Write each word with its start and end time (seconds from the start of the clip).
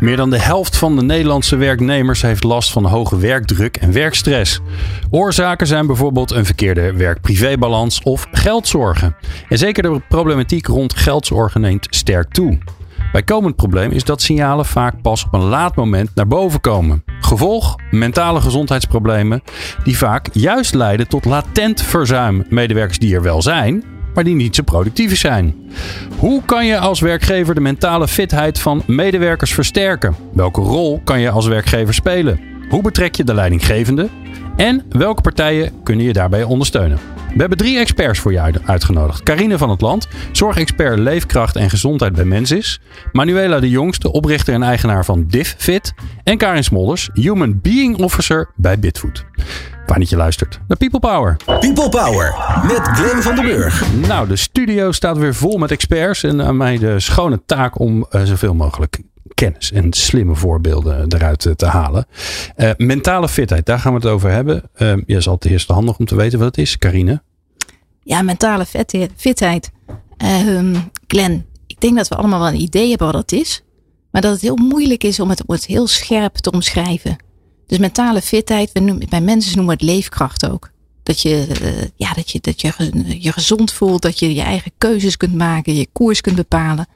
Meer 0.00 0.16
dan 0.16 0.30
de 0.30 0.38
helft 0.38 0.76
van 0.76 0.96
de 0.96 1.02
Nederlandse 1.02 1.56
werknemers 1.56 2.22
heeft 2.22 2.44
last 2.44 2.72
van 2.72 2.84
hoge 2.84 3.18
werkdruk 3.18 3.76
en 3.76 3.92
werkstress. 3.92 4.60
Oorzaken 5.10 5.66
zijn 5.66 5.86
bijvoorbeeld 5.86 6.30
een 6.30 6.44
verkeerde 6.44 6.92
werk-privébalans 6.92 8.02
of 8.02 8.26
geldzorgen. 8.32 9.16
En 9.48 9.58
zeker 9.58 9.82
de 9.82 10.00
problematiek 10.08 10.66
rond 10.66 10.94
geldzorgen 10.94 11.60
neemt 11.60 11.86
sterk 11.90 12.32
toe. 12.32 12.58
Bijkomend 13.12 13.56
probleem 13.56 13.90
is 13.90 14.04
dat 14.04 14.22
signalen 14.22 14.64
vaak 14.64 15.02
pas 15.02 15.24
op 15.24 15.34
een 15.34 15.48
laat 15.48 15.76
moment 15.76 16.10
naar 16.14 16.26
boven 16.26 16.60
komen. 16.60 17.04
Gevolg: 17.20 17.76
mentale 17.90 18.40
gezondheidsproblemen, 18.40 19.42
die 19.84 19.98
vaak 19.98 20.28
juist 20.32 20.74
leiden 20.74 21.08
tot 21.08 21.24
latent 21.24 21.82
verzuim. 21.82 22.44
Medewerkers 22.48 22.98
die 22.98 23.14
er 23.14 23.22
wel 23.22 23.42
zijn, 23.42 23.84
maar 24.18 24.26
die 24.26 24.36
niet 24.36 24.54
zo 24.54 24.62
productief 24.62 25.18
zijn. 25.18 25.54
Hoe 26.16 26.42
kan 26.44 26.66
je 26.66 26.78
als 26.78 27.00
werkgever 27.00 27.54
de 27.54 27.60
mentale 27.60 28.08
fitheid 28.08 28.60
van 28.60 28.82
medewerkers 28.86 29.54
versterken? 29.54 30.14
Welke 30.32 30.60
rol 30.60 31.00
kan 31.04 31.20
je 31.20 31.30
als 31.30 31.46
werkgever 31.46 31.94
spelen? 31.94 32.40
Hoe 32.68 32.82
betrek 32.82 33.14
je 33.14 33.24
de 33.24 33.34
leidinggevende? 33.34 34.08
En 34.56 34.84
welke 34.88 35.22
partijen 35.22 35.82
kunnen 35.82 36.04
je 36.04 36.12
daarbij 36.12 36.42
ondersteunen? 36.42 36.98
We 37.32 37.40
hebben 37.40 37.58
drie 37.58 37.78
experts 37.78 38.18
voor 38.18 38.32
je 38.32 38.52
uitgenodigd. 38.64 39.22
Carine 39.22 39.58
van 39.58 39.70
het 39.70 39.80
Land, 39.80 40.08
zorgexpert 40.32 40.98
leefkracht 40.98 41.56
en 41.56 41.70
gezondheid 41.70 42.12
bij 42.12 42.24
Mensis. 42.24 42.80
Manuela 43.12 43.60
de 43.60 43.70
Jongste, 43.70 44.12
oprichter 44.12 44.54
en 44.54 44.62
eigenaar 44.62 45.04
van 45.04 45.24
DivFit. 45.26 45.94
En 46.24 46.36
Karin 46.36 46.64
Smolders, 46.64 47.10
Human 47.12 47.60
Being 47.60 47.96
Officer 47.96 48.50
bij 48.56 48.78
Bitfood. 48.78 49.24
Fijn 49.88 50.00
dat 50.00 50.10
je 50.10 50.16
luistert 50.16 50.60
naar 50.68 50.76
People 50.76 51.00
Power. 51.00 51.36
People 51.44 51.88
Power 51.88 52.34
met 52.62 52.80
Glenn 52.80 53.22
van 53.22 53.34
den 53.34 53.44
Burg. 53.44 53.94
Nou, 54.06 54.28
de 54.28 54.36
studio 54.36 54.92
staat 54.92 55.18
weer 55.18 55.34
vol 55.34 55.58
met 55.58 55.70
experts. 55.70 56.22
En 56.22 56.42
aan 56.42 56.56
mij 56.56 56.78
de 56.78 57.00
schone 57.00 57.40
taak 57.46 57.78
om 57.78 58.06
uh, 58.10 58.22
zoveel 58.22 58.54
mogelijk 58.54 59.00
kennis 59.34 59.72
en 59.72 59.92
slimme 59.92 60.34
voorbeelden 60.34 61.12
eruit 61.12 61.52
te 61.56 61.66
halen. 61.66 62.06
Uh, 62.56 62.70
mentale 62.76 63.28
fitheid, 63.28 63.66
daar 63.66 63.78
gaan 63.78 63.92
we 63.92 63.98
het 63.98 64.08
over 64.08 64.30
hebben. 64.30 64.62
Uh, 64.76 64.96
je 65.06 65.16
is 65.16 65.28
altijd 65.28 65.52
eerst 65.52 65.68
handig 65.68 65.98
om 65.98 66.04
te 66.04 66.16
weten 66.16 66.38
wat 66.38 66.48
het 66.48 66.58
is, 66.58 66.78
Carine. 66.78 67.22
Ja, 68.02 68.22
mentale 68.22 68.64
fitheid. 69.16 69.70
Uh, 70.24 70.76
Glenn, 71.06 71.46
ik 71.66 71.80
denk 71.80 71.96
dat 71.96 72.08
we 72.08 72.14
allemaal 72.14 72.40
wel 72.40 72.48
een 72.48 72.60
idee 72.60 72.88
hebben 72.88 73.06
wat 73.06 73.28
dat 73.28 73.40
is. 73.40 73.62
Maar 74.10 74.22
dat 74.22 74.32
het 74.32 74.40
heel 74.40 74.56
moeilijk 74.56 75.04
is 75.04 75.20
om 75.20 75.30
het, 75.30 75.46
om 75.46 75.54
het 75.54 75.66
heel 75.66 75.86
scherp 75.86 76.34
te 76.34 76.50
omschrijven. 76.50 77.26
Dus 77.68 77.78
mentale 77.78 78.22
fitheid, 78.22 78.72
we 78.72 78.80
noemen, 78.80 79.08
bij 79.08 79.20
mensen 79.20 79.56
noemen 79.56 79.76
we 79.76 79.84
het 79.84 79.94
leefkracht 79.94 80.50
ook. 80.50 80.70
Dat 81.02 81.22
je, 81.22 81.46
uh, 81.62 81.88
ja, 81.96 82.12
dat, 82.12 82.30
je, 82.30 82.38
dat 82.40 82.60
je 82.60 82.72
je 83.18 83.32
gezond 83.32 83.72
voelt, 83.72 84.02
dat 84.02 84.18
je 84.18 84.34
je 84.34 84.42
eigen 84.42 84.72
keuzes 84.78 85.16
kunt 85.16 85.34
maken, 85.34 85.74
je 85.74 85.88
koers 85.92 86.20
kunt 86.20 86.36
bepalen. 86.36 86.86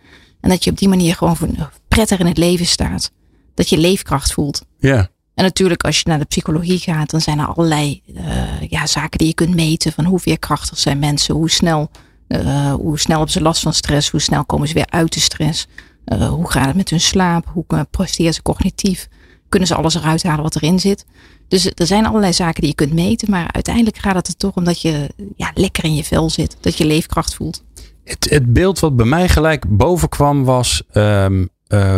En 0.40 0.48
dat 0.48 0.64
je 0.64 0.70
op 0.70 0.78
die 0.78 0.88
manier 0.88 1.16
gewoon 1.16 1.36
voor, 1.36 1.48
prettig 1.88 2.18
in 2.18 2.26
het 2.26 2.38
leven 2.38 2.66
staat. 2.66 3.10
Dat 3.54 3.68
je 3.68 3.78
leefkracht 3.78 4.32
voelt. 4.32 4.64
Ja. 4.78 5.10
En 5.34 5.44
natuurlijk, 5.44 5.84
als 5.84 5.98
je 5.98 6.08
naar 6.08 6.18
de 6.18 6.24
psychologie 6.24 6.78
gaat, 6.78 7.10
dan 7.10 7.20
zijn 7.20 7.38
er 7.38 7.46
allerlei 7.46 8.02
uh, 8.06 8.60
ja, 8.68 8.86
zaken 8.86 9.18
die 9.18 9.26
je 9.26 9.34
kunt 9.34 9.54
meten. 9.54 9.92
Van 9.92 10.04
hoe 10.04 10.18
veerkrachtig 10.18 10.78
zijn 10.78 10.98
mensen, 10.98 11.34
hoe 11.34 11.50
snel, 11.50 11.90
uh, 12.28 12.74
hoe 12.74 12.98
snel 12.98 13.16
hebben 13.16 13.34
ze 13.34 13.42
last 13.42 13.62
van 13.62 13.74
stress, 13.74 14.10
hoe 14.10 14.20
snel 14.20 14.44
komen 14.44 14.68
ze 14.68 14.74
weer 14.74 14.90
uit 14.90 15.12
de 15.12 15.20
stress. 15.20 15.66
Hoe 16.30 16.50
gaat 16.50 16.66
het 16.66 16.76
met 16.76 16.90
hun 16.90 17.00
slaap, 17.00 17.46
hoe 17.52 17.86
presteren 17.90 18.34
ze 18.34 18.42
cognitief, 18.42 19.08
kunnen 19.52 19.68
ze 19.68 19.74
alles 19.74 19.94
eruit 19.94 20.22
halen 20.22 20.42
wat 20.42 20.56
erin 20.56 20.80
zit. 20.80 21.04
Dus 21.48 21.72
er 21.74 21.86
zijn 21.86 22.06
allerlei 22.06 22.32
zaken 22.32 22.60
die 22.60 22.70
je 22.70 22.76
kunt 22.76 22.92
meten, 22.92 23.30
maar 23.30 23.52
uiteindelijk 23.52 23.98
gaat 23.98 24.14
het 24.14 24.28
er 24.28 24.36
toch 24.36 24.54
om 24.54 24.64
dat 24.64 24.80
je 24.80 25.10
ja, 25.36 25.50
lekker 25.54 25.84
in 25.84 25.94
je 25.94 26.04
vel 26.04 26.30
zit, 26.30 26.56
dat 26.60 26.78
je 26.78 26.86
leefkracht 26.86 27.34
voelt. 27.34 27.64
Het, 28.04 28.30
het 28.30 28.52
beeld 28.52 28.78
wat 28.78 28.96
bij 28.96 29.06
mij 29.06 29.28
gelijk 29.28 29.76
boven 29.76 30.08
kwam 30.08 30.44
was. 30.44 30.82
Um, 30.92 31.40
uh, 31.68 31.96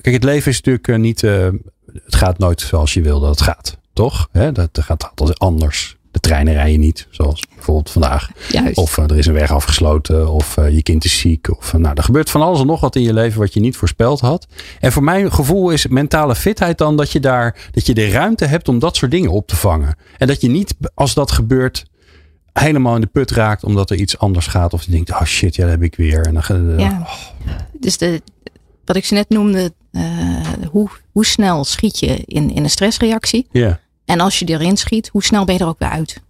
kijk, 0.00 0.14
het 0.14 0.24
leven 0.24 0.50
is 0.50 0.56
natuurlijk 0.56 0.88
uh, 0.88 0.96
niet. 0.96 1.22
Uh, 1.22 1.48
het 1.92 2.14
gaat 2.16 2.38
nooit 2.38 2.60
zoals 2.60 2.94
je 2.94 3.02
wil 3.02 3.20
dat 3.20 3.30
het 3.30 3.42
gaat. 3.42 3.78
Toch? 3.92 4.28
Dat, 4.32 4.54
dat 4.54 4.84
gaat 4.84 5.10
altijd 5.14 5.38
anders. 5.38 5.96
De 6.12 6.20
treinen 6.20 6.54
rijden 6.54 6.80
niet, 6.80 7.06
zoals 7.10 7.42
bijvoorbeeld 7.54 7.90
vandaag. 7.90 8.30
Juist. 8.50 8.76
Of 8.76 8.96
er 8.96 9.18
is 9.18 9.26
een 9.26 9.32
weg 9.32 9.52
afgesloten, 9.52 10.32
of 10.32 10.56
je 10.56 10.82
kind 10.82 11.04
is 11.04 11.18
ziek. 11.18 11.56
Of 11.58 11.72
nou, 11.72 11.94
er 11.94 12.02
gebeurt 12.02 12.30
van 12.30 12.42
alles 12.42 12.60
en 12.60 12.66
nog 12.66 12.80
wat 12.80 12.96
in 12.96 13.02
je 13.02 13.12
leven 13.12 13.40
wat 13.40 13.54
je 13.54 13.60
niet 13.60 13.76
voorspeld 13.76 14.20
had. 14.20 14.46
En 14.80 14.92
voor 14.92 15.02
mijn 15.02 15.32
gevoel 15.32 15.70
is 15.70 15.86
mentale 15.86 16.34
fitheid 16.34 16.78
dan 16.78 16.96
dat 16.96 17.10
je 17.10 17.20
daar 17.20 17.68
dat 17.70 17.86
je 17.86 17.94
de 17.94 18.10
ruimte 18.10 18.44
hebt 18.44 18.68
om 18.68 18.78
dat 18.78 18.96
soort 18.96 19.10
dingen 19.10 19.30
op 19.30 19.46
te 19.46 19.56
vangen. 19.56 19.96
En 20.18 20.26
dat 20.26 20.40
je 20.40 20.48
niet, 20.48 20.74
als 20.94 21.14
dat 21.14 21.32
gebeurt, 21.32 21.84
helemaal 22.52 22.94
in 22.94 23.00
de 23.00 23.06
put 23.06 23.30
raakt 23.30 23.64
omdat 23.64 23.90
er 23.90 23.96
iets 23.96 24.18
anders 24.18 24.46
gaat. 24.46 24.72
Of 24.72 24.82
je 24.82 24.90
denkt, 24.90 25.10
oh 25.10 25.22
shit, 25.22 25.56
ja, 25.56 25.62
dat 25.62 25.72
heb 25.72 25.82
ik 25.82 25.94
weer. 25.94 26.26
En 26.26 26.34
dan, 26.34 26.78
ja. 26.78 26.98
Oh. 27.00 27.12
Dus 27.80 27.98
de, 27.98 28.22
wat 28.84 28.96
ik 28.96 29.04
ze 29.04 29.14
net 29.14 29.28
noemde, 29.28 29.72
hoe, 30.70 30.88
hoe 31.12 31.26
snel 31.26 31.64
schiet 31.64 31.98
je 31.98 32.22
in, 32.24 32.54
in 32.54 32.62
een 32.62 32.70
stressreactie? 32.70 33.46
Ja. 33.50 33.80
En 34.04 34.20
als 34.20 34.38
je 34.38 34.44
erin 34.44 34.76
schiet, 34.76 35.08
hoe 35.08 35.22
snel 35.24 35.44
ben 35.44 35.54
je 35.54 35.60
er 35.60 35.66
ook 35.66 35.78
weer 35.78 35.88
uit? 35.88 36.20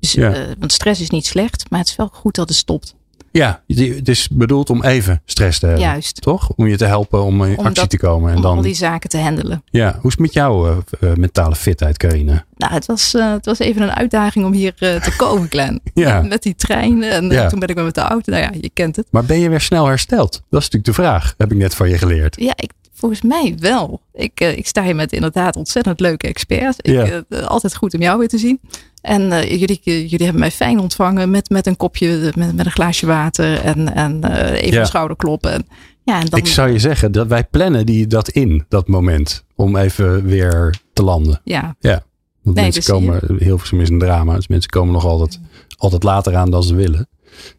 Dus, 0.00 0.12
ja. 0.12 0.30
uh, 0.36 0.38
want 0.58 0.72
stress 0.72 1.00
is 1.00 1.10
niet 1.10 1.26
slecht, 1.26 1.64
maar 1.70 1.80
het 1.80 1.88
is 1.88 1.96
wel 1.96 2.10
goed 2.12 2.34
dat 2.34 2.48
het 2.48 2.58
stopt. 2.58 2.94
Ja, 3.30 3.62
het 3.66 4.08
is 4.08 4.28
bedoeld 4.28 4.70
om 4.70 4.84
even 4.84 5.22
stress 5.24 5.58
te 5.58 5.66
hebben. 5.66 5.84
Juist. 5.84 6.20
Toch? 6.20 6.50
Om 6.56 6.66
je 6.66 6.76
te 6.76 6.84
helpen 6.84 7.22
om 7.22 7.44
in 7.44 7.58
om 7.58 7.64
actie 7.64 7.74
dat, 7.80 7.90
te 7.90 7.98
komen. 7.98 8.30
En 8.30 8.36
om 8.36 8.42
dan, 8.42 8.56
al 8.56 8.62
die 8.62 8.74
zaken 8.74 9.10
te 9.10 9.18
handelen. 9.18 9.62
Ja, 9.70 9.90
hoe 9.92 10.04
is 10.04 10.10
het 10.10 10.18
met 10.18 10.32
jouw 10.32 10.70
uh, 10.70 10.76
uh, 11.00 11.14
mentale 11.14 11.54
fitheid, 11.54 11.96
Carine? 11.96 12.44
Nou, 12.56 12.72
het 12.72 12.86
was, 12.86 13.14
uh, 13.14 13.32
het 13.32 13.44
was 13.46 13.58
even 13.58 13.82
een 13.82 13.90
uitdaging 13.90 14.44
om 14.44 14.52
hier 14.52 14.74
te 14.74 15.14
komen, 15.16 15.48
Glenn. 15.50 15.80
ja. 15.94 16.20
Met 16.28 16.42
die 16.42 16.54
trein 16.54 17.02
en 17.02 17.30
Ja. 17.30 17.48
toen 17.48 17.58
ben 17.58 17.68
ik 17.68 17.74
weer 17.74 17.84
met 17.84 17.94
de 17.94 18.00
auto. 18.00 18.32
Nou 18.32 18.42
ja, 18.44 18.50
je 18.60 18.70
kent 18.72 18.96
het. 18.96 19.06
Maar 19.10 19.24
ben 19.24 19.38
je 19.38 19.48
weer 19.48 19.60
snel 19.60 19.86
hersteld? 19.86 20.32
Dat 20.32 20.60
is 20.60 20.68
natuurlijk 20.70 20.84
de 20.84 20.92
vraag. 20.92 21.34
Heb 21.38 21.52
ik 21.52 21.58
net 21.58 21.74
van 21.74 21.88
je 21.88 21.98
geleerd. 21.98 22.36
Ja, 22.40 22.52
ik, 22.56 22.70
volgens 23.04 23.22
mij 23.22 23.54
wel. 23.58 24.00
Ik, 24.12 24.40
uh, 24.40 24.56
ik 24.56 24.66
sta 24.66 24.82
hier 24.82 24.94
met 24.94 25.12
inderdaad 25.12 25.56
ontzettend 25.56 26.00
leuke 26.00 26.26
experts. 26.26 26.78
Ik, 26.80 27.24
uh, 27.28 27.46
altijd 27.46 27.76
goed 27.76 27.94
om 27.94 28.00
jou 28.00 28.18
weer 28.18 28.28
te 28.28 28.38
zien. 28.38 28.60
En 29.00 29.22
uh, 29.22 29.50
jullie, 29.50 29.80
jullie 29.82 30.24
hebben 30.24 30.40
mij 30.40 30.50
fijn 30.50 30.78
ontvangen 30.78 31.30
met, 31.30 31.50
met 31.50 31.66
een 31.66 31.76
kopje, 31.76 32.32
met, 32.34 32.54
met 32.54 32.66
een 32.66 32.72
glaasje 32.72 33.06
water 33.06 33.60
en, 33.60 33.94
en 33.94 34.24
even 34.54 34.80
een 34.80 34.86
schouderkloppen. 34.86 35.52
En, 35.52 35.66
ja, 36.04 36.20
en 36.20 36.26
dan, 36.26 36.38
Ik 36.38 36.46
zou 36.46 36.70
je 36.70 36.78
zeggen 36.78 37.12
dat 37.12 37.26
wij 37.26 37.44
plannen 37.44 37.86
die 37.86 38.06
dat 38.06 38.28
in, 38.28 38.64
dat 38.68 38.88
moment. 38.88 39.44
Om 39.54 39.76
even 39.76 40.24
weer 40.24 40.74
te 40.92 41.02
landen. 41.02 41.40
ja, 41.44 41.76
Ja. 41.80 42.02
Want 42.42 42.56
Nee, 42.56 42.64
mensen 42.64 42.82
dus 42.82 42.90
komen, 42.90 43.38
heel 43.38 43.58
veel 43.58 43.80
is 43.80 43.88
een 43.88 43.98
drama. 43.98 44.34
Dus 44.34 44.48
mensen 44.48 44.70
komen 44.70 44.92
nog 44.92 45.04
altijd, 45.04 45.40
altijd 45.76 46.02
later 46.02 46.36
aan 46.36 46.50
dan 46.50 46.62
ze 46.62 46.74
willen. 46.74 47.08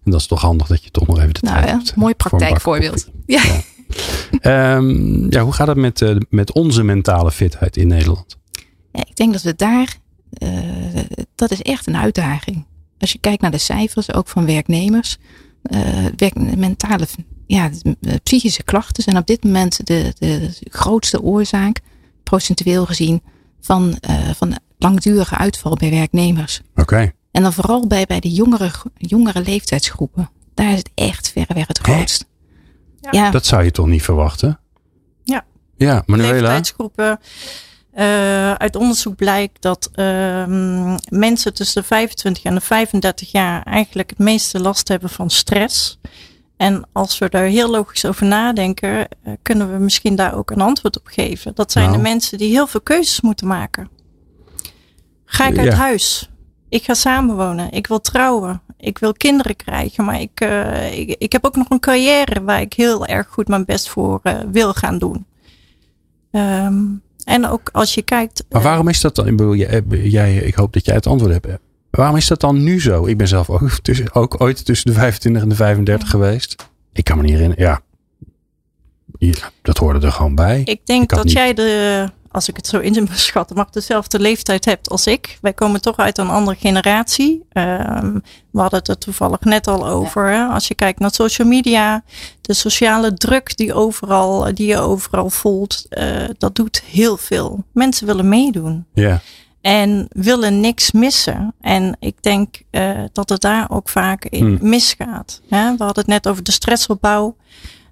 En 0.03 0.11
dat 0.11 0.19
is 0.19 0.27
toch 0.27 0.41
handig 0.41 0.67
dat 0.67 0.83
je 0.83 0.91
toch 0.91 1.07
nog 1.07 1.19
even 1.19 1.33
de 1.33 1.39
nou 1.41 1.55
tijd 1.55 1.69
ja, 1.69 1.77
hebt. 1.77 1.95
mooi 1.95 2.13
praktijkvoorbeeld. 2.13 3.09
Ja. 3.25 3.43
Ja. 3.43 3.61
Ehm, 4.39 5.31
ja, 5.31 5.41
hoe 5.41 5.53
gaat 5.53 5.67
het 5.67 5.77
met, 5.77 6.01
eh, 6.01 6.15
met 6.29 6.51
onze 6.51 6.83
mentale 6.83 7.31
fitheid 7.31 7.77
in 7.77 7.87
Nederland? 7.87 8.37
Ja, 8.91 9.01
ik 9.07 9.15
denk 9.15 9.33
dat 9.33 9.41
we 9.41 9.55
daar, 9.55 9.97
uh, 10.43 10.49
dat 11.35 11.51
is 11.51 11.61
echt 11.61 11.87
een 11.87 11.97
uitdaging. 11.97 12.65
Als 12.97 13.11
je 13.11 13.19
kijkt 13.19 13.41
naar 13.41 13.51
de 13.51 13.57
cijfers, 13.57 14.13
ook 14.13 14.27
van 14.27 14.45
werknemers, 14.45 15.17
uh, 15.63 16.05
werk, 16.15 16.57
mentale, 16.57 17.05
ja, 17.47 17.69
psychische 18.23 18.63
klachten 18.63 19.03
zijn 19.03 19.17
op 19.17 19.27
dit 19.27 19.43
moment 19.43 19.85
de, 19.87 20.13
de 20.17 20.49
grootste 20.69 21.21
oorzaak, 21.21 21.79
procentueel 22.23 22.85
gezien, 22.85 23.21
van, 23.61 23.97
van 24.35 24.57
langdurige 24.77 25.37
uitval 25.37 25.75
bij 25.75 25.89
werknemers. 25.89 26.61
Oké. 26.71 26.81
Okay. 26.81 27.13
En 27.31 27.41
dan 27.41 27.53
vooral 27.53 27.87
bij, 27.87 28.05
bij 28.05 28.19
de 28.19 28.29
jongere, 28.29 28.71
jongere 28.97 29.41
leeftijdsgroepen. 29.41 30.29
Daar 30.53 30.71
is 30.71 30.77
het 30.77 30.89
echt 30.93 31.31
verreweg 31.31 31.67
het 31.67 31.77
grootst. 31.77 32.25
Ja. 33.11 33.31
Dat 33.31 33.45
zou 33.45 33.63
je 33.63 33.71
toch 33.71 33.87
niet 33.87 34.03
verwachten? 34.03 34.59
Ja. 35.23 35.45
Ja, 35.75 36.03
Manuela. 36.05 36.33
Leeftijdsgroepen. 36.33 37.19
Uh, 37.97 38.53
uit 38.53 38.75
onderzoek 38.75 39.15
blijkt 39.15 39.61
dat 39.61 39.89
uh, 39.95 40.45
mensen 41.09 41.53
tussen 41.53 41.81
de 41.81 41.87
25 41.87 42.43
en 42.43 42.55
de 42.55 42.61
35 42.61 43.31
jaar 43.31 43.63
eigenlijk 43.63 44.09
het 44.09 44.19
meeste 44.19 44.59
last 44.59 44.87
hebben 44.87 45.09
van 45.09 45.29
stress. 45.29 45.99
En 46.57 46.87
als 46.91 47.17
we 47.17 47.29
daar 47.29 47.45
heel 47.45 47.69
logisch 47.69 48.05
over 48.05 48.25
nadenken, 48.25 48.97
uh, 48.97 49.33
kunnen 49.41 49.71
we 49.71 49.77
misschien 49.77 50.15
daar 50.15 50.35
ook 50.35 50.51
een 50.51 50.61
antwoord 50.61 50.99
op 50.99 51.07
geven. 51.07 51.55
Dat 51.55 51.71
zijn 51.71 51.85
nou. 51.85 51.97
de 51.97 52.03
mensen 52.03 52.37
die 52.37 52.49
heel 52.49 52.67
veel 52.67 52.81
keuzes 52.81 53.21
moeten 53.21 53.47
maken. 53.47 53.89
Ga 55.25 55.47
ik 55.47 55.57
uit 55.57 55.71
ja. 55.71 55.75
huis? 55.75 56.29
Ik 56.69 56.83
ga 56.83 56.93
samenwonen. 56.93 57.71
Ik 57.71 57.87
wil 57.87 58.01
trouwen. 58.01 58.61
Ik 58.85 58.97
wil 58.97 59.13
kinderen 59.13 59.55
krijgen. 59.55 60.05
Maar 60.05 60.21
ik, 60.21 60.41
uh, 60.43 60.97
ik, 60.99 61.15
ik 61.17 61.31
heb 61.31 61.45
ook 61.45 61.55
nog 61.55 61.69
een 61.69 61.79
carrière 61.79 62.43
waar 62.43 62.61
ik 62.61 62.73
heel 62.73 63.05
erg 63.05 63.27
goed 63.27 63.47
mijn 63.47 63.65
best 63.65 63.89
voor 63.89 64.19
uh, 64.23 64.33
wil 64.51 64.73
gaan 64.73 64.97
doen. 64.97 65.25
Um, 66.31 67.01
en 67.23 67.47
ook 67.47 67.69
als 67.71 67.93
je 67.93 68.01
kijkt. 68.01 68.45
Maar 68.49 68.61
waarom 68.61 68.87
is 68.87 69.01
dat 69.01 69.15
dan? 69.15 69.27
Ik, 69.27 69.37
bedoel, 69.37 69.55
jij, 69.55 69.83
jij, 69.89 70.35
ik 70.35 70.55
hoop 70.55 70.73
dat 70.73 70.85
jij 70.85 70.95
het 70.95 71.07
antwoord 71.07 71.31
hebt. 71.31 71.61
Waarom 71.89 72.15
is 72.15 72.27
dat 72.27 72.39
dan 72.39 72.63
nu 72.63 72.81
zo? 72.81 73.05
Ik 73.05 73.17
ben 73.17 73.27
zelf 73.27 73.49
ook, 73.49 73.69
tussen, 73.81 74.13
ook 74.13 74.41
ooit 74.41 74.65
tussen 74.65 74.87
de 74.87 74.97
25 74.97 75.41
en 75.41 75.49
de 75.49 75.55
35 75.55 76.09
geweest. 76.09 76.55
Ik 76.93 77.03
kan 77.03 77.17
me 77.17 77.23
niet 77.23 77.31
herinneren. 77.31 77.63
Ja, 77.63 77.81
ja 79.17 79.51
dat 79.61 79.77
hoorde 79.77 80.05
er 80.05 80.11
gewoon 80.11 80.35
bij. 80.35 80.61
Ik 80.65 80.85
denk 80.85 81.09
dat 81.09 81.31
jij 81.31 81.53
de, 81.53 82.09
als 82.35 82.49
ik 82.49 82.55
het 82.55 82.67
zo 82.67 82.79
in 82.79 83.05
beschat, 83.05 83.55
mag 83.55 83.69
dezelfde 83.69 84.19
leeftijd 84.19 84.65
hebt 84.65 84.89
als 84.89 85.07
ik. 85.07 85.37
Wij 85.41 85.53
komen 85.53 85.81
toch 85.81 85.97
uit 85.97 86.17
een 86.17 86.29
andere 86.29 86.57
generatie. 86.57 87.45
Um, 87.53 88.23
we 88.51 88.59
hadden 88.61 88.79
het 88.79 88.87
er 88.87 88.97
toevallig 88.97 89.39
net 89.39 89.67
al 89.67 89.87
over. 89.87 90.27
Hè? 90.29 90.45
Als 90.45 90.67
je 90.67 90.75
kijkt 90.75 90.99
naar 90.99 91.13
social 91.13 91.47
media, 91.47 92.03
de 92.41 92.53
sociale 92.53 93.13
druk 93.13 93.57
die, 93.57 93.73
overal, 93.73 94.53
die 94.53 94.67
je 94.67 94.77
overal 94.77 95.29
voelt, 95.29 95.85
uh, 95.89 96.23
dat 96.37 96.55
doet 96.55 96.81
heel 96.85 97.17
veel. 97.17 97.63
Mensen 97.71 98.07
willen 98.07 98.29
meedoen. 98.29 98.85
Ja. 98.93 99.21
En 99.61 100.07
willen 100.09 100.59
niks 100.59 100.91
missen. 100.91 101.53
En 101.61 101.97
ik 101.99 102.15
denk 102.21 102.61
uh, 102.71 102.99
dat 103.11 103.29
het 103.29 103.41
daar 103.41 103.69
ook 103.69 103.89
vaak 103.89 104.25
in 104.25 104.45
hmm. 104.45 104.69
misgaat. 104.69 105.41
Hè? 105.49 105.75
We 105.77 105.83
hadden 105.83 106.03
het 106.03 106.07
net 106.07 106.27
over 106.27 106.43
de 106.43 106.51
stressopbouw. 106.51 107.35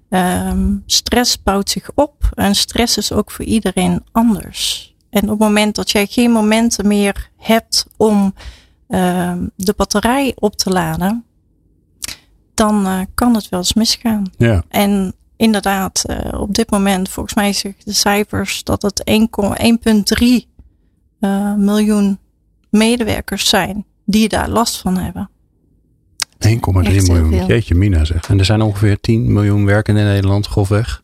Um, 0.08 0.82
stress 0.86 1.42
bouwt 1.42 1.70
zich 1.70 1.90
op 1.94 2.30
en 2.34 2.54
stress 2.54 2.96
is 2.96 3.12
ook 3.12 3.30
voor 3.30 3.44
iedereen 3.44 4.04
anders. 4.12 4.94
En 5.10 5.22
op 5.22 5.28
het 5.28 5.38
moment 5.38 5.74
dat 5.74 5.90
jij 5.90 6.06
geen 6.06 6.30
momenten 6.30 6.86
meer 6.86 7.30
hebt 7.36 7.86
om 7.96 8.34
um, 8.88 9.50
de 9.56 9.74
batterij 9.76 10.32
op 10.38 10.56
te 10.56 10.70
laden, 10.70 11.24
dan 12.54 12.86
uh, 12.86 13.00
kan 13.14 13.34
het 13.34 13.48
wel 13.48 13.60
eens 13.60 13.74
misgaan. 13.74 14.30
Ja. 14.36 14.62
En 14.68 15.14
inderdaad, 15.36 16.04
uh, 16.06 16.40
op 16.40 16.54
dit 16.54 16.70
moment, 16.70 17.08
volgens 17.08 17.34
mij 17.34 17.52
zeggen 17.52 17.84
de 17.84 17.92
cijfers 17.92 18.64
dat 18.64 18.82
het 18.82 19.02
1,3 20.20 20.26
uh, 21.20 21.54
miljoen 21.54 22.18
medewerkers 22.70 23.48
zijn 23.48 23.84
die 24.04 24.28
daar 24.28 24.48
last 24.48 24.76
van 24.76 24.98
hebben. 24.98 25.30
1,3 26.38 26.58
miljoen. 26.62 27.46
Jeetje, 27.46 27.74
Mina 27.74 28.04
zegt. 28.04 28.26
En 28.26 28.38
er 28.38 28.44
zijn 28.44 28.62
ongeveer 28.62 29.00
10 29.00 29.32
miljoen 29.32 29.64
werkenden 29.64 30.02
in 30.02 30.08
Nederland, 30.08 30.46
grofweg. 30.46 31.02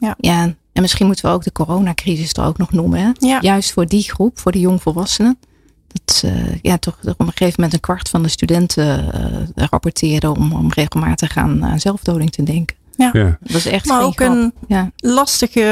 Ja. 0.00 0.14
ja, 0.18 0.42
en 0.72 0.82
misschien 0.82 1.06
moeten 1.06 1.24
we 1.24 1.30
ook 1.30 1.44
de 1.44 1.52
coronacrisis 1.52 2.32
er 2.32 2.44
ook 2.44 2.58
nog 2.58 2.72
noemen. 2.72 3.00
Hè? 3.00 3.10
Ja. 3.14 3.38
Juist 3.40 3.72
voor 3.72 3.86
die 3.86 4.02
groep, 4.02 4.38
voor 4.38 4.52
de 4.52 4.60
jongvolwassenen. 4.60 5.38
Dat 5.92 6.22
uh, 6.24 6.54
ja, 6.62 6.78
toch 6.78 6.98
op 7.02 7.20
een 7.20 7.26
gegeven 7.26 7.54
moment 7.56 7.72
een 7.72 7.80
kwart 7.80 8.08
van 8.08 8.22
de 8.22 8.28
studenten 8.28 9.10
uh, 9.54 9.66
rapporteerde 9.66 10.30
om, 10.30 10.52
om 10.52 10.72
regelmatig 10.72 11.36
aan, 11.36 11.64
aan 11.64 11.80
zelfdoding 11.80 12.30
te 12.30 12.42
denken. 12.42 12.76
Ja. 12.98 13.10
ja. 13.12 13.38
Dat 13.40 13.54
is 13.56 13.66
echt 13.66 13.86
maar 13.86 14.02
ook 14.02 14.14
grap. 14.16 14.28
een 14.28 14.52
ja. 14.66 14.90
lastige, 14.96 15.64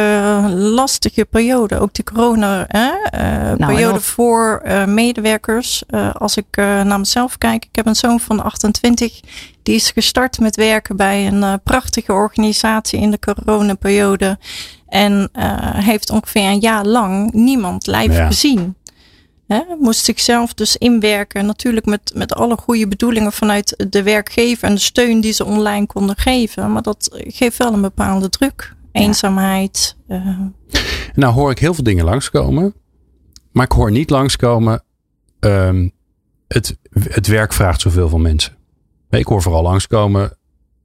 lastige 0.55 1.25
periode. 1.25 1.79
Ook 1.79 1.95
de 1.95 2.03
corona 2.05 2.65
hè? 2.69 2.91
Uh, 3.51 3.57
Nou, 3.59 4.01
voor 4.01 4.63
uh, 4.67 4.85
medewerkers. 4.85 5.83
Uh, 5.91 6.15
als 6.15 6.37
ik 6.37 6.57
uh, 6.59 6.83
naar 6.83 6.99
mezelf 6.99 7.39
kijk, 7.39 7.65
ik 7.65 7.77
heb 7.77 7.87
een 7.87 7.97
zoon 7.97 8.21
van 8.21 8.43
28. 8.45 9.21
Die 9.63 9.75
is 9.75 9.91
gestart 9.91 10.39
met 10.39 10.57
werken 10.57 10.97
bij 10.97 11.27
een 11.27 11.43
uh, 11.43 11.55
prachtige 11.65 12.13
organisatie 12.13 13.01
in 13.01 13.11
de 13.11 13.19
coronaperiode. 13.19 14.39
En 14.89 15.29
uh, 15.39 15.45
heeft 15.61 16.11
ongeveer 16.11 16.45
een 16.45 16.61
jaar 16.61 16.85
lang 16.85 17.33
niemand 17.33 17.87
live 17.87 18.13
Ja. 18.13 18.27
gezien. 18.27 18.77
Moest 19.79 20.05
zichzelf 20.05 20.55
dus 20.55 20.77
inwerken. 20.77 21.47
Natuurlijk 21.47 21.87
met, 21.87 22.13
met 22.15 22.35
alle 22.35 22.57
goede 22.57 22.89
bedoelingen 22.89 23.33
vanuit 23.33 23.85
de 23.91 24.03
werkgever 24.03 24.69
en 24.69 24.75
de 24.75 24.81
steun 24.81 25.21
die 25.21 25.33
ze 25.33 25.45
online 25.45 25.87
konden 25.87 26.17
geven. 26.17 26.73
Maar 26.73 26.83
dat 26.83 27.09
geeft 27.13 27.57
wel 27.59 27.73
een 27.73 27.81
bepaalde 27.81 28.29
druk. 28.29 28.75
Eenzaamheid. 28.93 29.97
Uh, 30.09 30.41
Nou 31.15 31.35
hoor 31.35 31.51
ik 31.51 31.59
heel 31.59 31.75
veel 31.75 31.85
dingen 31.85 32.05
langskomen. 32.05 32.75
Maar 33.53 33.65
ik 33.65 33.73
hoor 33.73 33.91
niet 33.91 34.11
langskomen. 34.11 34.83
Um, 35.41 35.93
het, 36.49 36.79
het 36.93 37.27
werk 37.27 37.53
vraagt 37.53 37.81
zoveel 37.81 38.09
van 38.09 38.23
mensen. 38.23 38.57
Ik 39.11 39.27
hoor 39.27 39.43
vooral 39.43 39.63
langskomen. 39.63 40.37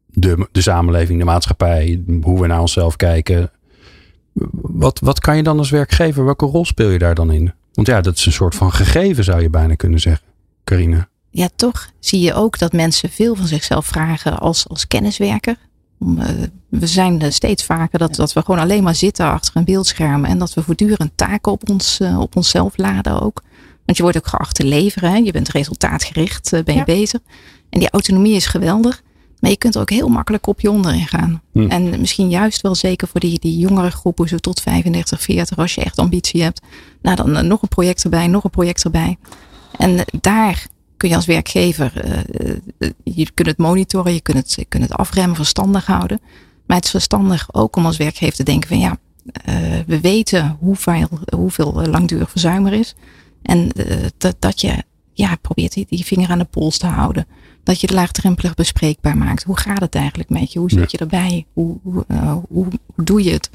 De, 0.05 0.47
de 0.51 0.61
samenleving, 0.61 1.19
de 1.19 1.25
maatschappij. 1.25 2.03
Hoe 2.21 2.41
we 2.41 2.47
naar 2.47 2.61
onszelf 2.61 2.95
kijken. 2.95 3.51
Wat, 4.61 4.99
wat 4.99 5.19
kan 5.19 5.37
je 5.37 5.43
dan 5.43 5.57
als 5.57 5.69
werkgever? 5.69 6.25
Welke 6.25 6.45
rol 6.45 6.65
speel 6.65 6.89
je 6.89 6.99
daar 6.99 7.15
dan 7.15 7.31
in? 7.31 7.53
Want 7.81 7.94
ja, 7.94 8.01
dat 8.01 8.18
is 8.18 8.25
een 8.25 8.31
soort 8.31 8.56
van 8.56 8.74
gegeven 8.74 9.24
zou 9.24 9.42
je 9.42 9.50
bijna 9.50 9.75
kunnen 9.75 10.00
zeggen. 10.00 10.28
Carina. 10.63 11.10
Ja, 11.30 11.50
toch 11.56 11.89
zie 12.00 12.19
je 12.19 12.33
ook 12.33 12.60
dat 12.60 12.74
mensen 12.74 13.10
veel 13.10 13.36
van 13.36 13.48
zichzelf 13.48 13.86
vragen 13.86 14.39
als, 14.39 14.68
als 14.68 14.88
kenniswerker. 14.88 15.56
Om, 16.00 16.18
uh, 16.19 16.25
we 16.69 16.88
zijn 16.88 17.24
uh, 17.24 17.30
steeds 17.30 17.66
vaker 17.66 18.00
dat, 18.00 18.16
dat 18.16 18.33
we 18.33 18.42
gewoon 18.42 18.60
alleen 18.60 18.83
maar 18.83 18.95
zitten 18.95 19.25
achter 19.25 19.56
een 19.56 19.63
beeldscherm. 19.63 20.25
En 20.25 20.38
dat 20.38 20.54
we 20.54 20.63
voortdurend 20.63 21.12
taken 21.16 21.51
op, 21.51 21.69
ons, 21.69 22.00
uh, 22.01 22.19
op 22.19 22.36
onszelf 22.36 22.78
laden 22.78 23.22
ook. 23.22 23.42
Want 23.86 23.98
je 23.98 24.04
wordt 24.04 24.18
ook 24.18 24.28
geacht 24.28 24.56
te 24.56 24.63
leveren. 24.63 25.12
Hè? 25.12 25.18
Je 25.18 25.31
bent 25.31 25.50
resultaatgericht, 25.50 26.50
ben 26.51 26.63
je 26.66 26.74
Ja. 26.74 26.83
bezig. 26.83 27.19
En 27.69 27.80
die 27.80 27.89
autonomie 27.89 28.36
is 28.36 28.45
geweldig. 28.45 29.01
Maar 29.41 29.49
je 29.51 29.57
kunt 29.57 29.75
er 29.75 29.81
ook 29.81 29.89
heel 29.89 30.07
makkelijk 30.07 30.47
op 30.47 30.61
je 30.61 30.71
onderin 30.71 31.07
gaan. 31.07 31.41
Hm. 31.51 31.67
En 31.67 31.99
misschien 31.99 32.29
juist 32.29 32.61
wel 32.61 32.75
zeker 32.75 33.07
voor 33.07 33.19
die, 33.19 33.39
die 33.39 33.57
jongere 33.57 33.91
groepen, 33.91 34.27
zo 34.27 34.38
tot 34.38 34.61
35, 34.61 35.21
40, 35.21 35.57
als 35.57 35.75
je 35.75 35.83
echt 35.83 35.97
ambitie 35.97 36.41
hebt. 36.41 36.61
Nou, 37.01 37.15
dan 37.15 37.29
uh, 37.29 37.41
nog 37.41 37.61
een 37.61 37.67
project 37.67 38.03
erbij, 38.03 38.27
nog 38.27 38.43
een 38.43 38.49
project 38.49 38.83
erbij. 38.83 39.17
En 39.77 39.91
uh, 39.91 40.01
daar 40.21 40.67
kun 40.97 41.09
je 41.09 41.15
als 41.15 41.25
werkgever, 41.25 42.05
uh, 42.39 42.89
je 43.03 43.31
kunt 43.33 43.47
het 43.47 43.57
monitoren, 43.57 44.13
je 44.13 44.21
kunt 44.21 44.38
het, 44.38 44.53
je 44.53 44.65
kunt 44.65 44.83
het 44.83 44.93
afremmen, 44.93 45.35
verstandig 45.35 45.85
houden. 45.85 46.21
Maar 46.65 46.77
het 46.77 46.85
is 46.85 46.91
verstandig 46.91 47.47
ook 47.51 47.75
om 47.75 47.85
als 47.85 47.97
werkgever 47.97 48.35
te 48.35 48.44
denken 48.44 48.69
van 48.69 48.79
ja, 48.79 48.97
uh, 49.25 49.55
we 49.87 49.99
weten 49.99 50.57
hoeveel, 50.59 51.07
hoeveel 51.35 51.85
langdurig 51.85 52.29
verzuim 52.29 52.65
er 52.65 52.73
is. 52.73 52.95
En 53.41 53.69
uh, 53.75 53.85
dat, 54.17 54.35
dat 54.39 54.61
je 54.61 54.83
ja, 55.13 55.35
probeert 55.35 55.73
die, 55.73 55.85
die 55.89 56.05
vinger 56.05 56.29
aan 56.29 56.37
de 56.37 56.45
pols 56.45 56.77
te 56.77 56.87
houden. 56.87 57.27
Dat 57.63 57.81
je 57.81 57.87
het 57.87 57.95
laagdrempelig 57.95 58.53
bespreekbaar 58.53 59.17
maakt. 59.17 59.43
Hoe 59.43 59.57
gaat 59.57 59.79
het 59.81 59.95
eigenlijk 59.95 60.29
met 60.29 60.53
je? 60.53 60.59
Hoe 60.59 60.69
zit 60.69 60.91
je 60.91 60.97
erbij? 60.97 61.45
Hoe, 61.53 61.77
hoe, 61.83 62.05
uh, 62.07 62.31
hoe, 62.49 62.67
hoe 62.95 63.05
doe 63.05 63.23
je 63.23 63.31
het? 63.31 63.49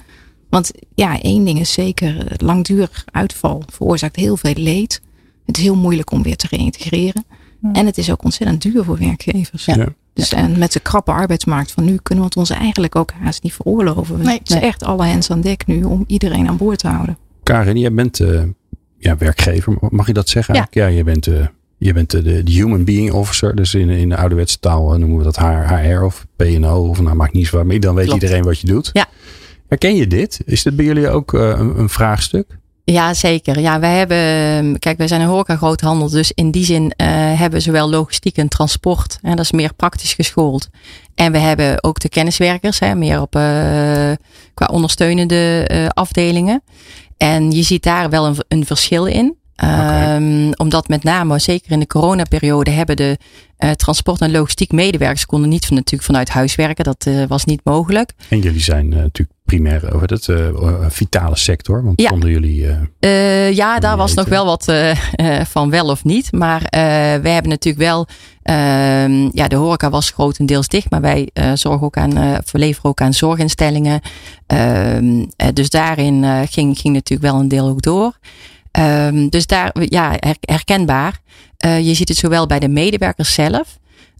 Want 0.50 0.70
ja, 0.94 1.20
één 1.20 1.44
ding 1.44 1.60
is 1.60 1.72
zeker, 1.72 2.26
langdurig 2.36 3.04
uitval 3.12 3.62
veroorzaakt 3.72 4.16
heel 4.16 4.36
veel 4.36 4.54
leed. 4.54 5.00
Het 5.46 5.56
is 5.56 5.62
heel 5.62 5.76
moeilijk 5.76 6.10
om 6.10 6.22
weer 6.22 6.36
te 6.36 6.46
reïntegreren. 6.50 7.24
Ja. 7.62 7.72
En 7.72 7.86
het 7.86 7.98
is 7.98 8.10
ook 8.10 8.24
ontzettend 8.24 8.62
duur 8.62 8.84
voor 8.84 8.98
werkgevers. 8.98 9.64
Ja. 9.64 9.74
Ja. 9.76 9.88
Dus 10.12 10.32
en 10.32 10.58
met 10.58 10.72
de 10.72 10.80
krappe 10.80 11.10
arbeidsmarkt 11.12 11.72
van 11.72 11.84
nu 11.84 11.96
kunnen 11.96 12.24
we 12.24 12.30
het 12.30 12.38
ons 12.38 12.50
eigenlijk 12.50 12.96
ook 12.96 13.12
haast 13.12 13.42
niet 13.42 13.52
veroorloven. 13.52 14.22
Nee. 14.22 14.38
Het 14.38 14.50
is 14.50 14.60
echt 14.60 14.82
alle 14.82 15.04
hens 15.04 15.30
aan 15.30 15.40
dek 15.40 15.66
nu 15.66 15.84
om 15.84 16.04
iedereen 16.06 16.48
aan 16.48 16.56
boord 16.56 16.78
te 16.78 16.88
houden. 16.88 17.18
Karin, 17.42 17.78
jij 17.78 17.92
bent 17.92 18.20
uh, 18.20 18.42
ja, 18.98 19.16
werkgever, 19.16 19.76
mag 19.90 20.06
je 20.06 20.12
dat 20.12 20.28
zeggen? 20.28 20.54
Ja, 20.54 20.66
ja 20.70 20.86
je 20.86 21.04
bent, 21.04 21.26
uh, 21.26 21.46
je 21.78 21.92
bent 21.92 22.10
de, 22.10 22.42
de, 22.42 22.52
human 22.52 22.84
being 22.84 23.12
officer. 23.12 23.54
Dus 23.54 23.74
in, 23.74 23.88
in 23.88 24.08
de 24.08 24.16
ouderwetse 24.16 24.58
taal 24.58 24.92
eh, 24.92 24.98
noemen 24.98 25.18
we 25.18 25.24
dat 25.24 25.36
HR 25.36 26.02
of 26.02 26.26
PNO. 26.36 26.88
Of 26.88 27.00
nou 27.00 27.16
maakt 27.16 27.32
niet 27.32 27.46
zo 27.46 27.64
maar 27.64 27.80
dan 27.80 27.94
weet 27.94 28.06
Klopt. 28.06 28.22
iedereen 28.22 28.44
wat 28.44 28.60
je 28.60 28.66
doet. 28.66 28.90
Ja. 28.92 29.06
Herken 29.68 29.96
je 29.96 30.06
dit? 30.06 30.40
Is 30.44 30.62
dit 30.62 30.76
bij 30.76 30.84
jullie 30.84 31.08
ook 31.08 31.32
uh, 31.32 31.40
een, 31.40 31.78
een 31.78 31.88
vraagstuk? 31.88 32.58
Ja, 32.84 33.14
zeker. 33.14 33.60
Ja, 33.60 33.80
wij 33.80 33.96
hebben, 33.96 34.78
kijk, 34.78 34.98
wij 34.98 35.08
zijn 35.08 35.20
een 35.20 35.26
horeca 35.26 35.56
groothandel. 35.56 36.10
Dus 36.10 36.32
in 36.32 36.50
die 36.50 36.64
zin 36.64 36.82
uh, 36.82 37.06
hebben 37.38 37.50
we 37.50 37.60
zowel 37.60 37.90
logistiek 37.90 38.36
en 38.36 38.48
transport. 38.48 39.18
En 39.22 39.36
dat 39.36 39.44
is 39.44 39.52
meer 39.52 39.74
praktisch 39.74 40.14
geschoold. 40.14 40.68
En 41.14 41.32
we 41.32 41.38
hebben 41.38 41.84
ook 41.84 41.98
de 41.98 42.08
kenniswerkers, 42.08 42.78
hè, 42.78 42.94
meer 42.94 43.20
op, 43.20 43.36
uh, 43.36 43.42
qua 44.54 44.66
ondersteunende 44.70 45.66
afdelingen. 45.94 46.62
En 47.16 47.50
je 47.50 47.62
ziet 47.62 47.82
daar 47.82 48.10
wel 48.10 48.26
een, 48.26 48.36
een 48.48 48.66
verschil 48.66 49.06
in. 49.06 49.36
Okay. 49.56 50.16
Um, 50.16 50.52
omdat 50.56 50.88
met 50.88 51.02
name, 51.02 51.38
zeker 51.38 51.72
in 51.72 51.78
de 51.78 51.86
coronaperiode, 51.86 52.70
hebben 52.70 52.96
de 52.96 53.18
uh, 53.58 53.70
transport- 53.70 54.20
en 54.20 54.30
logistiek 54.30 54.72
medewerkers 54.72 55.26
konden 55.26 55.48
niet 55.48 55.66
van, 55.66 55.76
natuurlijk 55.76 56.04
vanuit 56.04 56.28
huis 56.28 56.54
werken. 56.54 56.84
Dat 56.84 57.06
uh, 57.08 57.26
was 57.28 57.44
niet 57.44 57.60
mogelijk. 57.64 58.12
En 58.28 58.40
jullie 58.40 58.60
zijn 58.60 58.86
uh, 58.86 58.96
natuurlijk 58.96 59.38
primair 59.44 59.94
over 59.94 60.10
het 60.10 60.28
vitale 60.92 61.36
sector. 61.36 61.84
Want 61.84 62.00
ja. 62.00 62.08
zonder 62.08 62.30
jullie. 62.30 62.66
Ja, 63.54 63.78
daar 63.78 63.96
was 63.96 64.14
nog 64.14 64.28
wel 64.28 64.44
wat 64.44 64.72
van 65.54 65.70
wel 65.70 65.88
of 65.88 66.04
niet. 66.04 66.32
Maar 66.32 66.60
we 67.22 67.28
hebben 67.28 67.48
natuurlijk 67.48 67.84
wel. 67.84 68.06
Uh, 68.44 69.30
ja, 69.32 69.48
de 69.48 69.56
horeca 69.56 69.90
was 69.90 70.10
grotendeels 70.10 70.68
dicht. 70.68 70.90
Maar 70.90 71.00
wij 71.00 71.30
zorgen 71.54 71.86
ook 71.86 71.96
aan, 71.96 72.40
verleveren 72.44 72.90
ook 72.90 73.00
aan 73.00 73.12
zorginstellingen. 73.14 74.00
Ehm, 74.46 75.24
dus 75.52 75.70
daarin 75.70 76.24
ging, 76.48 76.78
ging 76.78 76.94
natuurlijk 76.94 77.30
wel 77.30 77.40
een 77.40 77.48
deel 77.48 77.68
ook 77.68 77.82
door. 77.82 78.18
Um, 78.78 79.28
dus 79.28 79.46
daar, 79.46 79.72
ja, 79.84 80.16
herkenbaar. 80.40 81.20
je 81.58 81.94
ziet 81.94 82.08
het 82.08 82.18
zowel 82.18 82.46
bij 82.46 82.58
de 82.58 82.68
medewerkers 82.68 83.34
zelf. 83.34 83.78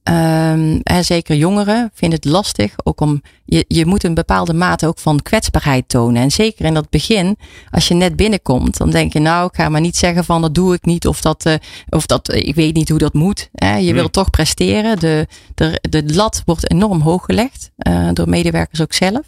Um, 0.09 0.81
en 0.83 1.05
zeker 1.05 1.37
jongeren 1.37 1.91
vinden 1.95 2.19
het 2.23 2.29
lastig. 2.29 2.73
Ook 2.85 3.01
om, 3.01 3.23
je, 3.45 3.65
je 3.69 3.87
moet 3.87 4.05
een 4.05 4.15
bepaalde 4.15 4.55
mate 4.55 4.87
ook 4.87 4.99
van 4.99 5.23
kwetsbaarheid 5.23 5.89
tonen. 5.89 6.23
En 6.23 6.31
zeker 6.31 6.65
in 6.65 6.75
dat 6.75 6.91
begin, 6.91 7.37
als 7.71 7.89
je 7.89 7.95
net 7.95 8.17
binnenkomt, 8.17 8.77
dan 8.77 8.91
denk 8.91 9.13
je 9.13 9.19
nou, 9.19 9.47
ik 9.47 9.55
ga 9.55 9.69
maar 9.69 9.81
niet 9.81 9.97
zeggen 9.97 10.25
van 10.25 10.41
dat 10.43 10.55
doe 10.55 10.75
ik 10.75 10.85
niet. 10.85 11.07
Of 11.07 11.21
dat, 11.21 11.47
uh, 11.47 11.55
of 11.89 12.07
dat 12.07 12.35
ik 12.35 12.55
weet 12.55 12.75
niet 12.75 12.89
hoe 12.89 12.99
dat 12.99 13.15
moet. 13.15 13.49
Hè. 13.53 13.77
Je 13.77 13.93
wil 13.93 14.03
Nee. 14.03 14.11
toch 14.11 14.31
presteren. 14.31 14.99
De, 14.99 15.27
de, 15.55 15.79
de 15.91 16.15
lat 16.15 16.43
wordt 16.45 16.71
enorm 16.71 17.01
hoog 17.01 17.25
gelegd. 17.25 17.71
Uh, 17.89 18.09
door 18.13 18.29
medewerkers 18.29 18.81
ook 18.81 18.93
zelf. 18.93 19.23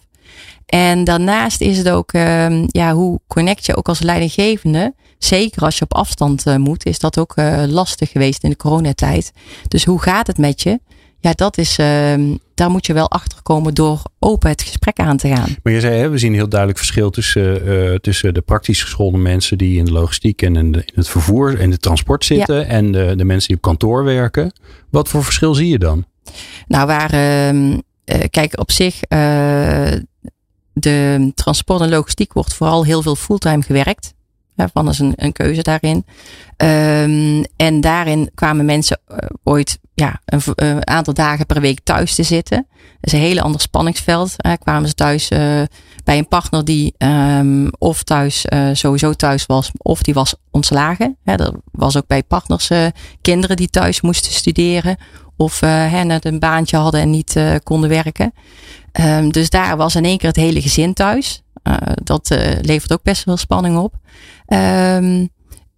En 0.66 1.04
daarnaast 1.04 1.60
is 1.60 1.78
het 1.78 1.88
ook, 1.88 2.12
uh, 2.12 2.64
ja, 2.66 2.92
hoe 2.92 3.20
connect 3.26 3.66
je 3.66 3.76
ook 3.76 3.88
als 3.88 4.00
leidinggevende 4.00 4.94
zeker 5.18 5.62
als 5.62 5.78
je 5.78 5.84
op 5.84 5.94
afstand 5.94 6.44
moet, 6.58 6.86
is 6.86 6.98
dat 6.98 7.18
ook 7.18 7.34
lastig 7.66 8.10
geweest 8.10 8.42
in 8.42 8.50
de 8.50 8.56
coronatijd. 8.56 9.32
Dus 9.68 9.84
hoe 9.84 10.02
gaat 10.02 10.26
het 10.26 10.38
met 10.38 10.62
je? 10.62 10.80
Ja, 11.20 11.32
dat 11.32 11.58
is, 11.58 11.78
ehm, 11.78 12.36
daar 12.54 12.70
moet 12.70 12.86
je 12.86 12.92
wel 12.92 13.10
achter 13.10 13.42
komen 13.42 13.74
door 13.74 14.02
open 14.18 14.50
het 14.50 14.62
gesprek 14.62 14.98
aan 14.98 15.16
te 15.16 15.28
gaan. 15.28 15.56
Maar 15.62 15.72
je 15.72 15.80
zei, 15.80 15.96
hè, 16.00 16.08
we 16.08 16.18
zien 16.18 16.30
een 16.30 16.36
heel 16.36 16.48
duidelijk 16.48 16.78
verschil 16.78 17.10
tussen, 17.10 17.68
uh, 17.68 17.94
tussen 17.94 18.34
de 18.34 18.40
praktisch 18.40 18.82
geschoolde 18.82 19.18
mensen 19.18 19.58
die 19.58 19.78
in 19.78 19.84
de 19.84 19.92
logistiek 19.92 20.42
en 20.42 20.56
in, 20.56 20.72
de, 20.72 20.78
in 20.78 20.92
het 20.94 21.08
vervoer 21.08 21.60
en 21.60 21.70
de 21.70 21.78
transport 21.78 22.24
zitten 22.24 22.68
en 22.68 22.92
de, 22.92 23.12
de 23.16 23.24
mensen 23.24 23.46
die 23.46 23.56
op 23.56 23.62
kantoor 23.62 24.04
werken. 24.04 24.52
Wat 24.90 25.08
voor 25.08 25.24
verschil 25.24 25.54
zie 25.54 25.68
je 25.68 25.78
dan? 25.78 26.04
Nou, 26.66 26.86
waar, 26.86 27.14
uh, 27.14 27.74
kijk, 28.30 28.60
op 28.60 28.70
zich, 28.70 29.00
de 30.72 31.30
transport 31.34 31.80
en 31.80 31.88
logistiek 31.88 32.32
wordt 32.32 32.54
vooral 32.54 32.84
heel 32.84 33.02
veel 33.02 33.16
fulltime 33.16 33.62
gewerkt. 33.62 34.14
Van 34.72 34.88
is 34.88 34.98
een, 34.98 35.12
een 35.16 35.32
keuze 35.32 35.62
daarin. 35.62 36.04
Um, 36.56 37.44
en 37.56 37.80
daarin 37.80 38.30
kwamen 38.34 38.64
mensen 38.64 39.00
uh, 39.08 39.16
ooit 39.42 39.78
ja, 39.94 40.20
een, 40.24 40.40
een, 40.54 40.86
aantal 40.86 41.14
dagen 41.14 41.46
per 41.46 41.60
week 41.60 41.80
thuis 41.82 42.14
te 42.14 42.22
zitten. 42.22 42.66
Dat 42.70 42.86
is 43.00 43.12
een 43.12 43.18
hele 43.18 43.42
ander 43.42 43.60
spanningsveld. 43.60 44.34
Kwamen 44.58 44.88
ze 44.88 44.94
thuis 44.94 45.30
uh, 45.30 45.38
bij 46.04 46.18
een 46.18 46.28
partner 46.28 46.64
die 46.64 46.94
um, 46.98 47.70
of 47.78 48.02
thuis 48.02 48.46
sowieso 48.72 49.12
thuis 49.12 49.46
was, 49.46 49.70
of 49.76 50.02
die 50.02 50.14
was 50.14 50.34
ontslagen. 50.50 51.16
Hè, 51.24 51.36
dat 51.36 51.54
was 51.72 51.96
ook 51.96 52.06
bij 52.06 52.22
partners 52.22 52.70
kinderen 53.20 53.56
die 53.56 53.70
thuis 53.70 54.00
moesten 54.00 54.32
studeren. 54.32 54.96
Of 55.36 55.60
net 55.60 56.24
een 56.24 56.38
baantje 56.38 56.76
hadden 56.76 57.00
en 57.00 57.10
niet 57.10 57.36
konden 57.62 57.88
werken. 57.88 58.32
Um, 59.00 59.32
dus 59.32 59.50
daar 59.50 59.76
was 59.76 59.94
in 59.94 60.04
één 60.04 60.18
keer 60.18 60.28
het 60.28 60.36
hele 60.36 60.62
gezin 60.62 60.94
thuis. 60.94 61.42
Dat 62.02 62.28
levert 62.60 62.92
ook 62.92 63.02
best 63.02 63.24
wel 63.24 63.36
spanning 63.36 63.78
op. 63.78 63.94
Um, 64.46 65.28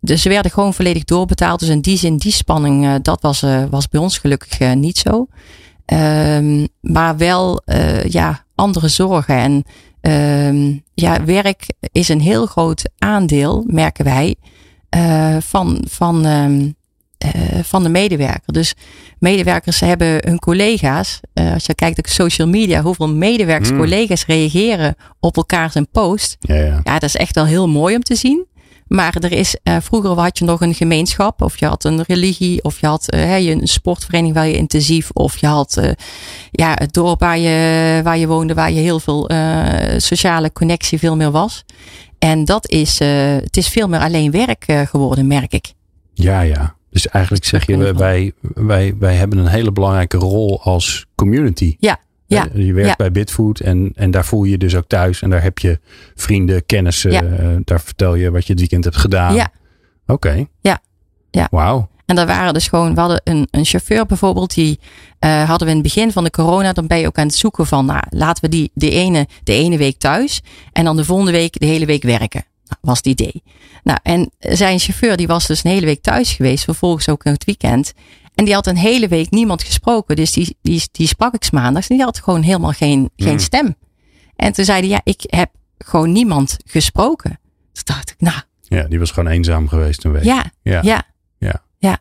dus 0.01 0.23
ze 0.23 0.29
werden 0.29 0.51
gewoon 0.51 0.75
volledig 0.75 1.05
doorbetaald. 1.05 1.61
Dus 1.61 1.69
in 1.69 1.81
die 1.81 1.99
zin, 1.99 2.17
die 2.17 2.33
spanning, 2.33 2.85
uh, 2.85 2.95
dat 3.03 3.21
was, 3.23 3.45
was 3.71 3.89
bij 3.89 4.01
ons 4.01 4.19
gelukkig 4.19 4.75
niet 4.75 4.99
zo. 4.99 5.27
Um, 5.87 6.69
maar 6.81 7.17
wel 7.17 7.63
ja, 8.09 8.45
andere 8.55 8.89
zorgen. 8.89 9.37
En 9.37 9.65
um, 10.55 10.83
ja, 10.95 11.25
werk 11.25 11.67
is 11.93 12.09
een 12.09 12.21
heel 12.21 12.47
groot 12.47 12.91
aandeel, 12.99 13.65
merken 13.67 14.05
wij, 14.05 14.37
van, 15.41 15.85
van, 15.89 16.27
van 17.63 17.83
de 17.83 17.89
medewerker. 17.89 18.53
Dus 18.53 18.75
medewerkers 19.19 19.81
hebben 19.81 20.19
hun 20.21 20.39
collega's. 20.39 21.21
als 21.35 21.67
je 21.67 21.75
kijkt 21.75 21.99
op 21.99 22.07
social 22.07 22.49
media, 22.49 22.83
hoeveel 22.83 23.09
medewerkers, 23.09 23.69
hmm. 23.69 23.79
collega's 23.79 24.27
reageren 24.27 24.95
op 25.21 25.37
elkaar 25.37 25.71
zijn 25.71 25.89
post. 25.91 26.37
Ja, 26.41 26.55
ja. 26.55 26.81
ja, 26.85 26.93
dat 26.93 27.03
is 27.03 27.17
echt 27.17 27.35
wel 27.35 27.47
heel 27.47 27.69
mooi 27.69 27.95
om 27.95 28.03
te 28.03 28.15
zien. 28.15 28.49
Maar 28.91 29.17
er 29.21 29.33
is, 29.33 29.57
uh, 29.65 29.77
vroeger 29.81 30.11
had 30.11 30.39
je 30.39 30.45
nog 30.45 30.61
een 30.61 30.75
gemeenschap, 30.75 31.43
of 31.43 31.59
je 31.59 31.67
had 31.67 31.85
een 31.85 32.03
religie, 32.03 32.65
of 32.65 32.81
je 32.81 32.87
had 32.87 33.15
uh, 33.15 33.49
een 33.49 33.67
sportvereniging 33.67 34.35
waar 34.35 34.47
je 34.47 34.57
intensief, 34.57 35.11
of 35.13 35.37
je 35.39 35.47
had 35.47 35.77
uh, 35.79 35.91
ja, 36.51 36.75
het 36.75 36.93
dorp 36.93 37.21
waar 37.21 37.39
je, 37.39 38.01
waar 38.03 38.19
je 38.19 38.27
woonde, 38.27 38.55
waar 38.55 38.73
je 38.73 38.81
heel 38.81 39.01
veel 39.01 39.31
sociale 39.97 40.53
connectie 40.53 40.99
veel 40.99 41.17
meer 41.17 41.31
was. 41.31 41.65
En 42.19 42.45
dat 42.45 42.69
is, 42.69 42.99
het 42.99 43.57
is 43.57 43.69
veel 43.69 43.89
meer 43.89 44.01
alleen 44.01 44.31
werk 44.31 44.65
geworden, 44.89 45.27
merk 45.27 45.53
ik. 45.53 45.73
Ja, 46.15 46.41
ja. 46.41 46.75
Dus 46.91 47.09
eigenlijk 47.09 47.45
zeg 47.45 47.67
je, 47.67 47.95
wij, 47.95 48.33
wij, 48.41 48.95
wij 48.99 49.15
hebben 49.15 49.39
een 49.39 49.47
hele 49.47 49.73
belangrijke 49.73 50.17
rol 50.17 50.63
als 50.63 51.07
community. 51.15 51.77
Ja, 51.79 51.99
ja, 52.27 52.49
je 52.55 52.73
werkt 52.73 52.97
bij 52.97 53.13
Bitfood 53.13 53.61
en, 53.61 53.93
en 53.95 54.11
daar 54.11 54.25
voel 54.25 54.45
je 54.45 54.51
je 54.51 54.59
dus 54.59 54.77
ook 54.77 54.89
thuis. 54.89 55.23
En 55.23 55.31
daar 55.31 55.43
heb 55.43 55.59
je 55.59 55.79
vrienden, 56.15 56.67
kennissen. 56.67 57.11
Ja. 57.11 57.23
Uh, 57.23 57.57
daar 57.65 57.81
vertel 57.81 58.15
je 58.15 58.31
wat 58.31 58.47
je 58.47 58.51
het 58.51 58.61
weekend 58.61 58.85
hebt 58.85 58.97
gedaan. 58.97 59.35
Ja. 59.35 59.51
Oké. 60.07 60.47
Ja. 60.61 60.79
ja. 61.31 61.49
Wauw. 61.51 61.89
En 62.07 62.17
daar 62.17 62.27
waren 62.27 62.55
dus 62.55 62.69
gewoon, 62.69 62.95
we 62.95 63.01
hadden 63.01 63.21
een, 63.25 63.49
een 63.51 63.65
chauffeur 63.65 64.07
bijvoorbeeld, 64.07 64.55
die 64.55 64.79
uh, 65.21 65.49
hadden 65.49 65.67
we 65.67 65.75
in 65.75 65.81
het 65.81 65.95
begin 65.95 66.13
van 66.13 66.25
de 66.25 66.31
corona, 66.31 66.73
dan 66.73 66.87
ben 66.87 66.99
je 66.99 67.07
ook 67.07 67.19
aan 67.19 67.27
het 67.27 67.35
zoeken 67.35 67.67
van, 67.67 67.87
nou, 67.87 68.03
laten 68.09 68.45
we 68.45 68.51
die 68.51 68.71
de 68.75 68.91
ene, 68.91 69.27
de 69.45 69.53
ene 69.53 69.77
week 69.77 69.99
thuis 69.99 70.43
en 70.73 70.85
dan 70.85 70.97
de 70.97 71.05
volgende 71.05 71.33
week 71.33 71.61
de 71.61 71.67
hele 71.67 71.87
week 71.87 72.03
werken. 72.03 72.45
Nou, 72.65 72.79
was 72.81 72.97
het 72.97 73.07
idee. 73.07 73.43
Nou, 73.83 73.99
en 74.03 74.31
zijn 74.39 74.79
chauffeur, 74.79 75.17
die 75.17 75.27
was 75.27 75.47
dus 75.47 75.65
een 75.65 75.71
hele 75.71 75.87
week 75.87 76.03
thuis 76.03 76.33
geweest, 76.33 76.65
vervolgens 76.65 77.09
ook 77.09 77.25
in 77.25 77.33
het 77.33 77.45
weekend. 77.45 77.93
En 78.35 78.45
die 78.45 78.55
had 78.55 78.67
een 78.67 78.77
hele 78.77 79.09
week 79.09 79.31
niemand 79.31 79.63
gesproken. 79.63 80.17
Dus 80.17 80.33
die, 80.33 80.57
die, 80.63 80.83
die 80.93 81.07
sprak 81.07 81.35
ik 81.35 81.53
maandags. 81.53 81.89
En 81.89 81.97
die 81.97 82.05
had 82.05 82.21
gewoon 82.21 82.43
helemaal 82.43 82.73
geen, 82.73 83.11
geen 83.17 83.29
hmm. 83.29 83.39
stem. 83.39 83.75
En 84.37 84.53
toen 84.53 84.65
zei 84.65 84.81
hij, 84.81 84.89
ja, 84.89 85.01
ik 85.05 85.23
heb 85.27 85.51
gewoon 85.79 86.13
niemand 86.13 86.57
gesproken. 86.65 87.41
Toen 87.73 87.83
dacht 87.85 88.11
ik, 88.11 88.17
nou. 88.19 88.41
Ja, 88.61 88.83
die 88.83 88.99
was 88.99 89.11
gewoon 89.11 89.33
eenzaam 89.33 89.69
geweest 89.69 90.05
een 90.05 90.13
week. 90.13 90.25
Ja, 90.25 90.45
ja, 90.63 90.81
ja. 90.83 91.03
Ja, 91.39 91.63
ja. 91.79 91.99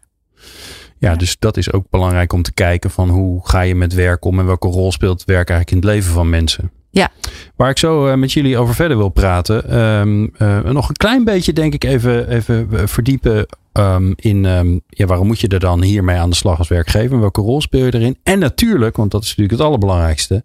ja 0.97 1.15
dus 1.15 1.35
dat 1.39 1.57
is 1.57 1.73
ook 1.73 1.89
belangrijk 1.89 2.33
om 2.33 2.41
te 2.41 2.53
kijken 2.53 2.91
van 2.91 3.09
hoe 3.09 3.47
ga 3.47 3.61
je 3.61 3.75
met 3.75 3.93
werk 3.93 4.25
om 4.25 4.39
en 4.39 4.45
welke 4.45 4.67
rol 4.67 4.91
speelt 4.91 5.23
werk 5.23 5.49
eigenlijk 5.49 5.71
in 5.71 5.77
het 5.77 5.97
leven 5.97 6.13
van 6.13 6.29
mensen. 6.29 6.71
Ja. 6.91 7.09
Waar 7.55 7.69
ik 7.69 7.77
zo 7.77 8.07
uh, 8.07 8.13
met 8.13 8.31
jullie 8.31 8.57
over 8.57 8.75
verder 8.75 8.97
wil 8.97 9.09
praten. 9.09 9.79
Um, 9.79 10.31
uh, 10.37 10.59
nog 10.59 10.89
een 10.89 10.95
klein 10.95 11.23
beetje, 11.23 11.53
denk 11.53 11.73
ik, 11.73 11.83
even, 11.83 12.29
even 12.29 12.67
eh, 12.71 12.87
verdiepen 12.87 13.45
um, 13.73 14.13
in 14.15 14.45
um, 14.45 14.81
ja, 14.87 15.05
waarom 15.05 15.27
moet 15.27 15.39
je 15.39 15.47
er 15.47 15.59
dan 15.59 15.81
hiermee 15.81 16.17
aan 16.17 16.29
de 16.29 16.35
slag 16.35 16.57
als 16.57 16.67
werkgever? 16.67 17.19
Welke 17.19 17.41
rol 17.41 17.61
speel 17.61 17.85
je 17.85 17.93
erin? 17.93 18.17
En 18.23 18.39
natuurlijk, 18.39 18.95
want 18.95 19.11
dat 19.11 19.21
is 19.21 19.27
natuurlijk 19.27 19.57
het 19.57 19.67
allerbelangrijkste, 19.67 20.43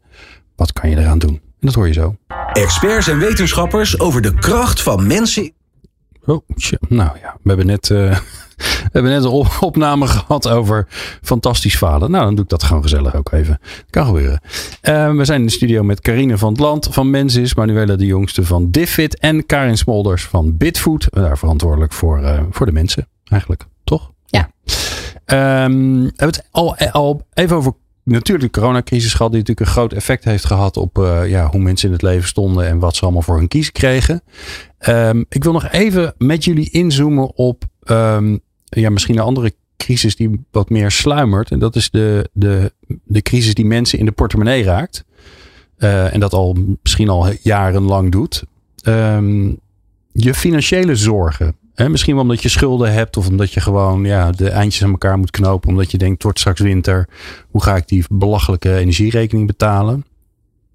wat 0.56 0.72
kan 0.72 0.90
je 0.90 0.96
eraan 0.96 1.18
doen? 1.18 1.34
En 1.34 1.70
dat 1.70 1.74
hoor 1.74 1.86
je 1.86 1.92
zo. 1.92 2.16
Experts 2.52 3.08
en 3.08 3.18
wetenschappers 3.18 4.00
over 4.00 4.22
de 4.22 4.34
kracht 4.34 4.82
van 4.82 5.06
mensen. 5.06 5.52
Oh, 6.26 6.46
nou 6.88 7.18
ja, 7.20 7.36
we 7.42 7.48
hebben 7.48 7.66
net. 7.66 7.88
Uh, 7.88 7.98
we 8.56 8.88
hebben 8.92 9.12
net 9.12 9.24
een 9.24 9.46
opname 9.60 10.06
gehad 10.06 10.48
over 10.48 10.86
fantastisch 11.22 11.76
falen. 11.76 12.10
Nou, 12.10 12.24
dan 12.24 12.34
doe 12.34 12.44
ik 12.44 12.50
dat 12.50 12.62
gewoon 12.62 12.82
gezellig 12.82 13.14
ook 13.14 13.32
even. 13.32 13.60
Kan 13.90 14.06
gebeuren. 14.06 14.40
Uh, 14.82 15.16
we 15.16 15.24
zijn 15.24 15.40
in 15.40 15.46
de 15.46 15.52
studio 15.52 15.82
met 15.82 16.00
Carine 16.00 16.38
van 16.38 16.52
het 16.52 16.60
Land 16.60 16.88
van 16.90 17.10
Mensis, 17.10 17.54
Manuela 17.54 17.96
de 17.96 18.06
Jongste 18.06 18.44
van 18.44 18.70
Diffit 18.70 19.18
en 19.18 19.46
Karin 19.46 19.76
Smolders 19.76 20.24
van 20.24 20.56
Bitfood. 20.56 21.06
Daar 21.10 21.38
verantwoordelijk 21.38 21.92
voor, 21.92 22.20
uh, 22.20 22.42
voor 22.50 22.66
de 22.66 22.72
mensen 22.72 23.08
eigenlijk, 23.24 23.64
toch? 23.84 24.12
Ja. 24.26 24.50
Um, 25.64 26.02
we 26.02 26.12
hebben 26.16 26.36
het 26.36 26.48
al, 26.50 26.76
al 26.76 27.26
even 27.34 27.56
over 27.56 27.72
natuurlijk 28.04 28.52
de 28.52 28.60
coronacrisis 28.60 29.14
gehad, 29.14 29.32
die 29.32 29.40
natuurlijk 29.40 29.66
een 29.66 29.72
groot 29.72 29.92
effect 29.92 30.24
heeft 30.24 30.44
gehad 30.44 30.76
op 30.76 30.98
uh, 30.98 31.28
ja, 31.28 31.46
hoe 31.46 31.60
mensen 31.60 31.86
in 31.88 31.92
het 31.92 32.02
leven 32.02 32.28
stonden 32.28 32.66
en 32.66 32.78
wat 32.78 32.96
ze 32.96 33.02
allemaal 33.02 33.22
voor 33.22 33.36
hun 33.36 33.48
kiezen 33.48 33.72
kregen. 33.72 34.22
Um, 34.88 35.24
ik 35.28 35.44
wil 35.44 35.52
nog 35.52 35.70
even 35.70 36.14
met 36.18 36.44
jullie 36.44 36.70
inzoomen 36.70 37.36
op 37.36 37.64
um, 37.84 38.40
ja, 38.64 38.90
misschien 38.90 39.16
een 39.16 39.22
andere 39.22 39.54
crisis 39.76 40.16
die 40.16 40.44
wat 40.50 40.70
meer 40.70 40.90
sluimert. 40.90 41.50
En 41.50 41.58
dat 41.58 41.76
is 41.76 41.90
de, 41.90 42.30
de, 42.32 42.72
de 43.04 43.22
crisis 43.22 43.54
die 43.54 43.64
mensen 43.64 43.98
in 43.98 44.04
de 44.04 44.12
portemonnee 44.12 44.62
raakt. 44.62 45.04
Uh, 45.78 46.14
en 46.14 46.20
dat 46.20 46.32
al 46.32 46.56
misschien 46.82 47.08
al 47.08 47.32
jarenlang 47.42 48.12
doet. 48.12 48.44
Um, 48.82 49.58
je 50.12 50.34
financiële 50.34 50.96
zorgen. 50.96 51.56
Hè? 51.74 51.88
Misschien 51.88 52.14
wel 52.14 52.22
omdat 52.22 52.42
je 52.42 52.48
schulden 52.48 52.92
hebt 52.92 53.16
of 53.16 53.28
omdat 53.28 53.52
je 53.52 53.60
gewoon 53.60 54.04
ja, 54.04 54.30
de 54.30 54.50
eindjes 54.50 54.84
aan 54.84 54.90
elkaar 54.90 55.18
moet 55.18 55.30
knopen. 55.30 55.68
Omdat 55.68 55.90
je 55.90 55.98
denkt, 55.98 56.14
het 56.14 56.22
wordt 56.22 56.38
straks 56.38 56.60
winter. 56.60 57.08
Hoe 57.50 57.62
ga 57.62 57.76
ik 57.76 57.88
die 57.88 58.04
belachelijke 58.08 58.76
energierekening 58.76 59.46
betalen? 59.46 60.04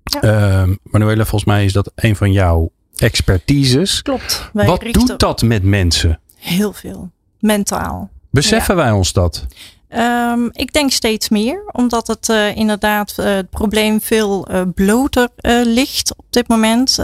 Ja. 0.04 0.62
Um, 0.62 0.78
Manuela, 0.84 1.26
volgens 1.26 1.52
mij 1.52 1.66
is 1.66 1.74
dat 1.74 1.92
een 1.96 2.16
van 2.16 2.32
jouw 2.32 2.72
expertises. 3.02 4.02
Klopt. 4.02 4.50
Wat 4.54 4.82
doet 4.92 5.20
dat 5.20 5.42
met 5.42 5.64
mensen? 5.64 6.20
Heel 6.36 6.74
veel. 6.74 7.10
Mentaal. 7.40 8.10
Beseffen 8.30 8.76
wij 8.76 8.92
ons 8.92 9.14
dat? 9.14 9.46
Um, 9.90 10.50
ik 10.52 10.74
denk 10.74 10.92
steeds 10.92 11.30
meer, 11.30 11.64
omdat 11.72 12.08
het 12.08 12.30
uh, 12.30 12.56
inderdaad 12.56 13.16
uh, 13.20 13.26
het 13.26 13.50
probleem 13.50 14.02
veel 14.02 14.52
uh, 14.52 14.62
bloter 14.76 15.30
ligt 15.64 16.16
op 16.18 16.26
dit 16.30 16.48
moment. 16.48 16.98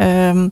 Um, 0.00 0.50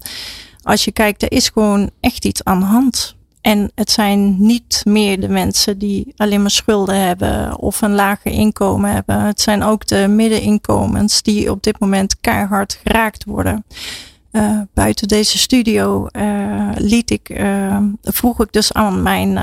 als 0.62 0.84
je 0.84 0.92
kijkt, 0.92 1.22
er 1.22 1.32
is 1.32 1.48
gewoon 1.48 1.90
echt 2.00 2.24
iets 2.24 2.44
aan 2.44 2.60
de 2.60 2.66
hand. 2.66 3.14
En 3.40 3.70
het 3.74 3.90
zijn 3.90 4.36
niet 4.38 4.82
meer 4.84 5.20
de 5.20 5.28
mensen 5.28 5.78
die 5.78 6.12
alleen 6.16 6.40
maar 6.40 6.50
schulden 6.50 7.00
hebben 7.00 7.58
of 7.58 7.82
een 7.82 7.94
lager 7.94 8.32
inkomen 8.32 8.92
hebben. 8.92 9.20
Het 9.20 9.40
zijn 9.40 9.62
ook 9.62 9.86
de 9.86 10.08
middeninkomens 10.08 11.22
die 11.22 11.50
op 11.50 11.62
dit 11.62 11.78
moment 11.78 12.20
keihard 12.20 12.80
geraakt 12.84 13.24
worden. 13.24 13.64
Uh, 14.32 14.60
buiten 14.74 15.08
deze 15.08 15.38
studio 15.38 16.06
uh, 16.12 16.70
liet 16.74 17.10
ik, 17.10 17.28
uh, 17.28 17.78
vroeg 18.02 18.40
ik 18.40 18.52
dus 18.52 18.72
aan 18.72 19.02
mijn 19.02 19.38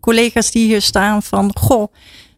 collega's 0.00 0.50
die 0.50 0.66
hier 0.66 0.82
staan 0.82 1.22
van, 1.22 1.50
goh, 1.54 1.92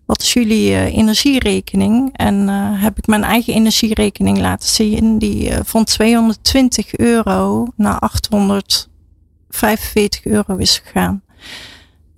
wat 0.07 0.23
is 0.23 0.33
jullie 0.33 0.77
energierekening? 0.77 2.17
En 2.17 2.49
heb 2.79 2.99
ik 2.99 3.07
mijn 3.07 3.25
eigen 3.25 3.55
energierekening 3.55 4.39
laten 4.39 4.69
zien, 4.69 5.19
die 5.19 5.53
van 5.65 5.85
220 5.85 6.97
euro 6.97 7.67
naar 7.77 7.99
845 7.99 10.25
euro 10.25 10.57
is 10.57 10.83
gegaan. 10.85 11.23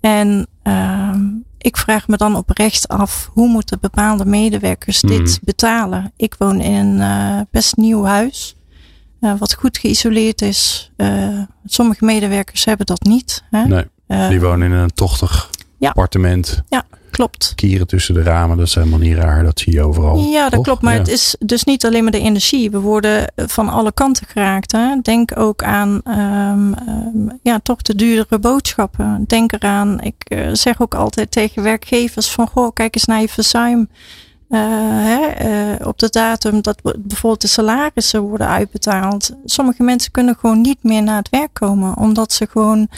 En 0.01 0.47
ehm, 0.63 1.25
ik 1.59 1.77
vraag 1.77 2.09
me 2.09 2.17
dan 2.17 2.37
oprecht 2.37 2.89
af, 2.89 3.31
hoe 3.33 3.49
moeten 3.49 3.81
bepaalde 3.81 4.25
medewerkers 4.25 5.01
dit 5.01 5.21
mhm. 5.21 5.39
betalen? 5.41 6.13
Ik 6.17 6.35
woon 6.39 6.61
in 6.61 7.01
een 7.01 7.47
best 7.51 7.77
nieuw 7.77 8.05
huis. 8.05 8.57
Wat 9.39 9.55
goed 9.55 9.79
geïsoleerd 9.79 10.43
is. 10.43 10.93
sommige 11.65 12.05
medewerkers 12.05 12.65
hebben 12.65 12.87
dat 12.87 13.03
niet. 13.03 13.43
Hè? 13.51 13.65
Nee, 13.65 14.29
die 14.29 14.41
wonen 14.41 14.73
in 14.73 14.79
een 14.79 14.95
tochtig 14.95 15.51
appartement. 15.81 16.63
Ja, 16.69 16.85
klopt. 17.11 17.53
Kieren 17.55 17.87
tussen 17.87 18.15
de 18.15 18.23
ramen, 18.23 18.57
dat 18.57 18.67
is 18.67 18.75
helemaal 18.75 18.99
niet 18.99 19.17
raar. 19.17 19.45
Dat 19.45 19.61
zie 19.61 19.73
je 19.73 19.83
overal. 19.83 20.19
Ja, 20.19 20.49
dat 20.49 20.63
klopt. 20.63 20.83
Maar 20.83 20.95
het 20.95 21.09
is 21.09 21.37
dus 21.39 21.65
niet 21.65 21.85
alleen 21.85 22.03
maar 22.03 22.13
de 22.13 22.21
energie. 22.21 22.71
We 22.71 22.81
worden 22.81 23.33
van 23.35 23.69
alle 23.69 23.93
kanten 23.93 24.27
geraakt. 24.27 24.73
Hè? 24.73 24.97
Denk 25.03 25.39
ook 25.39 25.63
aan 25.63 26.01
um, 26.05 26.75
um, 26.89 27.39
ja, 27.43 27.59
toch 27.63 27.83
de 27.83 27.95
duurdere 27.95 28.39
boodschappen. 28.39 29.25
Denk 29.27 29.53
eraan, 29.53 30.01
ik 30.01 30.15
uh, 30.29 30.49
zeg 30.53 30.81
ook 30.81 30.95
altijd 30.95 31.31
tegen 31.31 31.63
werkgevers 31.63 32.29
van, 32.29 32.49
goh, 32.49 32.73
kijk 32.73 32.95
eens 32.95 33.05
naar 33.05 33.21
je 33.21 33.29
verzuim. 33.29 33.89
Uh, 34.51 34.61
hè, 35.05 35.49
uh, 35.81 35.87
op 35.87 35.99
de 35.99 36.09
datum 36.11 36.63
dat 36.63 36.83
bijvoorbeeld 36.83 37.41
de 37.41 37.47
salarissen 37.47 38.21
worden 38.21 38.49
uitbetaald. 38.49 39.31
Sommige 39.45 39.83
mensen 39.83 40.11
kunnen 40.11 40.37
gewoon 40.41 40.61
niet 40.61 40.79
meer 40.83 41.03
naar 41.03 41.17
het 41.17 41.29
werk 41.29 41.53
komen, 41.53 41.97
omdat 41.97 42.33
ze 42.33 42.47
gewoon 42.51 42.89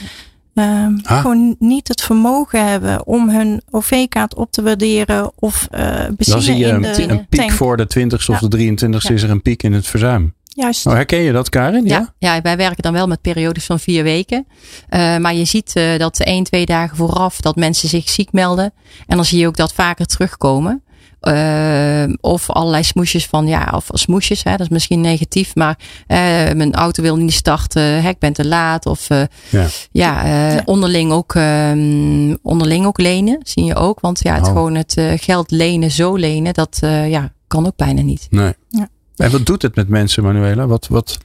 Um, 0.59 1.01
Gewoon 1.03 1.57
niet 1.59 1.89
het 1.89 2.03
vermogen 2.03 2.69
hebben 2.69 3.07
om 3.07 3.31
hun 3.31 3.63
OV-kaart 3.71 4.35
op 4.35 4.53
te 4.53 4.63
waarderen 4.63 5.33
of 5.35 5.69
uh, 5.75 5.81
benzine 5.81 6.17
Dan 6.27 6.43
zie 6.43 6.57
je 6.57 6.67
een, 6.67 6.83
de, 6.83 7.09
een 7.09 7.27
piek 7.29 7.51
voor 7.51 7.77
de 7.77 7.85
20ste 7.99 8.27
of 8.27 8.39
de 8.39 8.69
23ste 8.69 8.89
ja. 8.89 9.11
is 9.11 9.23
er 9.23 9.31
een 9.31 9.43
piek 9.43 9.63
in 9.63 9.73
het 9.73 9.87
verzuim. 9.87 10.35
Juist. 10.45 10.87
Oh, 10.87 10.93
herken 10.93 11.19
je 11.19 11.33
dat, 11.33 11.49
Karin? 11.49 11.85
Ja? 11.85 12.13
ja? 12.19 12.35
Ja, 12.35 12.41
wij 12.43 12.57
werken 12.57 12.83
dan 12.83 12.93
wel 12.93 13.07
met 13.07 13.21
periodes 13.21 13.65
van 13.65 13.81
vier 13.81 14.03
weken. 14.03 14.47
Uh, 14.91 15.17
maar 15.17 15.35
je 15.35 15.45
ziet 15.45 15.77
uh, 15.77 15.99
dat 15.99 16.21
één, 16.21 16.45
twee 16.45 16.67
dagen 16.67 16.97
vooraf 16.97 17.41
dat 17.41 17.57
mensen 17.57 17.89
zich 17.89 18.09
ziek 18.09 18.33
melden. 18.33 18.73
En 19.07 19.17
dan 19.17 19.25
zie 19.25 19.39
je 19.39 19.47
ook 19.47 19.57
dat 19.57 19.73
vaker 19.73 20.07
terugkomen. 20.07 20.83
Uh, 21.23 22.15
of 22.21 22.51
allerlei 22.51 22.83
smoesjes 22.83 23.27
van, 23.27 23.47
ja, 23.47 23.73
of 23.75 23.87
smoesjes, 23.93 24.43
hè, 24.43 24.51
dat 24.51 24.61
is 24.61 24.69
misschien 24.69 25.01
negatief, 25.01 25.55
maar 25.55 25.79
uh, 25.79 26.17
mijn 26.53 26.75
auto 26.75 27.03
wil 27.03 27.17
niet 27.17 27.33
starten, 27.33 28.03
hè, 28.03 28.09
ik 28.09 28.19
ben 28.19 28.33
te 28.33 28.47
laat. 28.47 28.87
Of 28.87 29.11
uh, 29.11 29.23
ja, 29.51 29.67
ja, 29.91 30.27
ja, 30.27 30.63
onderling, 30.65 31.13
ook, 31.13 31.35
um, 31.35 32.39
onderling 32.43 32.87
ook 32.87 32.99
lenen, 32.99 33.41
zie 33.43 33.65
je 33.65 33.75
ook. 33.75 34.01
Want 34.01 34.23
ja, 34.23 34.35
het 34.35 34.47
oh. 34.47 34.49
gewoon 34.49 34.75
het 34.75 35.01
geld 35.17 35.51
lenen, 35.51 35.91
zo 35.91 36.15
lenen, 36.17 36.55
dat 36.55 36.79
ja, 37.09 37.33
kan 37.47 37.67
ook 37.67 37.77
bijna 37.77 38.03
niet. 38.03 38.27
Nee. 38.31 38.53
Ja. 38.69 38.89
En 39.17 39.31
wat 39.31 39.47
doet 39.47 39.63
het 39.63 39.75
met 39.75 39.89
mensen, 39.89 40.23
Manuela? 40.23 40.67
Wat, 40.67 40.87
wat... 40.89 41.19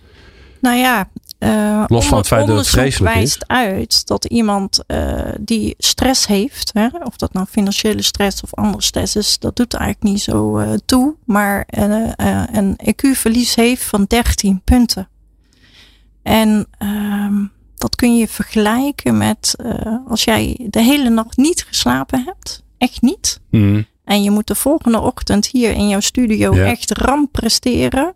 Nou 0.62 0.78
ja, 0.78 1.10
uh, 1.44 1.84
Los 1.88 2.08
van 2.08 2.18
het 2.18 2.28
feit 2.28 2.48
dat 2.48 2.58
het 2.58 2.68
vreselijk 2.68 3.14
wijst 3.14 3.36
is. 3.36 3.48
uit 3.48 4.08
dat 4.08 4.26
iemand 4.26 4.84
uh, 4.88 5.22
die 5.40 5.76
stress 5.78 6.28
heeft, 6.28 6.72
hè, 6.74 6.88
of 7.04 7.16
dat 7.16 7.34
nou 7.34 7.46
financiële 7.50 8.02
stress 8.02 8.44
of 8.44 8.54
andere 8.56 8.84
stress 8.84 9.16
is, 9.16 9.40
dat 9.40 9.56
doet 9.56 9.74
eigenlijk 9.74 10.04
niet 10.14 10.22
zo 10.22 10.60
uh, 10.60 10.74
toe, 10.86 11.16
maar 11.26 11.64
een 12.52 12.80
EQ-verlies 12.86 13.56
heeft 13.56 13.84
van 13.84 14.06
13 14.08 14.62
punten. 14.64 15.10
En 16.24 16.68
ehm, 16.78 17.46
dat 17.76 17.96
kun 17.96 18.18
je 18.18 18.28
vergelijken 18.28 19.18
met 19.18 19.56
als 20.08 20.24
jij 20.24 20.68
de 20.70 20.82
hele 20.82 21.10
nacht 21.10 21.38
niet 21.38 21.64
geslapen 21.64 22.24
hebt, 22.26 22.64
echt 22.78 23.02
niet, 23.02 23.40
mm. 23.50 23.86
en 24.06 24.24
je 24.24 24.32
moet 24.32 24.48
de 24.48 24.56
volgende 24.56 25.00
ochtend 25.00 25.48
hier 25.48 25.72
in 25.72 25.88
jouw 25.88 26.00
studio 26.00 26.56
ja. 26.56 26.66
echt 26.66 26.98
ram 26.98 27.30
presteren, 27.32 28.14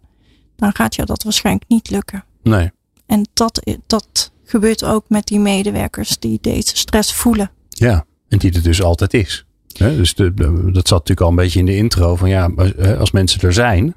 dan 0.55 0.75
gaat 0.75 0.95
jou 0.95 1.07
dat 1.07 1.23
waarschijnlijk 1.23 1.65
niet 1.67 1.89
lukken. 1.89 2.23
Nee. 2.43 2.71
En 3.07 3.27
dat, 3.33 3.77
dat 3.87 4.31
gebeurt 4.45 4.83
ook 4.83 5.05
met 5.07 5.27
die 5.27 5.39
medewerkers 5.39 6.19
die 6.19 6.37
deze 6.41 6.77
stress 6.77 7.13
voelen. 7.13 7.51
Ja, 7.69 8.05
en 8.29 8.37
die 8.37 8.53
er 8.53 8.63
dus 8.63 8.81
altijd 8.81 9.13
is. 9.13 9.45
dus 9.73 10.15
de, 10.15 10.33
dat 10.71 10.87
zat 10.87 10.99
natuurlijk 10.99 11.21
al 11.21 11.29
een 11.29 11.35
beetje 11.35 11.59
in 11.59 11.65
de 11.65 11.75
intro 11.75 12.15
van 12.15 12.29
ja, 12.29 12.51
als 12.99 13.11
mensen 13.11 13.41
er 13.41 13.53
zijn, 13.53 13.95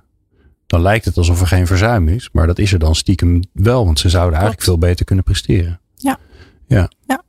dan 0.66 0.82
lijkt 0.82 1.04
het 1.04 1.16
alsof 1.16 1.40
er 1.40 1.46
geen 1.46 1.66
verzuim 1.66 2.08
is. 2.08 2.28
Maar 2.32 2.46
dat 2.46 2.58
is 2.58 2.72
er 2.72 2.78
dan 2.78 2.94
stiekem 2.94 3.40
wel, 3.52 3.84
want 3.84 3.98
ze 3.98 4.08
zouden 4.08 4.32
eigenlijk 4.32 4.64
veel 4.64 4.78
beter 4.78 5.04
kunnen 5.04 5.24
presteren. 5.24 5.80
Ja. 5.96 6.18
Ja. 6.66 6.90
ja. 7.06 7.22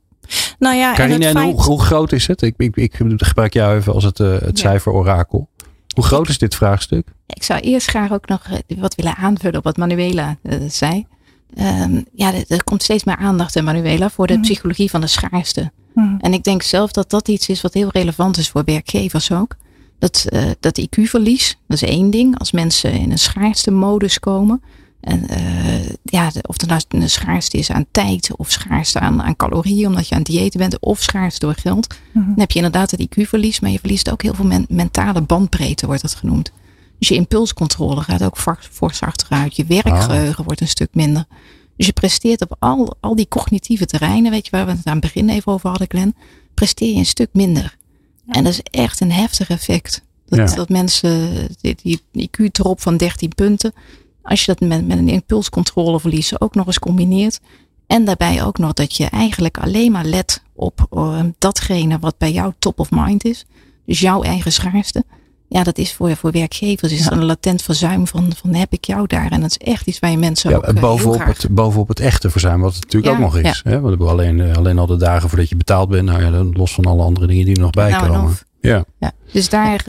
Nou 0.58 0.76
ja, 0.76 0.98
en, 0.98 1.22
feit... 1.22 1.36
hoe, 1.36 1.62
hoe, 1.62 1.82
groot 1.82 2.12
is 2.12 2.26
het? 2.26 2.42
Ik, 2.42 2.54
ik, 2.56 2.76
ik 2.76 3.00
gebruik 3.16 3.52
jou 3.52 3.76
even 3.76 3.92
als 3.92 4.04
het, 4.04 4.18
uh, 4.18 4.32
het 4.32 4.58
ja. 4.58 4.68
cijfer-orakel. 4.68 5.48
Hoe 5.94 6.04
groot 6.04 6.28
is 6.28 6.38
dit 6.38 6.54
vraagstuk? 6.54 7.08
Ik 7.26 7.42
zou 7.42 7.60
eerst 7.60 7.88
graag 7.88 8.12
ook 8.12 8.28
nog 8.28 8.48
wat 8.78 8.94
willen 8.94 9.16
aanvullen 9.16 9.58
op 9.58 9.64
wat 9.64 9.76
Manuela 9.76 10.36
uh, 10.42 10.60
zei. 10.68 11.06
Um, 11.58 12.04
ja, 12.14 12.34
er, 12.34 12.44
er, 12.48 12.64
komt 12.64 12.82
steeds 12.82 13.04
meer 13.04 13.16
aandacht, 13.16 13.62
Manuela, 13.62 14.10
voor 14.10 14.26
de 14.26 14.36
mm. 14.36 14.42
psychologie 14.42 14.90
van 14.90 15.00
de 15.00 15.06
schaarste. 15.06 15.70
Mm. 15.94 16.18
En 16.20 16.32
ik 16.32 16.44
denk 16.44 16.62
zelf 16.62 16.92
dat 16.92 17.10
dat 17.10 17.28
iets 17.28 17.48
is 17.48 17.60
wat 17.60 17.74
heel 17.74 17.88
relevant 17.92 18.36
is 18.36 18.48
voor 18.48 18.62
werkgevers 18.64 19.32
ook. 19.32 19.56
Dat, 19.98 20.26
uh, 20.28 20.42
dat 20.60 20.80
IQ-verlies, 20.80 21.58
dat 21.66 21.82
is 21.82 21.88
één 21.88 22.10
ding. 22.10 22.38
Als 22.38 22.52
mensen 22.52 22.92
in 22.92 23.10
een 23.10 23.18
schaarste 23.18 23.70
modus 23.70 24.18
komen. 24.18 24.62
En 25.00 25.26
uh, 25.30 25.88
ja, 26.02 26.30
of 26.42 26.60
het 26.60 26.68
nou 26.68 26.80
een 26.88 27.10
schaarste 27.10 27.58
is 27.58 27.70
aan 27.70 27.86
tijd 27.90 28.30
of 28.36 28.50
schaarste 28.50 29.00
aan, 29.00 29.22
aan 29.22 29.36
calorieën, 29.36 29.86
omdat 29.86 30.08
je 30.08 30.14
aan 30.14 30.22
diëten 30.22 30.58
bent, 30.58 30.80
of 30.80 31.02
schaarste 31.02 31.46
door 31.46 31.54
geld. 31.54 31.94
Mm. 32.12 32.26
Dan 32.26 32.38
heb 32.38 32.50
je 32.50 32.56
inderdaad 32.56 32.90
het 32.90 33.00
IQ-verlies, 33.00 33.60
maar 33.60 33.70
je 33.70 33.78
verliest 33.78 34.10
ook 34.10 34.22
heel 34.22 34.34
veel 34.34 34.44
men 34.44 34.66
mentale 34.68 35.20
bandbreedte, 35.20 35.86
wordt 35.86 36.02
dat 36.02 36.14
genoemd. 36.14 36.52
Dus 37.02 37.10
je 37.10 37.16
impulscontrole 37.16 38.00
gaat 38.00 38.22
ook 38.22 38.38
fors 38.70 39.00
achteruit. 39.00 39.56
Je 39.56 39.64
werkgeheugen 39.64 40.38
oh. 40.38 40.46
wordt 40.46 40.60
een 40.60 40.68
stuk 40.68 40.94
minder. 40.94 41.24
Dus 41.76 41.86
je 41.86 41.92
presteert 41.92 42.42
op 42.42 42.56
al, 42.58 42.96
al 43.00 43.16
die 43.16 43.28
cognitieve 43.28 43.86
terreinen, 43.86 44.30
weet 44.30 44.44
je, 44.44 44.50
waar 44.50 44.66
we 44.66 44.72
het 44.72 44.86
aan 44.86 44.92
het 44.92 45.00
begin 45.00 45.28
even 45.28 45.52
over 45.52 45.68
hadden, 45.68 45.88
Glenn, 45.90 46.14
presteer 46.54 46.92
je 46.92 46.98
een 46.98 47.06
stuk 47.06 47.28
minder. 47.32 47.76
Ja. 48.26 48.32
En 48.32 48.44
dat 48.44 48.52
is 48.52 48.60
echt 48.62 49.00
een 49.00 49.12
heftig 49.12 49.48
effect. 49.48 50.02
Dat, 50.26 50.50
ja. 50.50 50.56
dat 50.56 50.68
mensen, 50.68 51.48
die, 51.60 51.76
die 51.82 52.28
IQ-trop 52.28 52.80
van 52.80 52.96
13 52.96 53.28
punten, 53.28 53.72
als 54.22 54.44
je 54.44 54.54
dat 54.54 54.68
met, 54.68 54.86
met 54.86 54.98
een 54.98 55.08
impulscontroleverlies 55.08 56.40
ook 56.40 56.54
nog 56.54 56.66
eens 56.66 56.78
combineert. 56.78 57.40
En 57.86 58.04
daarbij 58.04 58.44
ook 58.44 58.58
nog 58.58 58.72
dat 58.72 58.96
je 58.96 59.06
eigenlijk 59.06 59.58
alleen 59.58 59.92
maar 59.92 60.04
let 60.04 60.42
op 60.52 60.86
uh, 60.90 61.20
datgene 61.38 61.98
wat 61.98 62.18
bij 62.18 62.32
jou 62.32 62.52
top 62.58 62.78
of 62.80 62.90
mind 62.90 63.24
is. 63.24 63.46
Dus 63.86 64.00
jouw 64.00 64.22
eigen 64.22 64.52
schaarste. 64.52 65.04
Ja, 65.52 65.62
dat 65.62 65.78
is 65.78 65.92
voor, 65.92 66.16
voor 66.16 66.30
werkgevers 66.30 66.92
is 66.92 67.04
ja. 67.04 67.12
een 67.12 67.24
latent 67.24 67.62
verzuim 67.62 68.06
van, 68.06 68.32
van 68.36 68.54
heb 68.54 68.72
ik 68.72 68.84
jou 68.84 69.06
daar. 69.06 69.30
En 69.30 69.40
dat 69.40 69.50
is 69.50 69.58
echt 69.58 69.86
iets 69.86 69.98
waar 69.98 70.10
je 70.10 70.16
mensen 70.16 70.50
ja, 70.50 70.56
ook 70.56 70.80
bovenop, 70.80 71.20
uh, 71.20 71.26
het, 71.26 71.46
bovenop 71.50 71.88
het 71.88 72.00
echte 72.00 72.30
verzuim, 72.30 72.60
wat 72.60 72.74
het 72.74 72.82
natuurlijk 72.82 73.12
ja, 73.12 73.18
ook 73.18 73.32
nog 73.32 73.42
is. 73.42 73.60
Hè? 73.64 73.80
Want 73.80 74.00
alleen, 74.00 74.56
alleen 74.56 74.78
al 74.78 74.86
de 74.86 74.96
dagen 74.96 75.28
voordat 75.28 75.48
je 75.48 75.56
betaald 75.56 75.88
bent, 75.88 76.08
nou 76.08 76.22
ja, 76.22 76.44
los 76.58 76.74
van 76.74 76.84
alle 76.84 77.02
andere 77.02 77.26
dingen 77.26 77.44
die 77.44 77.54
er 77.54 77.60
nog 77.60 77.70
bij 77.70 77.90
nou, 77.90 78.08
komen. 78.08 78.38
Ja. 78.60 78.84
ja. 78.98 79.12
Dus 79.32 79.48
daar, 79.48 79.84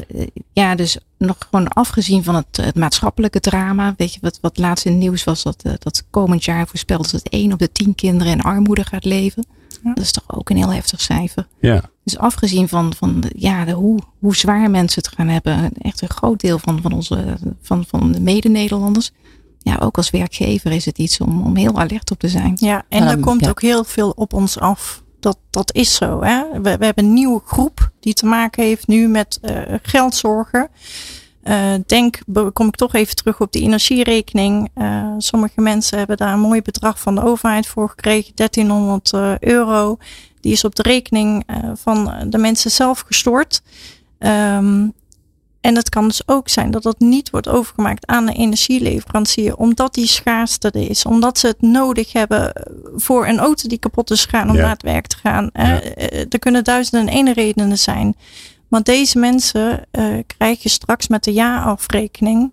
ja, 0.54 0.76
dus 0.76 0.97
nog 1.17 1.36
gewoon 1.49 1.67
afgezien 1.67 2.23
van 2.23 2.36
het, 2.36 2.58
het 2.62 2.76
maatschappelijke 2.76 3.39
drama. 3.39 3.93
Weet 3.97 4.13
je 4.13 4.19
wat, 4.21 4.38
wat 4.41 4.58
laatst 4.58 4.86
in 4.86 4.91
het 4.91 5.02
nieuws 5.02 5.23
was? 5.23 5.43
Dat, 5.43 5.63
dat 5.80 6.04
komend 6.10 6.43
jaar 6.43 6.67
voorspeld 6.67 7.12
dat 7.12 7.30
1 7.30 7.54
op 7.54 7.60
de 7.60 7.71
10 7.71 7.95
kinderen 7.95 8.34
in 8.34 8.41
armoede 8.41 8.84
gaat 8.84 9.06
leven. 9.06 9.45
Ja. 9.84 9.93
Dat 9.93 10.04
is 10.04 10.12
toch 10.12 10.24
ook 10.28 10.50
een 10.50 10.58
heel 10.58 10.74
heftig 10.74 11.02
cijfer. 11.02 11.48
Ja. 11.60 11.82
Dus 12.04 12.17
afgezien 12.17 12.67
van, 12.67 12.93
van 12.93 13.22
de, 13.22 13.32
ja, 13.36 13.65
de, 13.65 13.72
hoe, 13.72 14.00
hoe 14.19 14.36
zwaar 14.36 14.69
mensen 14.69 15.04
het 15.04 15.13
gaan 15.13 15.28
hebben. 15.28 15.72
Echt 15.78 16.02
een 16.02 16.10
groot 16.10 16.39
deel 16.39 16.60
van, 16.60 16.82
van, 16.82 16.91
onze, 16.91 17.38
van, 17.62 17.86
van 17.88 18.12
de 18.12 18.19
mede-Nederlanders. 18.19 19.12
Ja, 19.60 19.78
ook 19.78 19.98
als 19.98 20.10
werkgever 20.10 20.72
is 20.72 20.86
het 20.86 20.98
iets 20.98 21.19
om, 21.19 21.41
om 21.41 21.56
heel 21.56 21.80
alert 21.80 22.12
op 22.12 22.19
te 22.19 22.30
zijn. 22.30 22.54
Ja, 22.56 22.84
en 22.89 23.04
er 23.04 23.19
komt 23.19 23.41
ja. 23.41 23.50
ook 23.50 23.62
heel 23.62 23.84
veel 23.84 24.10
op 24.10 24.34
ons 24.34 24.60
af. 24.60 25.04
Dat, 25.19 25.38
dat 25.50 25.74
is 25.74 25.96
zo. 25.96 26.24
Hè? 26.24 26.43
We, 26.52 26.78
we 26.78 26.86
hebben 26.86 27.04
een 27.04 27.13
nieuwe 27.13 27.41
groep 27.46 27.91
die 28.00 28.13
te 28.13 28.26
maken 28.26 28.63
heeft 28.63 28.88
nu 28.88 29.08
met 29.08 29.39
uh, 29.41 29.62
geldzorgen. 29.82 30.69
Uh, 31.43 31.73
denk, 31.86 32.19
kom 32.53 32.67
ik 32.67 32.75
toch 32.75 32.93
even 32.93 33.15
terug 33.15 33.41
op 33.41 33.51
die 33.51 33.63
energierekening. 33.63 34.69
Uh, 34.75 35.13
sommige 35.17 35.62
mensen 35.62 35.97
hebben 35.97 36.17
daar 36.17 36.34
een 36.34 36.39
mooi 36.39 36.62
bedrag 36.62 36.99
van 36.99 37.15
de 37.15 37.23
overheid 37.23 37.67
voor 37.67 37.89
gekregen, 37.89 38.32
1300 38.36 39.12
uh, 39.13 39.38
euro. 39.39 39.97
Die 40.41 40.51
is 40.51 40.63
op 40.63 40.75
de 40.75 40.82
rekening 40.84 41.45
van 41.73 42.25
de 42.29 42.38
mensen 42.38 42.71
zelf 42.71 42.99
gestort. 42.99 43.62
Um, 44.19 44.93
en 45.63 45.75
het 45.75 45.89
kan 45.89 46.08
dus 46.08 46.27
ook 46.27 46.49
zijn 46.49 46.71
dat 46.71 46.84
dat 46.84 46.99
niet 46.99 47.29
wordt 47.29 47.47
overgemaakt 47.47 48.08
aan 48.08 48.25
de 48.25 48.34
energieleverancier, 48.34 49.56
omdat 49.56 49.93
die 49.93 50.08
schaarste 50.08 50.71
er 50.71 50.89
is, 50.89 51.06
omdat 51.06 51.39
ze 51.39 51.47
het 51.47 51.62
nodig 51.62 52.13
hebben 52.13 52.53
voor 52.95 53.27
een 53.27 53.39
auto 53.39 53.67
die 53.67 53.77
kapot 53.77 54.12
is 54.12 54.23
gegaan 54.23 54.49
om 54.49 54.56
Ja. 54.56 54.62
naar 54.62 54.71
het 54.71 54.82
werk 54.82 55.08
te 55.08 55.17
gaan. 55.17 55.49
Ja. 55.53 55.82
Er 56.29 56.39
kunnen 56.39 56.63
duizenden 56.63 57.08
en 57.08 57.13
ene 57.13 57.34
redenen 57.34 57.77
zijn. 57.77 58.15
Maar 58.73 58.83
deze 58.83 59.19
mensen 59.19 59.86
uh, 59.91 60.17
krijg 60.27 60.63
je 60.63 60.69
straks 60.69 61.07
met 61.07 61.23
de 61.23 61.33
jaarafrekening. 61.33 62.51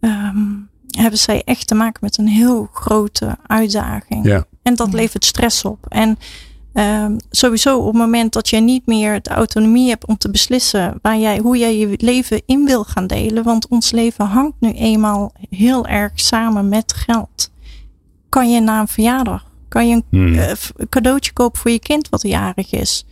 Um, 0.00 0.68
hebben 0.90 1.18
zij 1.18 1.42
echt 1.44 1.66
te 1.66 1.74
maken 1.74 1.98
met 2.00 2.18
een 2.18 2.28
heel 2.28 2.68
grote 2.72 3.36
uitdaging. 3.46 4.26
Ja. 4.26 4.44
En 4.62 4.74
dat 4.74 4.92
levert 4.92 5.24
stress 5.24 5.64
op. 5.64 5.86
En 5.88 6.18
um, 6.74 7.16
sowieso 7.30 7.78
op 7.78 7.86
het 7.86 7.96
moment 7.96 8.32
dat 8.32 8.48
je 8.48 8.60
niet 8.60 8.86
meer 8.86 9.22
de 9.22 9.30
autonomie 9.30 9.88
hebt 9.88 10.06
om 10.06 10.16
te 10.16 10.30
beslissen 10.30 10.98
waar 11.02 11.18
jij, 11.18 11.38
hoe 11.38 11.56
jij 11.56 11.78
je 11.78 11.94
leven 11.96 12.42
in 12.46 12.64
wil 12.64 12.84
gaan 12.84 13.06
delen. 13.06 13.42
Want 13.42 13.68
ons 13.68 13.90
leven 13.90 14.26
hangt 14.26 14.56
nu 14.60 14.72
eenmaal 14.72 15.32
heel 15.50 15.86
erg 15.86 16.12
samen 16.14 16.68
met 16.68 16.92
geld. 16.92 17.50
Kan 18.28 18.50
je 18.50 18.60
na 18.60 18.80
een 18.80 18.88
verjaardag, 18.88 19.44
kan 19.68 19.88
je 19.88 19.94
een 19.94 20.04
Hmm. 20.10 20.34
uh, 20.34 20.52
cadeautje 20.88 21.32
kopen 21.32 21.60
voor 21.60 21.70
je 21.70 21.80
kind 21.80 22.08
wat 22.08 22.22
jarig 22.22 22.72
is. 22.72 23.04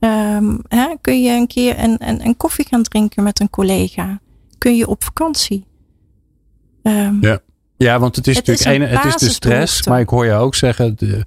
Um, 0.00 0.60
hè, 0.68 0.94
kun 1.00 1.22
je 1.22 1.30
een 1.30 1.46
keer 1.46 1.78
een, 1.78 2.08
een, 2.08 2.24
een 2.24 2.36
koffie 2.36 2.66
gaan 2.68 2.82
drinken 2.82 3.22
met 3.22 3.40
een 3.40 3.50
collega? 3.50 4.20
Kun 4.58 4.76
je 4.76 4.86
op 4.86 5.04
vakantie? 5.04 5.66
Um, 6.82 7.18
Ja. 7.20 7.40
Ja, 7.76 7.98
want 7.98 8.16
het 8.16 8.26
is 8.26 8.36
Het 8.36 8.46
natuurlijk 8.46 8.76
een 8.76 8.88
een, 8.88 8.98
het 8.98 9.14
is 9.14 9.20
de 9.20 9.34
stress. 9.34 9.86
Maar 9.86 10.00
ik 10.00 10.08
hoor 10.08 10.24
je 10.24 10.32
ook 10.32 10.54
zeggen, 10.54 10.96
de, 10.96 11.24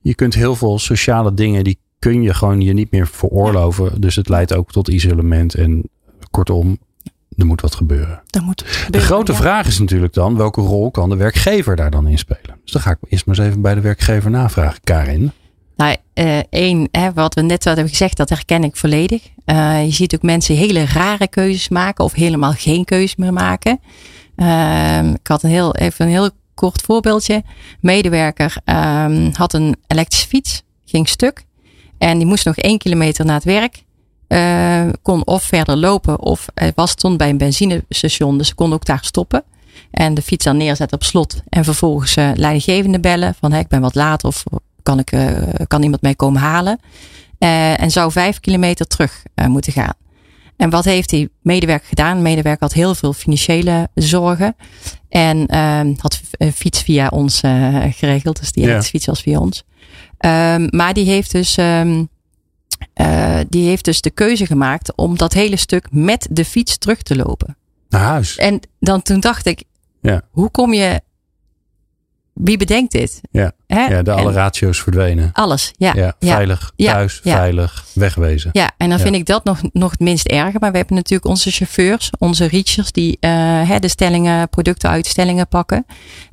je 0.00 0.14
kunt 0.14 0.34
heel 0.34 0.54
veel 0.56 0.78
sociale 0.78 1.34
dingen, 1.34 1.64
die 1.64 1.78
kun 1.98 2.22
je 2.22 2.34
gewoon 2.34 2.60
je 2.60 2.72
niet 2.72 2.90
meer 2.90 3.06
veroorloven. 3.06 4.00
Dus 4.00 4.16
het 4.16 4.28
leidt 4.28 4.54
ook 4.54 4.72
tot 4.72 4.88
isolement. 4.88 5.54
En 5.54 5.90
kortom, 6.30 6.78
er 7.36 7.46
moet 7.46 7.60
wat 7.60 7.74
gebeuren. 7.74 8.22
Dan 8.26 8.44
moet 8.44 8.86
De 8.90 9.00
grote 9.00 9.32
ja. 9.32 9.38
vraag 9.38 9.66
is 9.66 9.78
natuurlijk 9.78 10.12
dan, 10.12 10.36
welke 10.36 10.60
rol 10.60 10.90
kan 10.90 11.08
de 11.08 11.16
werkgever 11.16 11.76
daar 11.76 11.90
dan 11.90 12.06
in 12.06 12.18
spelen? 12.18 12.58
Dus 12.62 12.72
dan 12.72 12.82
ga 12.82 12.90
ik 12.90 12.98
eerst 13.08 13.26
maar 13.26 13.38
eens 13.38 13.46
even 13.46 13.62
bij 13.62 13.74
de 13.74 13.80
werkgever 13.80 14.30
navragen. 14.30 14.80
Karin. 14.84 15.32
Nou, 15.78 15.96
eh, 16.14 16.38
één, 16.50 16.88
wat 17.14 17.34
we 17.34 17.42
net 17.42 17.64
hebben 17.64 17.88
gezegd, 17.88 18.16
dat 18.16 18.28
herken 18.28 18.64
ik 18.64 18.76
volledig. 18.76 19.22
Eh, 19.44 19.84
je 19.84 19.90
ziet 19.90 20.14
ook 20.14 20.22
mensen 20.22 20.56
hele 20.56 20.84
rare 20.84 21.28
keuzes 21.28 21.68
maken 21.68 22.04
of 22.04 22.12
helemaal 22.12 22.52
geen 22.52 22.84
keuze 22.84 23.14
meer 23.18 23.32
maken. 23.32 23.80
Ehm, 24.36 25.10
ik 25.10 25.26
had 25.26 25.42
een 25.42 25.50
heel, 25.50 25.74
even 25.74 26.04
een 26.04 26.10
heel 26.10 26.30
kort 26.54 26.80
voorbeeldje. 26.80 27.42
Medewerker 27.80 28.56
ehm, 28.64 29.30
had 29.32 29.52
een 29.52 29.76
elektrische 29.86 30.28
fiets, 30.28 30.62
ging 30.84 31.08
stuk. 31.08 31.44
En 31.98 32.18
die 32.18 32.26
moest 32.26 32.44
nog 32.44 32.56
één 32.56 32.78
kilometer 32.78 33.24
naar 33.24 33.34
het 33.34 33.44
werk. 33.44 33.84
Eh, 34.26 34.88
kon 35.02 35.26
of 35.26 35.42
verder 35.42 35.76
lopen 35.76 36.20
of 36.20 36.46
was 36.74 36.90
stond 36.90 37.16
bij 37.16 37.28
een 37.28 37.38
benzinestation, 37.38 38.38
dus 38.38 38.48
ze 38.48 38.54
kon 38.54 38.72
ook 38.72 38.84
daar 38.84 39.04
stoppen. 39.04 39.44
En 39.90 40.14
de 40.14 40.22
fiets 40.22 40.44
dan 40.44 40.56
neerzetten 40.56 40.98
op 40.98 41.04
slot. 41.04 41.42
En 41.48 41.64
vervolgens 41.64 42.14
leidinggevende 42.14 43.00
bellen 43.00 43.34
van 43.34 43.52
ik 43.52 43.68
ben 43.68 43.80
wat 43.80 43.94
laat 43.94 44.24
of 44.24 44.44
kan, 44.88 44.98
ik, 44.98 45.12
eh, 45.12 45.66
kan 45.66 45.82
iemand 45.82 46.02
mij 46.02 46.14
komen 46.14 46.40
halen. 46.40 46.78
Eh, 47.38 47.80
en 47.80 47.90
zou 47.90 48.12
vijf 48.12 48.40
kilometer 48.40 48.86
terug 48.86 49.22
eh, 49.34 49.46
moeten 49.46 49.72
gaan. 49.72 49.94
En 50.56 50.70
wat 50.70 50.84
heeft 50.84 51.08
die 51.08 51.30
medewerker 51.42 51.88
gedaan? 51.88 52.16
De 52.16 52.22
medewerker 52.22 52.62
had 52.62 52.72
heel 52.72 52.94
veel 52.94 53.12
financiële 53.12 53.88
zorgen. 53.94 54.56
En 55.08 55.46
ehm, 55.46 55.94
had 56.00 56.20
een 56.30 56.52
fiets 56.52 56.82
via 56.82 57.08
ons 57.08 57.40
geregeld. 57.90 58.38
Dus 58.40 58.52
die 58.52 58.62
Ja. 58.62 58.68
elektrische 58.68 58.90
fiets 58.96 59.06
was 59.06 59.20
via 59.22 59.38
ons. 59.38 59.64
Ehm, 60.18 60.66
maar 60.70 60.94
die 60.94 61.04
heeft 61.04 61.30
dus... 61.32 61.56
ehm, 61.56 62.04
eh, 62.94 63.38
die 63.48 63.68
heeft 63.68 63.84
dus 63.84 64.00
de 64.00 64.10
keuze 64.10 64.46
gemaakt 64.46 64.96
om 64.96 65.16
dat 65.18 65.32
hele 65.32 65.56
stuk 65.56 65.86
met 65.90 66.28
de 66.30 66.44
fiets 66.44 66.78
terug 66.78 67.02
te 67.02 67.16
lopen. 67.16 67.56
Naar 67.88 68.00
huis. 68.00 68.36
En 68.36 68.60
dan 68.80 69.02
toen 69.02 69.20
dacht 69.20 69.46
ik, 69.46 69.62
Ja. 70.02 70.22
hoe 70.30 70.50
kom 70.50 70.72
je, 70.72 71.00
wie 72.40 72.56
bedenkt 72.56 72.92
dit? 72.92 73.20
Ja. 73.30 73.52
Hè? 73.66 73.84
Ja, 73.86 74.02
de 74.02 74.12
alle 74.12 74.28
En 74.28 74.34
ratio's 74.34 74.80
verdwenen. 74.82 75.30
alles, 75.32 75.72
ja. 75.76 75.92
Ja, 75.94 76.14
veilig 76.20 76.72
Ja, 76.76 76.92
thuis, 76.92 77.20
ja. 77.22 77.36
veilig 77.36 77.84
wegwezen. 77.94 78.50
Ja, 78.52 78.70
en 78.76 78.88
dan 78.88 78.98
vind 78.98 79.14
ik 79.14 79.26
dat 79.26 79.44
nog, 79.44 79.60
nog 79.72 79.90
het 79.90 80.00
minst 80.00 80.26
erger. 80.26 80.60
Maar 80.60 80.70
we 80.70 80.76
hebben 80.76 80.96
natuurlijk 80.96 81.30
onze 81.30 81.50
chauffeurs, 81.50 82.10
onze 82.18 82.46
reachers, 82.46 82.92
die 82.92 83.16
eh, 83.20 83.78
de 83.78 83.88
stellingen, 83.88 84.48
producten 84.48 84.90
uit 84.90 85.06
stellingen 85.06 85.48
pakken. 85.48 85.86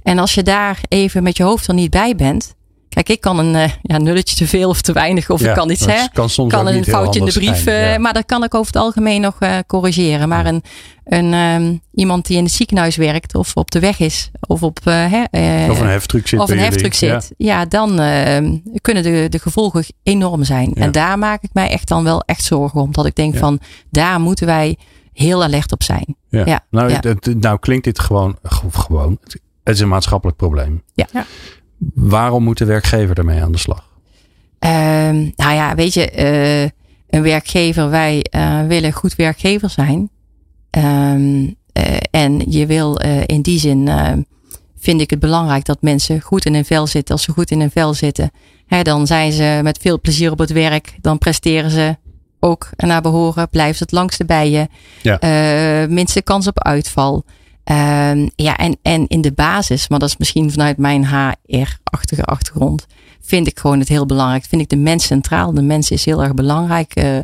En 0.04 0.20
als 0.20 0.34
je 0.34 0.44
daar 0.44 0.80
even 0.88 1.24
met 1.24 1.38
je 1.38 1.44
hoofd 1.44 1.68
er 1.68 1.74
niet 1.74 1.90
bij 1.90 2.16
bent. 2.16 2.56
Kijk, 2.96 3.10
ik 3.10 3.22
kan 3.22 3.40
een 3.40 3.56
eh, 3.56 3.70
ja, 3.82 3.98
nulletje 3.98 4.36
te 4.36 4.48
veel 4.48 4.70
of 4.70 4.82
te 4.82 4.92
weinig, 4.94 5.30
of 5.30 5.42
Ja, 5.42 5.50
ik 5.50 5.56
kan 5.56 5.70
iets, 5.70 5.80
dat 5.86 5.96
hè. 5.96 6.06
kan 6.14 6.30
soms 6.30 6.54
kan 6.54 6.68
een 6.68 6.84
foutje 6.84 7.20
in 7.20 7.26
de 7.26 7.32
brief, 7.32 7.64
zijn, 7.64 7.84
eh, 7.84 7.92
ja. 7.92 7.98
maar 8.00 8.14
dat 8.14 8.26
kan 8.26 8.44
ik 8.44 8.54
over 8.54 8.74
het 8.74 8.82
algemeen 8.82 9.22
nog 9.22 9.36
eh, 9.40 9.58
corrigeren. 9.68 10.30
Maar 10.30 10.46
een, 10.46 10.64
een, 11.06 11.34
ehm, 11.34 11.76
iemand 11.94 12.26
die 12.28 12.38
in 12.38 12.44
het 12.44 12.52
ziekenhuis 12.54 12.96
werkt, 12.96 13.36
of 13.36 13.52
op 13.56 13.72
de 13.72 13.80
weg 13.80 14.00
is, 14.00 14.32
of 14.48 14.64
op 14.64 14.80
hè, 14.84 15.24
eh, 15.32 15.70
Of 15.70 15.80
een 15.80 15.88
heftruck 15.88 16.28
zit 16.28 16.40
of 16.40 16.50
een 16.50 16.60
heftruck 16.60 16.94
Ja. 16.94 17.20
zit, 17.20 17.34
ja, 17.38 17.66
dan 17.66 18.00
ehm, 18.00 18.58
kunnen 18.82 19.04
de, 19.04 19.28
de 19.30 19.40
gevolgen 19.40 19.86
enorm 20.04 20.44
zijn. 20.44 20.72
Ja. 20.76 20.82
En 20.82 20.92
daar 20.92 21.18
maak 21.20 21.44
ik 21.44 21.50
mij 21.54 21.70
echt 21.70 21.88
dan 21.88 22.04
wel 22.04 22.22
echt 22.22 22.44
zorgen 22.44 22.82
om. 22.82 22.92
Dat 22.92 23.06
ik 23.06 23.16
denk 23.16 23.34
Ja. 23.34 23.40
van, 23.40 23.60
daar 23.90 24.20
moeten 24.20 24.46
wij 24.46 24.78
heel 25.14 25.44
alert 25.44 25.72
op 25.72 25.84
zijn. 25.84 26.16
Ja. 26.30 26.44
Ja, 26.46 26.66
Nou, 26.70 26.90
ja. 26.90 26.96
het- 27.02 27.26
het- 27.26 27.42
nou 27.42 27.60
klinkt 27.60 27.84
dit 27.84 28.00
gewoon, 28.00 28.38
gewoon, 28.72 29.18
het 29.64 29.76
is 29.76 29.80
een 29.80 29.88
maatschappelijk 29.88 30.38
probleem. 30.38 30.84
Ja. 30.94 31.06
Ja. 31.14 31.26
Waarom 31.94 32.44
moet 32.44 32.58
de 32.58 32.66
werkgever 32.66 33.18
ermee 33.18 33.42
aan 33.42 33.52
de 33.52 33.58
slag? 33.58 33.94
Ehm, 34.60 35.16
nou 35.36 35.54
ja, 35.54 35.76
weet 35.76 35.94
je, 35.94 36.10
eh, 36.10 36.62
een 37.10 37.22
werkgever, 37.22 37.90
wij 37.90 38.26
eh, 38.30 38.66
willen 38.68 38.92
goed 38.92 39.16
werkgever 39.16 39.70
zijn. 39.70 40.10
Ehm, 40.70 41.48
eh, 41.72 41.98
en 42.12 42.52
je 42.52 42.66
wil 42.66 43.00
in 43.26 43.42
die 43.42 43.60
zin, 43.60 43.90
vind 44.78 45.02
ik 45.02 45.10
het 45.10 45.20
belangrijk 45.20 45.66
dat 45.66 45.82
mensen 45.82 46.22
goed 46.22 46.46
in 46.46 46.54
hun 46.54 46.66
vel 46.66 46.88
zitten. 46.88 47.16
Als 47.16 47.24
ze 47.24 47.32
goed 47.32 47.52
in 47.52 47.60
hun 47.60 47.72
vel 47.72 47.94
zitten, 47.94 48.32
hè, 48.66 48.82
dan 48.82 49.08
zijn 49.08 49.32
ze 49.32 49.60
met 49.64 49.78
veel 49.78 50.00
plezier 50.00 50.32
op 50.32 50.40
het 50.40 50.52
werk. 50.52 50.96
Dan 51.02 51.18
presteren 51.18 51.72
ze 51.72 51.98
ook 52.40 52.70
naar 52.76 53.02
behoren. 53.02 53.48
Ze 53.52 53.60
het 53.78 53.92
langste 53.92 54.26
bij 54.26 54.50
je. 54.50 54.68
Ja. 55.02 55.88
Minste 55.90 56.22
kans 56.22 56.48
op 56.48 56.64
uitval. 56.64 57.24
Ehm, 57.66 58.28
ja, 58.36 58.58
en, 58.58 58.78
en 58.82 59.08
in 59.08 59.22
de 59.22 59.32
basis, 59.32 59.88
maar 59.88 60.00
dat 60.00 60.10
is 60.10 60.18
misschien 60.18 60.52
vanuit 60.52 60.78
mijn 60.78 61.06
HR-achtige 61.06 62.24
achtergrond, 62.24 62.86
vind 63.22 63.48
ik 63.48 63.60
gewoon 63.60 63.80
het 63.80 63.88
heel 63.88 64.06
belangrijk. 64.06 64.46
Vind 64.46 64.62
ik 64.62 64.70
de 64.70 64.76
mens 64.76 65.06
centraal. 65.06 65.54
De 65.54 65.62
mens 65.62 65.92
is 65.92 66.06
heel 66.06 66.24
erg 66.24 66.34
belangrijk. 66.34 66.96
Eh, 66.96 67.18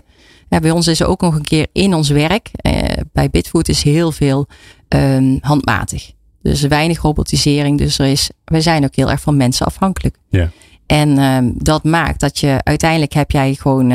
ja, 0.50 0.60
bij 0.60 0.72
ons 0.72 0.88
is 0.88 1.00
er 1.00 1.08
ook 1.08 1.22
nog 1.22 1.36
een 1.36 1.46
keer 1.46 1.68
in 1.72 1.94
ons 1.94 2.10
werk. 2.10 2.50
eh, 2.54 3.04
bij 3.14 3.30
Bitfood 3.30 3.68
is 3.68 3.84
heel 3.84 4.12
veel 4.12 4.48
ehm, 4.88 5.38
handmatig. 5.42 6.12
Dus 6.42 6.62
weinig 6.62 7.02
robotisering. 7.02 7.78
Dus 7.78 8.00
er 8.00 8.06
is, 8.06 8.30
we 8.46 8.62
zijn 8.62 8.84
ook 8.84 8.96
heel 8.96 9.12
erg 9.12 9.22
van 9.22 9.38
mensen 9.38 9.66
afhankelijk. 9.66 10.18
Ja. 10.30 10.50
En 10.86 11.18
ehm, 11.18 11.52
dat 11.56 11.84
maakt 11.84 12.20
dat 12.20 12.40
je 12.40 12.58
uiteindelijk 12.64 13.14
heb 13.14 13.32
jij 13.32 13.54
gewoon 13.54 13.92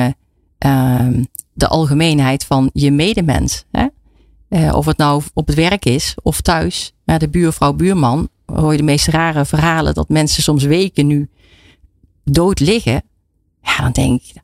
eh, 0.58 1.08
de 1.52 1.68
algemeenheid 1.68 2.44
van 2.44 2.70
je 2.72 2.90
medemens. 2.90 3.64
Hè? 3.70 3.86
Eh, 4.48 4.74
of 4.74 4.86
het 4.86 4.96
nou 4.96 5.22
op 5.34 5.46
het 5.46 5.56
werk 5.56 5.84
is 5.84 6.14
of 6.22 6.40
thuis. 6.40 6.94
Ja, 7.04 7.18
de 7.18 7.28
buurvrouw, 7.28 7.72
buurman. 7.72 8.28
Hoor 8.46 8.72
je 8.72 8.78
de 8.78 8.84
meest 8.84 9.06
rare 9.06 9.44
verhalen 9.44 9.94
dat 9.94 10.08
mensen 10.08 10.42
soms 10.42 10.64
weken 10.64 11.06
nu 11.06 11.28
dood 12.24 12.60
liggen. 12.60 13.02
Ja, 13.62 13.76
dan 13.76 13.92
denk 13.92 14.22
ik. 14.22 14.34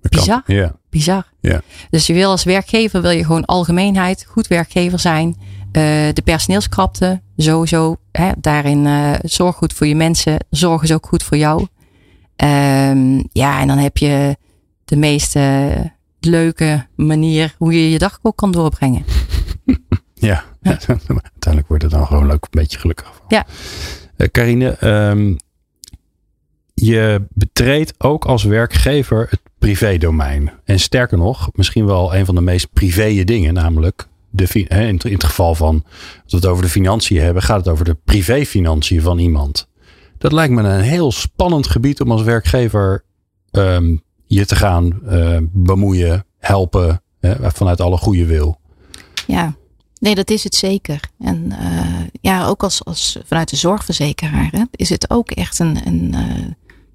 Bizar. 0.00 0.42
Ja. 0.46 0.76
bizar. 0.90 1.26
Ja. 1.40 1.60
Dus 1.90 2.06
je 2.06 2.12
wil 2.12 2.30
als 2.30 2.44
werkgever 2.44 3.02
wil 3.02 3.10
je 3.10 3.24
gewoon 3.24 3.44
algemeenheid, 3.44 4.26
goed 4.28 4.46
werkgever 4.46 4.98
zijn. 4.98 5.36
Eh, 5.72 5.82
de 6.12 6.22
personeelskrapte, 6.24 7.20
sowieso. 7.36 7.96
Hè, 8.12 8.30
daarin 8.36 8.86
eh, 8.86 9.12
zorg 9.22 9.56
goed 9.56 9.72
voor 9.72 9.86
je 9.86 9.94
mensen. 9.94 10.36
Zorg 10.50 10.82
is 10.82 10.92
ook 10.92 11.06
goed 11.06 11.22
voor 11.22 11.36
jou. 11.36 11.66
Ehm, 12.36 13.22
ja, 13.32 13.60
en 13.60 13.66
dan 13.66 13.78
heb 13.78 13.96
je 13.96 14.36
de 14.84 14.96
meest 14.96 15.36
eh, 15.36 15.66
leuke 16.20 16.86
manier 16.96 17.54
hoe 17.58 17.72
je 17.72 17.90
je 17.90 17.98
dag 17.98 18.18
ook 18.22 18.36
kan 18.36 18.50
doorbrengen. 18.50 19.04
Ja. 20.20 20.44
Uiteindelijk 20.62 21.68
wordt 21.68 21.82
het 21.82 21.92
dan 21.92 22.06
gewoon 22.06 22.30
ook 22.30 22.42
een 22.42 22.60
beetje 22.60 22.78
gelukkig 22.78 23.06
van. 23.06 23.24
Ja. 23.28 23.46
Eh, 24.16 24.28
Carine, 24.28 24.70
ehm, 24.70 25.34
je 26.74 27.26
betreedt 27.34 27.94
ook 27.98 28.24
als 28.24 28.44
werkgever 28.44 29.26
het 29.30 29.40
privédomein. 29.58 30.52
En 30.64 30.80
sterker 30.80 31.18
nog, 31.18 31.50
misschien 31.52 31.86
wel 31.86 32.14
een 32.14 32.24
van 32.24 32.34
de 32.34 32.40
meest 32.40 32.72
privée 32.72 33.24
dingen, 33.24 33.54
namelijk 33.54 34.08
de, 34.30 34.64
in, 34.68 35.00
het, 35.12 35.24
geval 35.24 35.54
van, 35.54 35.84
als 36.22 36.32
we 36.32 36.36
het 36.36 36.46
over 36.46 36.62
de 36.62 36.70
financiën 36.70 37.20
hebben, 37.20 37.42
gaat 37.42 37.58
het 37.58 37.68
over 37.68 37.84
de 37.84 37.96
privéfinanciën 38.04 39.00
van 39.00 39.18
iemand. 39.18 39.68
Dat 40.18 40.32
lijkt 40.32 40.52
me 40.52 40.62
een 40.62 40.80
heel 40.80 41.12
spannend 41.12 41.66
gebied 41.66 42.00
om 42.00 42.10
als 42.10 42.22
werkgever 42.22 43.04
ehm, 43.50 43.96
je 44.26 44.46
te 44.46 44.56
gaan 44.56 45.00
eh, 45.06 45.38
bemoeien, 45.42 46.24
helpen, 46.38 47.02
vanuit 47.40 47.80
alle 47.80 47.96
goede 47.96 48.26
wil. 48.26 48.60
Ja, 49.26 49.56
nee, 50.00 50.14
dat 50.14 50.30
is 50.30 50.44
het 50.44 50.54
zeker. 50.54 51.00
En 51.18 51.52
eh, 51.52 52.06
ja, 52.20 52.46
ook 52.46 52.62
als, 52.62 52.84
als 52.84 53.18
vanuit 53.24 53.50
de 53.50 53.56
zorgverzekeraar 53.56 54.48
hè, 54.50 54.62
is 54.70 54.88
het 54.88 55.10
ook 55.10 55.30
echt 55.30 55.58
een, 55.58 55.86
een, 55.86 56.14
eh, 56.14 56.44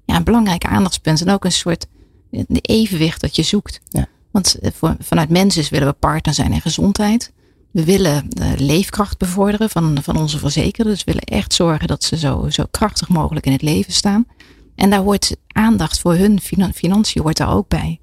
ja, 0.04 0.16
een 0.16 0.24
belangrijk 0.24 0.64
aandachtspunt. 0.64 1.20
En 1.20 1.30
ook 1.30 1.44
een 1.44 1.52
soort 1.52 1.86
evenwicht 2.50 3.20
dat 3.20 3.36
je 3.36 3.42
zoekt. 3.42 3.80
Ja. 3.88 4.06
Want 4.30 4.58
eh, 4.58 4.70
voor, 4.74 4.96
vanuit 4.98 5.28
mensen 5.28 5.66
willen 5.70 5.88
we 5.88 5.94
partner 5.94 6.34
zijn 6.34 6.52
in 6.52 6.60
gezondheid. 6.60 7.32
We 7.70 7.84
willen 7.84 8.24
de 8.28 8.54
leefkracht 8.56 9.18
bevorderen 9.18 9.70
van, 9.70 9.98
van 10.02 10.16
onze 10.16 10.38
verzekerden. 10.38 10.92
Dus 10.92 11.04
we 11.04 11.12
willen 11.12 11.38
echt 11.38 11.52
zorgen 11.52 11.88
dat 11.88 12.04
ze 12.04 12.16
zo, 12.16 12.46
zo 12.50 12.64
krachtig 12.70 13.08
mogelijk 13.08 13.46
in 13.46 13.52
het 13.52 13.62
leven 13.62 13.92
staan. 13.92 14.26
En 14.74 14.90
daar 14.90 15.00
hoort 15.00 15.36
aandacht 15.48 16.00
voor 16.00 16.14
hun 16.14 16.40
finan- 16.40 16.72
financiën 16.72 17.22
hoort 17.22 17.36
daar 17.36 17.54
ook 17.54 17.68
bij. 17.68 17.98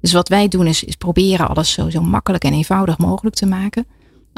Dus 0.00 0.12
wat 0.12 0.28
wij 0.28 0.48
doen 0.48 0.66
is, 0.66 0.84
is 0.84 0.94
proberen 0.94 1.48
alles 1.48 1.72
zo, 1.72 1.90
zo 1.90 2.00
makkelijk 2.00 2.44
en 2.44 2.52
eenvoudig 2.52 2.98
mogelijk 2.98 3.36
te 3.36 3.46
maken. 3.46 3.86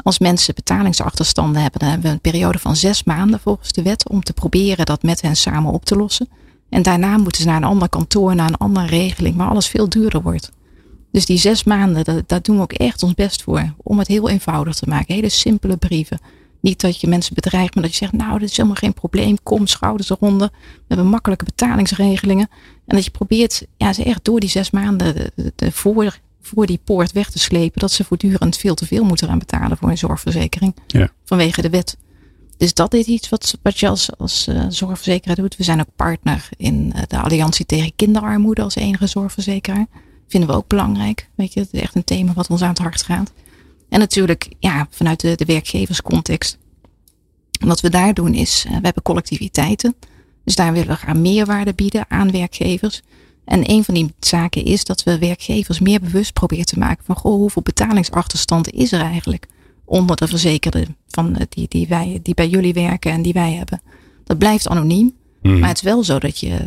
Als 0.03 0.19
mensen 0.19 0.55
betalingsachterstanden 0.55 1.61
hebben, 1.61 1.79
dan 1.79 1.89
hebben 1.89 2.07
we 2.07 2.13
een 2.15 2.21
periode 2.21 2.59
van 2.59 2.75
zes 2.75 3.03
maanden 3.03 3.39
volgens 3.39 3.71
de 3.71 3.81
wet 3.81 4.09
om 4.09 4.23
te 4.23 4.33
proberen 4.33 4.85
dat 4.85 5.03
met 5.03 5.21
hen 5.21 5.35
samen 5.35 5.71
op 5.71 5.85
te 5.85 5.95
lossen. 5.95 6.27
En 6.69 6.81
daarna 6.81 7.17
moeten 7.17 7.41
ze 7.41 7.47
naar 7.47 7.57
een 7.57 7.63
ander 7.63 7.89
kantoor, 7.89 8.35
naar 8.35 8.47
een 8.47 8.57
andere 8.57 8.85
regeling, 8.87 9.35
waar 9.35 9.49
alles 9.49 9.67
veel 9.67 9.89
duurder 9.89 10.21
wordt. 10.21 10.51
Dus 11.11 11.25
die 11.25 11.37
zes 11.37 11.63
maanden, 11.63 12.03
dat, 12.03 12.23
daar 12.29 12.41
doen 12.41 12.55
we 12.55 12.61
ook 12.61 12.73
echt 12.73 13.03
ons 13.03 13.13
best 13.13 13.41
voor. 13.43 13.73
Om 13.77 13.99
het 13.99 14.07
heel 14.07 14.29
eenvoudig 14.29 14.75
te 14.75 14.89
maken. 14.89 15.13
Hele 15.15 15.29
simpele 15.29 15.77
brieven. 15.77 16.19
Niet 16.59 16.81
dat 16.81 17.01
je 17.01 17.07
mensen 17.07 17.35
bedreigt, 17.35 17.73
maar 17.73 17.83
dat 17.83 17.91
je 17.91 17.97
zegt, 17.97 18.13
nou, 18.13 18.39
dit 18.39 18.49
is 18.49 18.55
helemaal 18.57 18.77
geen 18.77 18.93
probleem. 18.93 19.37
Kom, 19.43 19.67
schouders 19.67 20.09
eronder. 20.09 20.49
We 20.51 20.81
hebben 20.87 21.05
makkelijke 21.07 21.45
betalingsregelingen. 21.45 22.49
En 22.87 22.95
dat 22.95 23.05
je 23.05 23.11
probeert, 23.11 23.65
ja, 23.77 23.93
ze 23.93 24.03
echt 24.03 24.23
door 24.25 24.39
die 24.39 24.49
zes 24.49 24.71
maanden 24.71 25.15
de, 25.15 25.53
de- 25.55 25.71
voor, 25.71 26.19
voor 26.41 26.65
die 26.65 26.79
poort 26.83 27.11
weg 27.11 27.29
te 27.29 27.39
slepen. 27.39 27.79
Dat 27.79 27.91
ze 27.91 28.03
voortdurend 28.03 28.57
veel 28.57 28.75
te 28.75 28.85
veel 28.85 29.03
moeten 29.03 29.27
gaan 29.27 29.39
betalen 29.39 29.77
voor 29.77 29.89
een 29.89 29.97
zorgverzekering. 29.97 30.75
Ja. 30.87 31.11
Vanwege 31.25 31.61
de 31.61 31.69
wet. 31.69 31.97
Dus 32.57 32.73
dat 32.73 32.93
is 32.93 33.05
iets 33.05 33.29
wat, 33.29 33.57
wat 33.61 33.79
je 33.79 33.87
als, 33.87 34.17
als 34.17 34.47
uh, 34.47 34.65
zorgverzekeraar 34.69 35.35
doet. 35.35 35.57
We 35.57 35.63
zijn 35.63 35.79
ook 35.79 35.95
partner 35.95 36.49
in 36.57 36.93
uh, 36.95 37.01
de 37.07 37.19
Alliantie 37.19 37.65
tegen 37.65 37.95
Kinderarmoede 37.95 38.61
als 38.61 38.75
enige 38.75 39.07
zorgverzekeraar. 39.07 39.87
Vinden 40.27 40.49
we 40.49 40.55
ook 40.55 40.67
belangrijk. 40.67 41.29
Weet 41.35 41.53
je, 41.53 41.59
het 41.59 41.69
is 41.71 41.81
echt 41.81 41.95
een 41.95 42.03
thema 42.03 42.33
wat 42.33 42.49
ons 42.49 42.61
aan 42.61 42.69
het 42.69 42.77
hart 42.77 43.03
gaat. 43.03 43.31
En 43.89 43.99
natuurlijk, 43.99 44.53
ja, 44.59 44.87
vanuit 44.89 45.19
de, 45.19 45.35
de 45.35 45.45
werkgeverscontext. 45.45 46.57
Wat 47.59 47.81
we 47.81 47.89
daar 47.89 48.13
doen 48.13 48.33
is, 48.33 48.65
uh, 48.65 48.71
we 48.71 48.83
hebben 48.83 49.03
collectiviteiten. 49.03 49.95
Dus 50.43 50.55
daar 50.55 50.73
willen 50.73 50.87
we 50.87 50.95
graag 50.95 51.15
meerwaarde 51.15 51.73
bieden 51.73 52.05
aan 52.07 52.31
werkgevers. 52.31 53.01
En 53.45 53.69
een 53.69 53.83
van 53.83 53.93
die 53.93 54.13
zaken 54.19 54.65
is 54.65 54.83
dat 54.83 55.03
we 55.03 55.17
werkgevers 55.17 55.79
meer 55.79 55.99
bewust 55.99 56.33
proberen 56.33 56.65
te 56.65 56.79
maken 56.79 57.05
van 57.05 57.15
goh, 57.15 57.33
hoeveel 57.33 57.61
betalingsachterstand 57.61 58.71
is 58.71 58.91
er 58.91 59.01
eigenlijk 59.01 59.47
onder 59.85 60.15
de 60.15 60.27
verzekerden 60.27 60.97
van 61.07 61.37
die, 61.49 61.65
die, 61.67 61.87
wij, 61.87 62.19
die 62.23 62.33
bij 62.33 62.47
jullie 62.47 62.73
werken 62.73 63.11
en 63.11 63.21
die 63.21 63.33
wij 63.33 63.53
hebben. 63.53 63.81
Dat 64.23 64.37
blijft 64.37 64.67
anoniem. 64.67 65.13
Hmm. 65.41 65.59
Maar 65.59 65.69
het 65.69 65.77
is 65.77 65.83
wel 65.83 66.03
zo 66.03 66.19
dat, 66.19 66.39
je, 66.39 66.57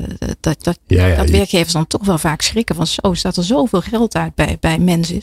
dat, 0.41 0.65
dat, 0.65 0.79
ja, 0.87 1.07
ja, 1.07 1.17
dat 1.17 1.31
werkgevers 1.31 1.73
dan 1.73 1.87
toch 1.87 2.05
wel 2.05 2.19
vaak 2.19 2.43
schrikken 2.43 2.75
van 2.75 2.87
zo 2.87 3.13
staat 3.13 3.37
er 3.37 3.45
zoveel 3.45 3.81
geld 3.81 4.17
uit 4.17 4.35
bij, 4.35 4.57
bij 4.61 4.79
mensen. 4.79 5.21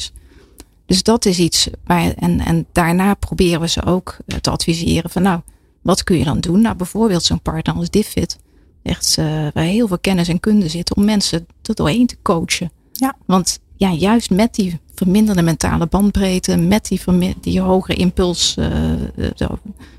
Dus 0.85 1.03
dat 1.03 1.25
is 1.25 1.39
iets 1.39 1.69
waar, 1.83 2.13
en, 2.13 2.39
en 2.39 2.65
daarna 2.71 3.13
proberen 3.13 3.61
we 3.61 3.67
ze 3.67 3.85
ook 3.85 4.17
te 4.41 4.49
adviseren 4.49 5.09
van 5.09 5.21
nou, 5.21 5.41
wat 5.81 6.03
kun 6.03 6.17
je 6.17 6.23
dan 6.23 6.39
doen? 6.39 6.61
Nou, 6.61 6.75
bijvoorbeeld 6.75 7.23
zo'n 7.23 7.41
partner 7.41 7.75
als 7.75 7.89
DivFit 7.89 8.37
echt 8.83 9.15
uh, 9.19 9.25
waar 9.53 9.63
heel 9.63 9.87
veel 9.87 9.99
kennis 9.99 10.27
en 10.27 10.39
kunde 10.39 10.69
zit 10.69 10.95
om 10.95 11.05
mensen 11.05 11.47
er 11.61 11.75
doorheen 11.75 12.07
te 12.07 12.17
coachen. 12.21 12.71
Ja. 12.91 13.15
Want 13.25 13.59
ja, 13.75 13.91
juist 13.91 14.29
met 14.29 14.55
die 14.55 14.79
verminderde 14.95 15.41
mentale 15.41 15.87
bandbreedte, 15.87 16.57
met 16.57 16.87
die, 16.87 17.35
die 17.41 17.59
hogere 17.59 17.97
impuls, 17.97 18.55
uh, 18.59 18.67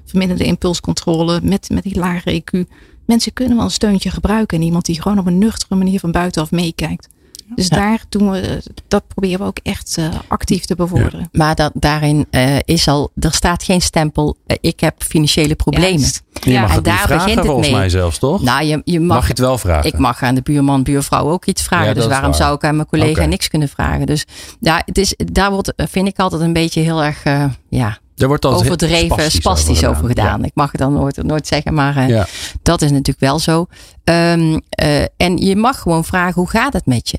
verminderde 0.05 0.45
impulscontrole, 0.45 1.41
met, 1.43 1.71
met 1.71 1.83
die 1.83 1.99
lagere 1.99 2.43
EQ. 2.43 2.69
Mensen 3.07 3.33
kunnen 3.33 3.57
wel 3.57 3.65
een 3.65 3.71
steuntje 3.71 4.11
gebruiken 4.11 4.59
en 4.59 4.65
iemand 4.65 4.85
die 4.85 5.03
gewoon 5.03 5.19
op 5.19 5.27
een 5.27 5.39
nuchtere 5.39 5.75
manier 5.75 6.01
van 6.01 6.13
buitenaf 6.13 6.51
meekijkt. 6.51 7.09
Dus 7.55 7.69
daar 7.69 8.05
doen 8.09 8.31
we, 8.31 8.63
dat 8.89 9.07
proberen 9.07 9.39
we 9.39 9.45
ook 9.45 9.59
echt 9.63 9.97
uh, 9.99 10.09
actief 10.29 10.65
te 10.65 10.75
bevorderen. 10.75 11.21
Ja. 11.21 11.29
Maar 11.33 11.55
dat, 11.55 11.71
daarin 11.75 12.27
uh, 12.31 12.57
is 12.65 12.89
al, 12.89 13.11
er 13.21 13.33
staat 13.33 13.63
geen 13.63 13.81
stempel, 13.81 14.37
uh, 14.47 14.57
ik 14.61 14.81
heb 14.81 15.03
financiële 15.03 15.55
problemen. 15.55 16.11
Je 16.33 16.61
mag 16.61 16.69
en 16.69 16.75
het 16.75 16.85
daar 16.85 16.97
vragen, 16.97 17.17
begint 17.17 17.37
het 17.37 17.47
volgens 17.47 17.69
mee. 17.69 17.77
mij 17.77 17.89
zelfs, 17.89 18.19
toch? 18.19 18.43
Nou, 18.43 18.65
je, 18.65 18.81
je 18.85 19.01
mag, 19.01 19.17
mag, 19.17 19.25
je 19.25 19.31
het 19.31 19.39
wel 19.39 19.59
vragen? 19.59 19.93
Ik 19.93 19.99
mag 19.99 20.23
aan 20.23 20.35
de 20.35 20.43
buurman, 20.43 20.83
buurvrouw 20.83 21.31
ook 21.31 21.47
iets 21.47 21.63
vragen. 21.63 21.87
Ja, 21.87 21.95
dus 21.95 22.07
waarom 22.07 22.35
zou 22.35 22.55
ik 22.55 22.65
aan 22.65 22.77
mijn 22.77 22.89
collega 22.89 23.11
okay. 23.11 23.27
niks 23.27 23.49
kunnen 23.49 23.69
vragen? 23.69 24.07
Dus 24.07 24.27
ja, 24.61 24.83
het 24.85 24.99
is, 24.99 25.15
daar 25.17 25.51
wordt, 25.51 25.73
vind 25.77 26.09
ik 26.09 26.19
altijd 26.19 26.43
een 26.43 26.53
beetje 26.53 26.81
heel 26.81 27.05
erg, 27.05 27.23
ja, 27.69 27.99
er 28.17 28.29
wordt 28.29 28.45
overdreven, 28.45 29.07
spastisch, 29.07 29.35
spastisch 29.35 29.85
over 29.85 30.07
gedaan. 30.07 30.25
gedaan. 30.25 30.41
Ja. 30.41 30.47
Ik 30.47 30.55
mag 30.55 30.71
het 30.71 30.81
dan 30.81 30.93
nooit, 30.93 31.23
nooit 31.23 31.47
zeggen, 31.47 31.75
maar 31.75 31.97
uh, 31.97 32.09
ja. 32.09 32.27
dat 32.63 32.83
is 32.83 32.91
natuurlijk 32.91 33.21
wel 33.21 33.39
zo. 33.39 33.67
Um, 34.05 34.61
uh, 34.83 35.03
en 35.17 35.37
je 35.37 35.57
mag 35.57 35.81
gewoon 35.81 36.05
vragen, 36.05 36.35
hoe 36.35 36.51
gaat 36.51 36.73
het 36.73 36.87
met 36.87 37.11
je? 37.11 37.19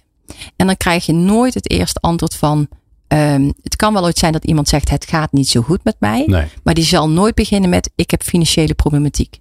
En 0.56 0.68
dan 0.68 0.78
krijg 0.78 1.06
je 1.06 1.14
nooit 1.14 1.54
het 1.54 1.70
eerste 1.70 2.00
antwoord 2.00 2.36
van. 2.36 2.68
Um, 3.08 3.54
het 3.64 3.76
kan 3.76 3.94
wel 3.94 4.04
ooit 4.04 4.18
zijn 4.18 4.32
dat 4.32 4.46
iemand 4.46 4.68
zegt: 4.68 4.90
Het 4.90 5.06
gaat 5.06 5.32
niet 5.32 5.50
zo 5.50 5.62
goed 5.62 5.84
met 5.84 5.96
mij. 6.00 6.24
Nee. 6.28 6.46
Maar 6.64 6.74
die 6.74 6.84
zal 6.84 7.10
nooit 7.10 7.36
beginnen 7.36 7.70
met: 7.70 7.92
Ik 7.96 8.12
heb 8.12 8.24
financiële 8.24 8.74
problematiek. 8.74 9.40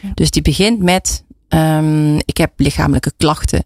Ja. 0.00 0.10
Dus 0.14 0.30
die 0.30 0.42
begint 0.42 0.82
met: 0.82 1.24
um, 1.48 2.16
Ik 2.16 2.36
heb 2.36 2.52
lichamelijke 2.56 3.12
klachten. 3.16 3.64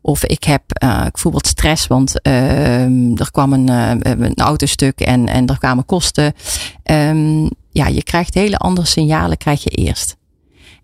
Of 0.00 0.24
ik 0.24 0.44
heb 0.44 0.62
uh, 0.82 1.00
bijvoorbeeld 1.00 1.46
stress, 1.46 1.86
want 1.86 2.14
uh, 2.22 3.20
er 3.20 3.30
kwam 3.30 3.52
een, 3.52 3.70
uh, 3.70 3.90
een 4.00 4.34
autostuk 4.34 5.00
en, 5.00 5.28
en 5.28 5.46
er 5.46 5.58
kwamen 5.58 5.84
kosten. 5.84 6.32
Um, 6.84 7.50
ja, 7.70 7.86
je 7.86 8.02
krijgt 8.02 8.34
hele 8.34 8.56
andere 8.56 8.86
signalen 8.86 9.36
krijg 9.36 9.62
je 9.62 9.70
eerst. 9.70 10.16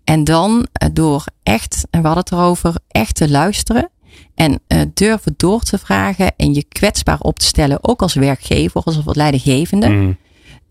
En 0.03 0.23
dan 0.23 0.67
door 0.93 1.25
echt, 1.43 1.85
en 1.89 2.01
we 2.01 2.07
hadden 2.07 2.23
het 2.23 2.33
erover, 2.33 2.75
echt 2.87 3.15
te 3.15 3.29
luisteren 3.29 3.89
en 4.35 4.59
uh, 4.67 4.81
durven 4.93 5.33
door 5.37 5.61
te 5.61 5.77
vragen 5.77 6.33
en 6.37 6.53
je 6.53 6.65
kwetsbaar 6.69 7.19
op 7.19 7.39
te 7.39 7.45
stellen, 7.45 7.83
ook 7.83 8.01
als 8.01 8.13
werkgever 8.13 8.75
of 8.75 8.85
als 8.85 9.15
leidinggevende, 9.15 9.87
mm. 9.87 10.17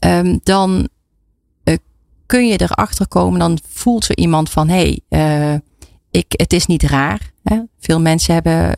um, 0.01 0.41
dan 0.43 0.89
uh, 1.65 1.77
kun 2.27 2.47
je 2.47 2.61
erachter 2.61 3.09
komen, 3.09 3.39
dan 3.39 3.59
voelt 3.69 4.05
zo 4.05 4.13
iemand 4.13 4.51
van 4.51 4.69
hé, 4.69 4.99
hey, 5.09 5.53
uh, 5.53 5.59
ik, 6.11 6.25
het 6.29 6.53
is 6.53 6.67
niet 6.67 6.83
raar. 6.83 7.31
Hè? 7.43 7.61
Veel 7.79 8.01
mensen 8.01 8.35
hebben, 8.35 8.75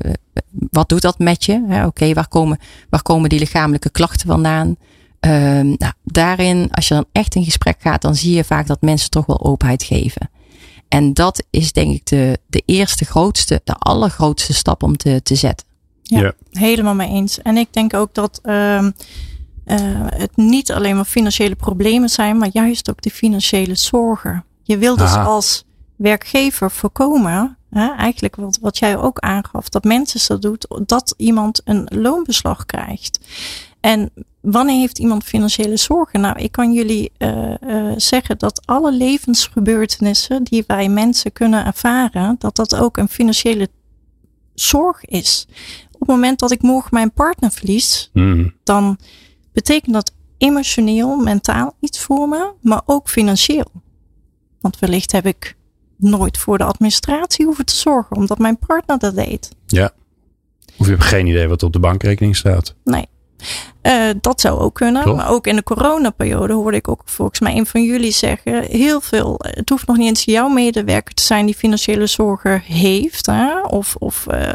wat 0.51 0.89
doet 0.89 1.03
dat 1.03 1.19
met 1.19 1.45
je? 1.45 1.63
Oké, 1.69 1.85
okay, 1.87 2.15
waar, 2.15 2.29
komen, 2.29 2.59
waar 2.91 3.03
komen 3.03 3.29
die 3.29 3.39
lichamelijke 3.39 3.91
klachten 3.91 4.29
vandaan? 4.29 4.77
Um, 5.21 5.75
nou, 5.79 5.93
daarin, 6.05 6.69
als 6.71 6.89
je 6.89 6.95
dan 6.95 7.07
echt 7.13 7.35
in 7.35 7.45
gesprek 7.45 7.77
gaat, 7.81 8.03
dan 8.03 8.15
zie 8.15 8.35
je 8.35 8.45
vaak 8.45 8.67
dat 8.67 8.81
mensen 8.83 9.11
toch 9.11 9.27
wel 9.27 9.45
openheid 9.45 9.83
geven. 9.83 10.31
En 10.95 11.15
dat 11.15 11.45
is 11.51 11.73
denk 11.73 11.95
ik 11.95 12.07
de, 12.07 12.39
de 12.47 12.63
eerste 12.67 13.05
grootste, 13.05 13.61
de 13.65 13.75
allergrootste 13.75 14.55
stap 14.55 14.83
om 14.83 14.97
te, 14.97 15.23
te 15.23 15.35
zetten. 15.35 15.67
Ja, 16.03 16.21
ja. 16.21 16.33
helemaal 16.51 16.95
mee 16.95 17.09
eens. 17.09 17.39
En 17.43 17.57
ik 17.57 17.73
denk 17.73 17.95
ook 17.95 18.15
dat 18.15 18.41
uh, 18.43 18.83
uh, 18.83 18.91
het 20.07 20.37
niet 20.37 20.73
alleen 20.73 20.97
maar 20.97 21.05
financiële 21.05 21.55
problemen 21.55 22.09
zijn, 22.09 22.39
maar 22.39 22.49
juist 22.53 22.91
ook 22.91 23.03
de 23.03 23.11
financiële 23.11 23.75
zorgen. 23.75 24.45
Je 24.63 24.79
wil 24.79 24.97
dus 24.97 25.11
Aha. 25.11 25.25
als 25.25 25.65
werkgever 25.97 26.71
voorkomen, 26.71 27.57
hè, 27.71 27.89
eigenlijk 27.97 28.37
wat, 28.37 28.59
wat 28.61 28.79
jij 28.79 28.99
ook 28.99 29.19
aangaf, 29.19 29.69
dat 29.69 29.85
mensen 29.85 30.21
dat 30.29 30.43
doet, 30.43 30.67
dat 30.89 31.15
iemand 31.17 31.61
een 31.65 31.89
loonbeslag 31.91 32.67
krijgt. 32.67 33.19
En 33.85 34.11
wanneer 34.41 34.79
heeft 34.79 34.99
iemand 34.99 35.25
financiële 35.25 35.77
zorgen? 35.77 36.21
Nou, 36.21 36.39
ik 36.39 36.53
kan 36.53 36.73
jullie 36.73 37.13
uh, 37.19 37.55
uh, 37.67 37.93
zeggen 37.97 38.39
dat 38.39 38.67
alle 38.67 38.93
levensgebeurtenissen 38.93 40.45
die 40.45 40.65
wij 40.67 40.89
mensen 40.89 41.33
kunnen 41.33 41.65
ervaren, 41.65 42.37
dat 42.39 42.57
dat 42.57 42.77
ook 42.77 42.97
een 42.97 43.09
financiële 43.09 43.69
zorg 44.55 45.05
is. 45.05 45.47
Op 45.93 46.01
het 46.01 46.09
moment 46.09 46.39
dat 46.39 46.51
ik 46.51 46.63
morgen 46.63 46.91
mijn 46.93 47.13
partner 47.13 47.51
verlies, 47.51 48.11
mm. 48.13 48.53
dan 48.63 48.99
betekent 49.53 49.95
dat 49.95 50.13
emotioneel, 50.39 51.17
mentaal 51.17 51.77
iets 51.81 52.01
voor 52.01 52.29
me, 52.29 52.53
maar 52.61 52.83
ook 52.87 53.09
financieel. 53.09 53.71
Want 54.61 54.79
wellicht 54.79 55.13
heb 55.13 55.27
ik 55.27 55.57
nooit 55.97 56.39
voor 56.39 56.59
de 56.59 56.65
administratie 56.65 57.45
hoeven 57.45 57.67
te 57.67 57.77
zorgen, 57.77 58.17
omdat 58.17 58.39
mijn 58.39 58.59
partner 58.59 58.99
dat 58.99 59.15
deed. 59.15 59.49
Ja. 59.67 59.93
Of 60.79 60.87
je 60.87 60.93
hebt 60.93 61.05
geen 61.05 61.27
idee 61.27 61.49
wat 61.49 61.63
op 61.63 61.73
de 61.73 61.79
bankrekening 61.79 62.37
staat. 62.37 62.75
Nee. 62.85 63.13
Uh, 63.87 64.11
dat 64.21 64.41
zou 64.41 64.61
ook 64.61 64.75
kunnen. 64.75 65.03
Klopt. 65.03 65.17
Maar 65.17 65.31
ook 65.31 65.47
in 65.47 65.57
de 65.57 65.63
coronaperiode 65.63 66.53
hoorde 66.53 66.77
ik 66.77 66.89
ook 66.89 67.03
volgens 67.05 67.41
mij 67.41 67.57
een 67.57 67.67
van 67.67 67.83
jullie 67.83 68.13
zeggen. 68.13 68.63
Heel 68.63 69.01
veel. 69.01 69.35
Het 69.39 69.69
hoeft 69.69 69.87
nog 69.87 69.97
niet 69.97 70.09
eens 70.09 70.25
jouw 70.25 70.49
medewerker 70.49 71.15
te 71.15 71.23
zijn 71.23 71.47
die 71.47 71.55
financiële 71.55 72.07
zorgen 72.07 72.61
heeft. 72.61 73.27
Hè? 73.27 73.61
Of, 73.61 73.97
of, 73.99 74.27
uh, 74.31 74.49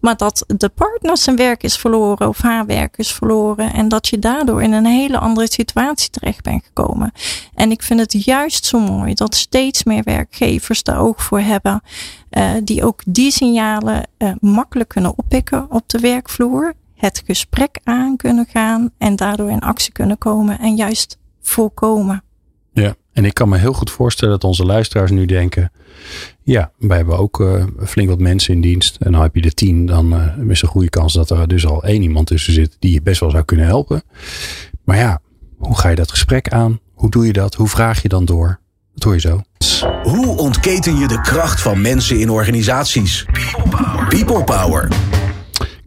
maar 0.00 0.16
dat 0.16 0.44
de 0.46 0.68
partner 0.68 1.16
zijn 1.16 1.36
werk 1.36 1.62
is 1.62 1.76
verloren 1.76 2.28
of 2.28 2.40
haar 2.40 2.66
werk 2.66 2.96
is 2.96 3.12
verloren. 3.12 3.72
En 3.72 3.88
dat 3.88 4.08
je 4.08 4.18
daardoor 4.18 4.62
in 4.62 4.72
een 4.72 4.86
hele 4.86 5.18
andere 5.18 5.50
situatie 5.50 6.10
terecht 6.10 6.42
bent 6.42 6.64
gekomen. 6.64 7.12
En 7.54 7.70
ik 7.70 7.82
vind 7.82 8.00
het 8.00 8.24
juist 8.24 8.64
zo 8.64 8.78
mooi 8.78 9.14
dat 9.14 9.34
steeds 9.34 9.84
meer 9.84 10.02
werkgevers 10.04 10.82
daar 10.82 11.00
oog 11.00 11.22
voor 11.22 11.40
hebben. 11.40 11.82
Uh, 12.30 12.50
die 12.64 12.84
ook 12.84 13.02
die 13.06 13.30
signalen 13.30 14.06
makkelijk 14.40 14.88
kunnen 14.88 15.18
oppikken 15.18 15.66
op 15.70 15.88
de 15.88 15.98
werkvloer 15.98 16.74
het 17.02 17.22
gesprek 17.26 17.78
aan 17.84 18.16
kunnen 18.16 18.46
gaan 18.48 18.90
en 18.98 19.16
daardoor 19.16 19.50
in 19.50 19.60
actie 19.60 19.92
kunnen 19.92 20.18
komen 20.18 20.58
en 20.58 20.74
juist 20.74 21.18
voorkomen. 21.40 22.24
Ja, 22.72 22.94
en 23.12 23.24
ik 23.24 23.34
kan 23.34 23.48
me 23.48 23.58
heel 23.58 23.72
goed 23.72 23.90
voorstellen 23.90 24.34
dat 24.34 24.44
onze 24.44 24.64
luisteraars 24.64 25.10
nu 25.10 25.26
denken: 25.26 25.72
ja, 26.42 26.72
wij 26.78 26.96
hebben 26.96 27.18
ook 27.18 27.40
uh, 27.40 27.64
flink 27.84 28.08
wat 28.08 28.18
mensen 28.18 28.54
in 28.54 28.60
dienst. 28.60 28.96
En 28.96 29.12
dan 29.12 29.22
heb 29.22 29.34
je 29.34 29.40
de 29.40 29.52
tien, 29.52 29.86
dan 29.86 30.14
uh, 30.14 30.50
is 30.50 30.58
er 30.58 30.64
een 30.64 30.70
goede 30.70 30.88
kans 30.88 31.12
dat 31.12 31.30
er 31.30 31.48
dus 31.48 31.66
al 31.66 31.82
één 31.82 32.02
iemand 32.02 32.26
tussen 32.26 32.52
zit 32.52 32.76
die 32.78 32.92
je 32.92 33.02
best 33.02 33.20
wel 33.20 33.30
zou 33.30 33.44
kunnen 33.44 33.66
helpen. 33.66 34.02
Maar 34.84 34.96
ja, 34.96 35.20
hoe 35.58 35.78
ga 35.78 35.88
je 35.88 35.96
dat 35.96 36.10
gesprek 36.10 36.48
aan? 36.48 36.80
Hoe 36.94 37.10
doe 37.10 37.26
je 37.26 37.32
dat? 37.32 37.54
Hoe 37.54 37.68
vraag 37.68 38.02
je 38.02 38.08
dan 38.08 38.24
door? 38.24 38.60
Dat 38.94 39.02
hoor 39.02 39.14
je 39.14 39.20
zo. 39.20 39.40
Hoe 40.02 40.36
ontketen 40.36 40.98
je 40.98 41.08
de 41.08 41.20
kracht 41.20 41.60
van 41.60 41.80
mensen 41.80 42.20
in 42.20 42.30
organisaties? 42.30 43.24
People 43.24 43.70
Power. 43.70 44.08
People 44.08 44.44
Power. 44.44 44.88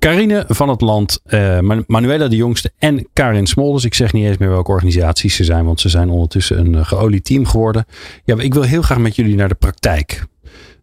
Carine 0.05 0.45
van 0.47 0.69
het 0.69 0.81
Land, 0.81 1.19
uh, 1.27 1.59
Manuela 1.87 2.27
de 2.27 2.35
Jongste 2.35 2.71
en 2.77 3.07
Karin 3.13 3.47
Smolders. 3.47 3.85
Ik 3.85 3.93
zeg 3.93 4.13
niet 4.13 4.25
eens 4.25 4.37
meer 4.37 4.49
welke 4.49 4.71
organisaties 4.71 5.35
ze 5.35 5.43
zijn, 5.43 5.65
want 5.65 5.79
ze 5.79 5.89
zijn 5.89 6.09
ondertussen 6.09 6.59
een 6.59 6.73
uh, 6.73 6.85
geolied 6.85 7.25
team 7.25 7.45
geworden. 7.45 7.85
Ja, 8.23 8.35
ik 8.39 8.53
wil 8.53 8.63
heel 8.63 8.81
graag 8.81 8.97
met 8.97 9.15
jullie 9.15 9.35
naar 9.35 9.47
de 9.47 9.55
praktijk 9.55 10.25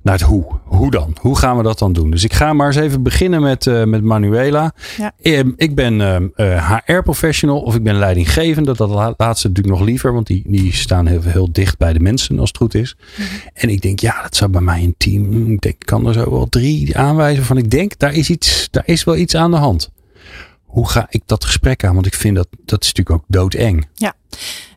naar 0.03 0.15
het 0.15 0.23
hoe. 0.23 0.45
Hoe 0.65 0.91
dan? 0.91 1.17
Hoe 1.21 1.39
gaan 1.39 1.57
we 1.57 1.63
dat 1.63 1.79
dan 1.79 1.93
doen? 1.93 2.11
Dus 2.11 2.25
ik 2.25 2.33
ga 2.33 2.53
maar 2.53 2.67
eens 2.67 2.77
even 2.77 3.03
beginnen 3.03 3.43
met, 3.43 3.67
uh, 3.67 3.85
met 3.85 4.03
Manuela. 4.03 4.75
Ja. 4.97 5.13
Uh, 5.23 5.41
ik 5.57 5.75
ben 5.75 6.01
uh, 6.01 6.57
eh, 6.57 6.79
HR-professional 6.87 7.61
of 7.61 7.75
ik 7.75 7.83
ben 7.83 7.99
leidinggevende. 7.99 8.77
Dat 8.77 9.15
laatste 9.17 9.49
natuurlijk 9.49 9.77
nog 9.77 9.87
liever, 9.87 10.13
want 10.13 10.27
die, 10.27 10.43
die 10.47 10.73
staan 10.73 11.07
heel, 11.07 11.23
heel 11.23 11.53
dicht 11.53 11.79
bij 11.79 11.93
de 11.93 12.01
mensen 12.01 12.39
als 12.39 12.49
het 12.49 12.57
goed 12.57 12.75
is. 12.75 12.97
Mm 13.17 13.25
-hmm. 13.25 13.51
En 13.55 13.69
ik 13.69 13.83
denk, 13.83 14.01
ja, 14.01 14.23
dat 14.23 14.37
zou 14.37 14.51
bij 14.51 14.61
mij 14.61 14.83
een 14.83 14.95
team. 14.99 15.33
Ik 15.33 15.61
denk, 15.61 15.65
ik 15.65 15.87
kan 15.87 16.07
er 16.07 16.13
zo 16.13 16.31
wel 16.31 16.49
drie 16.49 16.97
aanwijzen 16.97 17.45
van. 17.45 17.57
Ik 17.57 17.71
denk, 17.71 17.99
daar 17.99 18.15
is, 18.15 18.31
iets, 18.31 18.69
daar 18.71 18.87
is 18.87 19.05
wel 19.05 19.17
iets 19.17 19.35
aan 19.35 19.51
de 19.51 19.57
hand. 19.57 19.91
Hoe 20.73 20.89
ga 20.89 21.07
ik 21.09 21.23
dat 21.27 21.45
gesprek 21.45 21.85
aan? 21.85 21.95
Want 21.95 22.07
ik 22.07 22.15
vind 22.15 22.37
dat, 22.37 22.49
dat 22.65 22.83
is 22.83 22.93
natuurlijk 22.93 23.17
ook 23.17 23.25
doodeng. 23.29 23.89
Ja 23.95 24.15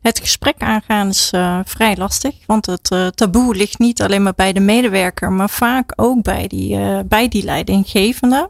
Het 0.01 0.19
gesprek 0.19 0.55
aangaan 0.57 1.07
is 1.07 1.31
uh, 1.35 1.59
vrij 1.65 1.95
lastig, 1.97 2.35
want 2.45 2.65
het 2.65 2.91
uh, 2.91 3.07
taboe 3.07 3.55
ligt 3.55 3.79
niet 3.79 4.01
alleen 4.01 4.23
maar 4.23 4.33
bij 4.35 4.53
de 4.53 4.59
medewerker, 4.59 5.31
maar 5.31 5.49
vaak 5.49 5.93
ook 5.95 6.23
bij 6.23 6.47
die, 6.47 6.77
uh, 6.77 6.99
bij 7.05 7.27
die 7.27 7.43
leidinggevende. 7.43 8.49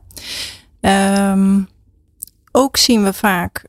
Um, 0.82 1.68
ook 2.52 2.78
zien 2.78 3.04
we 3.04 3.14
vaak, 3.14 3.66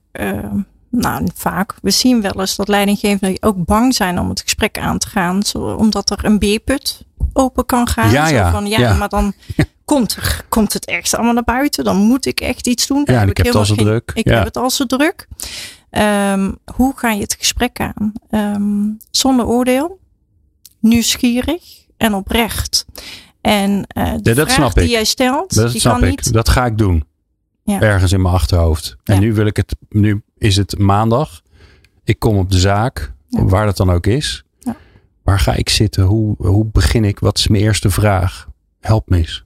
nou 0.91 1.29
vaak, 1.35 1.75
we 1.83 1.91
zien 1.91 2.21
wel 2.21 2.41
eens 2.41 2.57
dat 2.57 2.69
leidinggevenden 2.69 3.43
ook 3.43 3.65
bang 3.65 3.95
zijn 3.95 4.19
om 4.19 4.29
het 4.29 4.41
gesprek 4.41 4.79
aan 4.79 4.99
te 4.99 5.09
gaan, 5.09 5.43
zo, 5.43 5.59
omdat 5.59 6.11
er 6.11 6.25
een 6.25 6.39
beerput 6.39 7.05
open 7.33 7.67
kan 7.67 7.89
gaan. 7.89 8.11
Ja, 8.11 8.29
ja, 8.29 8.45
zo 8.45 8.51
van, 8.51 8.67
ja, 8.67 8.79
ja. 8.79 8.95
maar 8.95 9.09
dan 9.09 9.33
komt, 9.87 10.17
er, 10.17 10.45
komt 10.49 10.73
het 10.73 10.85
echt 10.85 11.15
allemaal 11.15 11.35
naar 11.35 11.45
buiten. 11.45 11.85
Dan 11.85 11.97
moet 11.97 12.27
ik 12.27 12.41
echt 12.41 12.67
iets 12.67 12.87
doen. 12.87 13.03
Ja, 13.05 13.23
ik, 13.23 13.29
ik 13.29 13.37
heb 13.37 13.47
het 13.47 13.55
al 13.55 13.65
zo 13.65 13.75
druk. 13.75 14.11
Ik 14.15 14.25
heb 14.25 14.45
het 14.45 14.57
al 14.57 14.71
zo 14.71 14.87
druk. 14.87 15.29
Um, 15.91 16.59
hoe 16.75 16.93
ga 16.97 17.11
je 17.11 17.21
het 17.21 17.37
gesprek 17.39 17.81
aan? 17.81 18.13
Um, 18.31 18.97
zonder 19.11 19.47
oordeel, 19.47 19.99
nieuwsgierig 20.81 21.63
en 21.97 22.15
oprecht. 22.15 22.85
En 23.41 23.71
uh, 23.71 24.15
de 24.21 24.31
ja, 24.31 24.35
dat 24.35 24.53
vraag 24.53 24.73
die 24.73 24.85
ik. 24.85 24.91
jij 24.91 25.05
stelt, 25.05 25.55
Dat 25.55 25.71
die 25.71 25.81
snap 25.81 25.93
kan 25.93 26.09
ik. 26.09 26.25
niet. 26.25 26.33
Dat 26.33 26.49
ga 26.49 26.67
ik 26.67 26.79
doen. 26.79 27.05
Ja. 27.63 27.81
Ergens 27.81 28.13
in 28.13 28.23
mijn 28.23 28.35
achterhoofd. 28.35 28.97
En 29.05 29.21
nu 29.21 29.35
wil 29.35 29.47
ik 29.47 29.57
het. 29.57 29.77
Nu 29.89 30.23
is 30.39 30.57
het 30.57 30.79
maandag. 30.79 31.43
Ik 32.05 32.19
kom 32.19 32.37
op 32.37 32.51
de 32.51 32.59
zaak, 32.59 33.13
waar 33.29 33.67
dat 33.67 33.77
dan 33.77 33.91
ook 33.91 34.07
is. 34.07 34.45
Ja. 34.59 34.77
Waar 35.23 35.41
ga 35.41 35.55
ik 35.55 35.69
zitten? 35.69 36.05
Hoe, 36.05 36.35
hoe 36.39 36.67
begin 36.73 37.05
ik? 37.05 37.19
Wat 37.19 37.39
is 37.39 37.49
mijn 37.49 37.63
eerste 37.63 37.91
vraag? 37.91 38.47
Help 38.87 39.09
me 39.09 39.17
eens. 39.17 39.45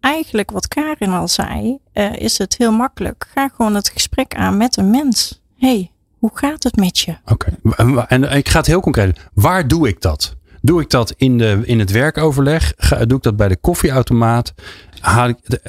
Eigenlijk 0.00 0.50
wat 0.50 0.68
Karin 0.68 1.10
al 1.10 1.28
zei, 1.28 1.78
uh, 1.94 2.16
is 2.16 2.38
het 2.38 2.56
heel 2.58 2.72
makkelijk. 2.72 3.26
Ga 3.34 3.48
gewoon 3.48 3.74
het 3.74 3.88
gesprek 3.88 4.34
aan 4.34 4.56
met 4.56 4.76
een 4.76 4.90
mens. 4.90 5.42
hey, 5.56 5.90
hoe 6.18 6.30
gaat 6.34 6.62
het 6.62 6.76
met 6.76 6.98
je? 6.98 7.16
Oké. 7.26 7.56
En, 7.76 8.08
en 8.08 8.22
ik 8.22 8.48
ga 8.48 8.58
het 8.58 8.66
heel 8.66 8.80
concreet. 8.80 9.20
Waar 9.34 9.68
doe 9.68 9.88
ik 9.88 10.00
dat? 10.00 10.36
Doe 10.62 10.80
ik 10.80 10.90
dat 10.90 11.14
in, 11.16 11.38
de, 11.38 11.60
in 11.64 11.78
het 11.78 11.90
werkoverleg? 11.90 12.72
Ga, 12.76 13.04
doe 13.04 13.16
ik 13.16 13.22
dat 13.22 13.36
bij 13.36 13.48
de 13.48 13.56
koffieautomaat? 13.56 14.54
Haal 15.00 15.28
ik, 15.28 15.60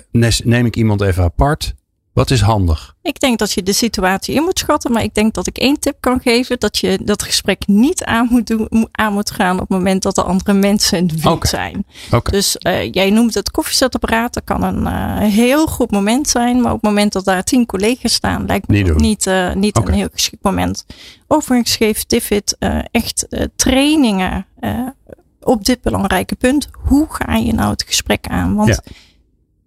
neem 0.43 0.65
ik 0.65 0.75
iemand 0.75 1.01
even 1.01 1.23
apart? 1.23 1.73
Wat 2.13 2.31
is 2.31 2.41
handig? 2.41 2.95
Ik 3.01 3.19
denk 3.19 3.39
dat 3.39 3.51
je 3.51 3.63
de 3.63 3.73
situatie 3.73 4.35
in 4.35 4.43
moet 4.43 4.59
schatten, 4.59 4.91
maar 4.91 5.03
ik 5.03 5.13
denk 5.13 5.33
dat 5.33 5.47
ik 5.47 5.57
één 5.57 5.79
tip 5.79 5.95
kan 5.99 6.19
geven: 6.19 6.59
dat 6.59 6.77
je 6.77 6.99
dat 7.03 7.23
gesprek 7.23 7.67
niet 7.67 8.03
aan 8.03 8.27
moet, 8.29 8.47
doen, 8.47 8.87
aan 8.91 9.13
moet 9.13 9.31
gaan 9.31 9.53
op 9.53 9.59
het 9.59 9.69
moment 9.69 10.03
dat 10.03 10.17
er 10.17 10.23
andere 10.23 10.53
mensen 10.53 10.97
in 10.97 11.07
de 11.07 11.15
buurt 11.21 11.47
zijn. 11.47 11.85
Oké. 12.11 12.31
Dus 12.31 12.57
eh, 12.57 12.91
jij 12.91 13.09
noemt 13.09 13.33
het 13.33 13.51
koffiezetapparaat. 13.51 14.33
Dat 14.33 14.43
kan 14.43 14.63
een 14.63 14.87
eh, 14.87 15.29
heel 15.29 15.67
goed 15.67 15.91
moment 15.91 16.27
zijn. 16.27 16.61
Maar 16.61 16.71
op 16.71 16.81
het 16.81 16.89
moment 16.89 17.13
dat 17.13 17.25
daar 17.25 17.43
tien 17.43 17.65
collega's 17.65 18.13
staan, 18.13 18.45
lijkt 18.45 18.67
me 18.67 18.81
Niet 18.81 18.95
niet, 18.95 19.27
eh, 19.27 19.53
niet 19.53 19.77
een 19.77 19.93
heel 19.93 20.09
geschikt 20.11 20.43
moment. 20.43 20.85
Overigens 21.27 21.75
geeft 21.75 22.55
eh, 22.59 22.79
echt 22.91 23.27
trainingen 23.55 24.45
op 25.39 25.65
dit 25.65 25.81
belangrijke 25.81 26.35
punt. 26.35 26.69
Hoe 26.71 27.07
ga 27.09 27.35
je 27.35 27.53
nou 27.53 27.71
het 27.71 27.83
gesprek 27.83 28.27
aan? 28.27 28.55
Want 28.55 28.69
Ja. 28.69 28.79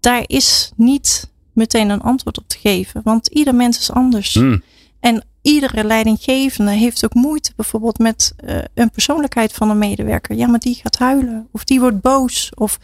daar 0.00 0.24
is 0.26 0.72
niet 0.76 1.32
meteen 1.54 1.88
een 1.90 2.00
antwoord 2.00 2.38
op 2.38 2.48
te 2.48 2.58
geven. 2.58 3.00
Want 3.04 3.26
ieder 3.26 3.54
mens 3.54 3.78
is 3.78 3.90
anders. 3.92 4.34
Mm, 4.34 4.62
En 5.00 5.24
iedere 5.42 5.84
leidinggevende 5.84 6.70
heeft 6.70 7.04
ook 7.04 7.14
moeite 7.14 7.52
bijvoorbeeld 7.56 7.98
met 7.98 8.32
eh, 8.36 8.56
een 8.74 8.90
persoonlijkheid 8.90 9.52
van 9.52 9.70
een 9.70 9.78
medewerker. 9.78 10.36
Ja, 10.36 10.46
maar 10.46 10.58
die 10.58 10.74
gaat 10.82 10.98
huilen. 10.98 11.48
Of 11.52 11.64
die 11.64 11.80
wordt 11.80 12.00
boos. 12.00 12.52
Of, 12.54 12.78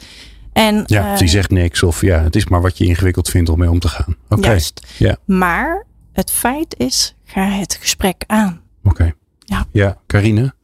en, 0.53 0.83
ja, 0.87 1.13
eh, 1.13 1.19
die 1.19 1.29
zegt 1.29 1.51
niks. 1.51 1.83
Of 1.83 2.01
ja, 2.01 2.23
het 2.23 2.37
is 2.37 2.49
maar 2.49 2.61
wat 2.61 2.79
je 2.79 2.85
ingewikkeld 2.85 3.29
vindt 3.29 3.49
om 3.49 3.59
mee 3.59 3.71
om 3.71 3.79
te 3.79 3.89
gaan. 3.89 4.17
Oké. 4.29 4.47
Juist. 4.47 4.87
Ja. 4.99 5.17
Maar 5.25 5.87
het 6.13 6.31
feit 6.31 6.75
is, 6.79 7.15
ga 7.25 7.49
het 7.49 7.77
gesprek 7.81 8.25
aan. 8.27 8.61
Oké. 8.85 9.13
Ja. 9.39 9.67
Ja, 9.73 9.99
Carine? 10.07 10.55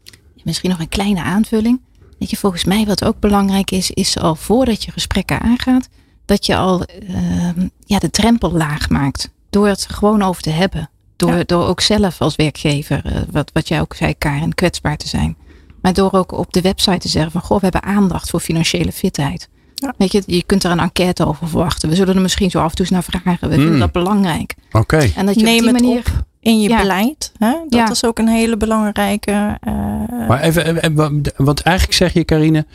Misschien 0.45 0.71
nog 0.71 0.81
een 0.81 0.89
kleine 0.89 1.23
aanvulling. 1.23 1.81
Weet 2.19 2.31
je, 2.31 2.37
volgens 2.37 2.65
mij 2.65 2.85
wat 2.87 3.05
ook 3.05 3.21
belangrijk 3.21 3.71
is, 3.71 3.91
is 3.91 4.19
al 4.19 4.35
voordat 4.35 4.85
je 4.85 4.91
gesprekken 4.91 5.41
aangaat, 5.41 5.89
dat 6.27 6.47
je 6.47 6.57
al 6.57 6.83
ehm, 6.83 7.69
ja, 7.85 7.99
de 7.99 8.11
drempel 8.11 8.53
laag 8.53 8.89
maakt. 8.89 9.31
Door 9.51 9.69
het 9.69 9.87
gewoon 9.91 10.23
over 10.23 10.43
te 10.43 10.51
hebben. 10.51 10.91
Door, 11.17 11.35
Ja. 11.37 11.43
door 11.47 11.67
ook 11.67 11.81
zelf 11.81 12.21
als 12.21 12.37
werkgever, 12.37 13.01
eh, 13.05 13.13
wat, 13.31 13.51
wat 13.53 13.69
jij 13.69 13.81
ook 13.81 13.95
zei, 13.95 14.15
Karen, 14.19 14.55
kwetsbaar 14.55 14.97
te 14.97 15.09
zijn. 15.09 15.37
Maar 15.83 15.93
door 15.95 16.13
ook 16.13 16.33
op 16.33 16.53
de 16.53 16.61
website 16.61 16.99
te 16.99 17.09
zeggen 17.09 17.31
van, 17.33 17.41
goh, 17.41 17.57
we 17.61 17.63
hebben 17.71 17.83
aandacht 17.83 18.31
voor 18.31 18.41
financiële 18.41 18.93
fitheid. 18.93 19.49
Ja. 19.75 19.95
Weet 19.99 20.13
je, 20.13 20.23
je 20.27 20.43
kunt 20.43 20.65
er 20.65 20.71
een 20.71 20.81
enquête 20.81 21.27
over 21.27 21.49
verwachten. 21.49 21.89
We 21.89 21.95
zullen 21.95 22.15
er 22.15 22.21
misschien 22.21 22.51
zo 22.51 22.59
af 22.59 22.69
en 22.71 22.77
toe 22.77 22.85
eens 22.85 22.95
naar 22.95 23.05
vragen. 23.23 23.49
We 23.49 23.55
vinden 23.55 23.73
Mm. 23.73 23.79
dat 23.81 23.93
belangrijk. 23.93 24.55
Oké. 24.73 25.11
En 25.17 25.27
dat 25.27 25.35
je 25.35 25.43
Neem 25.43 25.55
op 25.57 25.63
die 25.65 25.73
het 25.73 25.83
manier... 25.83 25.99
op 25.99 26.25
in 26.41 26.61
je 26.61 26.69
Ja. 26.69 26.81
beleid. 26.81 27.33
Hè? 27.39 27.51
Dat 27.51 27.67
Ja. 27.69 27.91
is 27.91 28.05
ook 28.05 28.19
een 28.19 28.29
hele 28.29 28.57
belangrijke. 28.57 29.59
eh, 29.61 29.73
Maar 30.29 30.41
even, 30.41 30.67
even- 30.67 30.83
even- 30.85 31.33
want 31.37 31.61
eigenlijk 31.61 31.97
zeg 31.97 32.13
je, 32.13 32.25
Carine, 32.25 32.67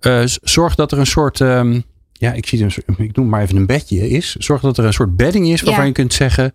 eh, 0.00 0.22
zorg 0.42 0.74
dat 0.74 0.92
er 0.92 0.98
een 0.98 1.06
soort, 1.06 1.40
ehm, 1.40 1.80
ja, 2.20 2.32
ik 2.32 2.46
zie 2.46 2.62
een 2.62 2.70
soort- 2.70 2.98
ik 2.98 3.16
noem 3.16 3.28
maar 3.28 3.42
even 3.42 3.56
een 3.56 3.66
bedje 3.66 4.08
is. 4.08 4.34
Zorg 4.36 4.60
dat 4.60 4.78
er 4.78 4.84
een 4.84 4.92
soort 4.92 5.16
bedding 5.16 5.48
is 5.48 5.60
waarvan 5.62 5.82
Ja. 5.82 5.88
je 5.88 5.94
kunt 5.94 6.12
zeggen, 6.14 6.52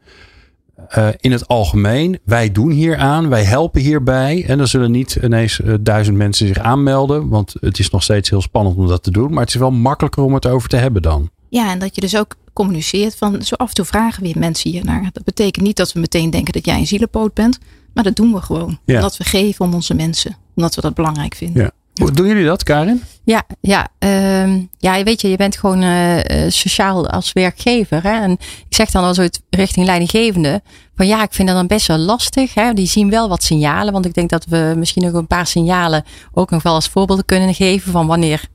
eh, 0.90 1.08
in 1.20 1.32
het 1.32 1.48
algemeen, 1.48 2.20
wij 2.24 2.52
doen 2.52 2.72
hier 2.72 2.98
aan, 2.98 3.30
wij 3.30 3.44
helpen 3.44 3.82
hierbij. 3.82 4.46
En 4.48 4.58
dan 4.58 4.68
zullen 4.68 4.92
niet 4.92 5.18
ineens 5.24 5.62
eh, 5.62 5.74
duizend 5.82 6.18
mensen 6.18 6.48
zich 6.48 6.58
aanmelden, 6.58 7.28
want 7.30 7.54
het 7.60 7.80
is 7.80 7.90
nog 7.90 8.04
steeds 8.04 8.30
heel 8.30 8.42
spannend 8.42 8.78
om 8.78 8.88
dat 8.88 9.04
te 9.04 9.12
doen. 9.12 9.32
Maar 9.32 9.44
het 9.44 9.54
is 9.54 9.60
wel 9.60 9.72
makkelijker 9.72 10.24
om 10.24 10.34
het 10.34 10.46
over 10.48 10.70
te 10.70 10.76
hebben 10.78 11.02
dan. 11.02 11.30
Ja, 11.50 11.72
en 11.72 11.80
dat 11.80 11.96
je 11.96 12.02
dus 12.02 12.18
ook 12.18 12.36
communiceert 12.54 13.16
van 13.16 13.42
zo 13.44 13.56
af 13.56 13.68
en 13.70 13.74
toe 13.76 13.86
vragen 13.86 14.24
weer 14.24 14.38
mensen 14.38 14.72
hiernaar. 14.72 15.10
Dat 15.14 15.24
betekent 15.24 15.66
niet 15.66 15.78
dat 15.78 15.94
we 15.94 16.00
meteen 16.00 16.30
denken 16.30 16.54
dat 16.54 16.66
jij 16.66 16.78
een 16.78 16.88
zielepoot 16.88 17.34
bent, 17.34 17.60
maar 17.94 18.04
dat 18.04 18.16
doen 18.16 18.34
we 18.34 18.42
gewoon. 18.42 18.80
Ja. 18.86 18.96
Omdat 18.96 19.18
we 19.18 19.24
geven 19.24 19.66
om 19.66 19.74
onze 19.74 19.94
mensen, 19.94 20.36
omdat 20.56 20.76
we 20.76 20.82
dat 20.82 20.94
belangrijk 20.94 21.36
vinden. 21.36 21.62
Ja. 21.64 21.72
Hoe 22.02 22.12
doen 22.12 22.28
jullie 22.28 22.46
dat, 22.46 22.64
Karin? 22.64 23.04
Ja, 23.24 23.44
ja, 23.62 23.88
ehm, 24.00 24.62
ja, 24.78 25.04
weet 25.04 25.22
je, 25.22 25.30
je 25.30 25.38
bent 25.38 25.58
gewoon 25.58 25.82
eh, 25.82 26.46
eh, 26.46 26.52
sociaal 26.52 27.10
als 27.10 27.34
werkgever. 27.34 28.04
Hè? 28.04 28.22
En 28.22 28.32
ik 28.70 28.76
zeg 28.76 28.92
dan 28.92 29.04
al 29.04 29.14
zo 29.14 29.28
richting 29.50 29.86
leidinggevende. 29.86 30.62
Van 30.96 31.08
ja, 31.08 31.24
ik 31.24 31.34
vind 31.34 31.48
dat 31.48 31.58
dan 31.58 31.68
best 31.68 31.88
wel 31.88 31.98
lastig. 31.98 32.54
Hè? 32.54 32.74
Die 32.74 32.88
zien 32.88 33.10
wel 33.10 33.30
wat 33.30 33.44
signalen. 33.44 33.94
Want 33.94 34.06
ik 34.06 34.14
denk 34.14 34.30
dat 34.30 34.46
we 34.46 34.74
misschien 34.78 35.04
nog 35.04 35.14
een 35.14 35.28
paar 35.28 35.48
signalen 35.48 36.04
ook 36.34 36.50
nog 36.50 36.64
wel 36.64 36.74
als 36.74 36.88
voorbeelden 36.88 37.26
kunnen 37.26 37.54
geven. 37.54 37.92
Van 37.92 38.08
wanneer, 38.08 38.48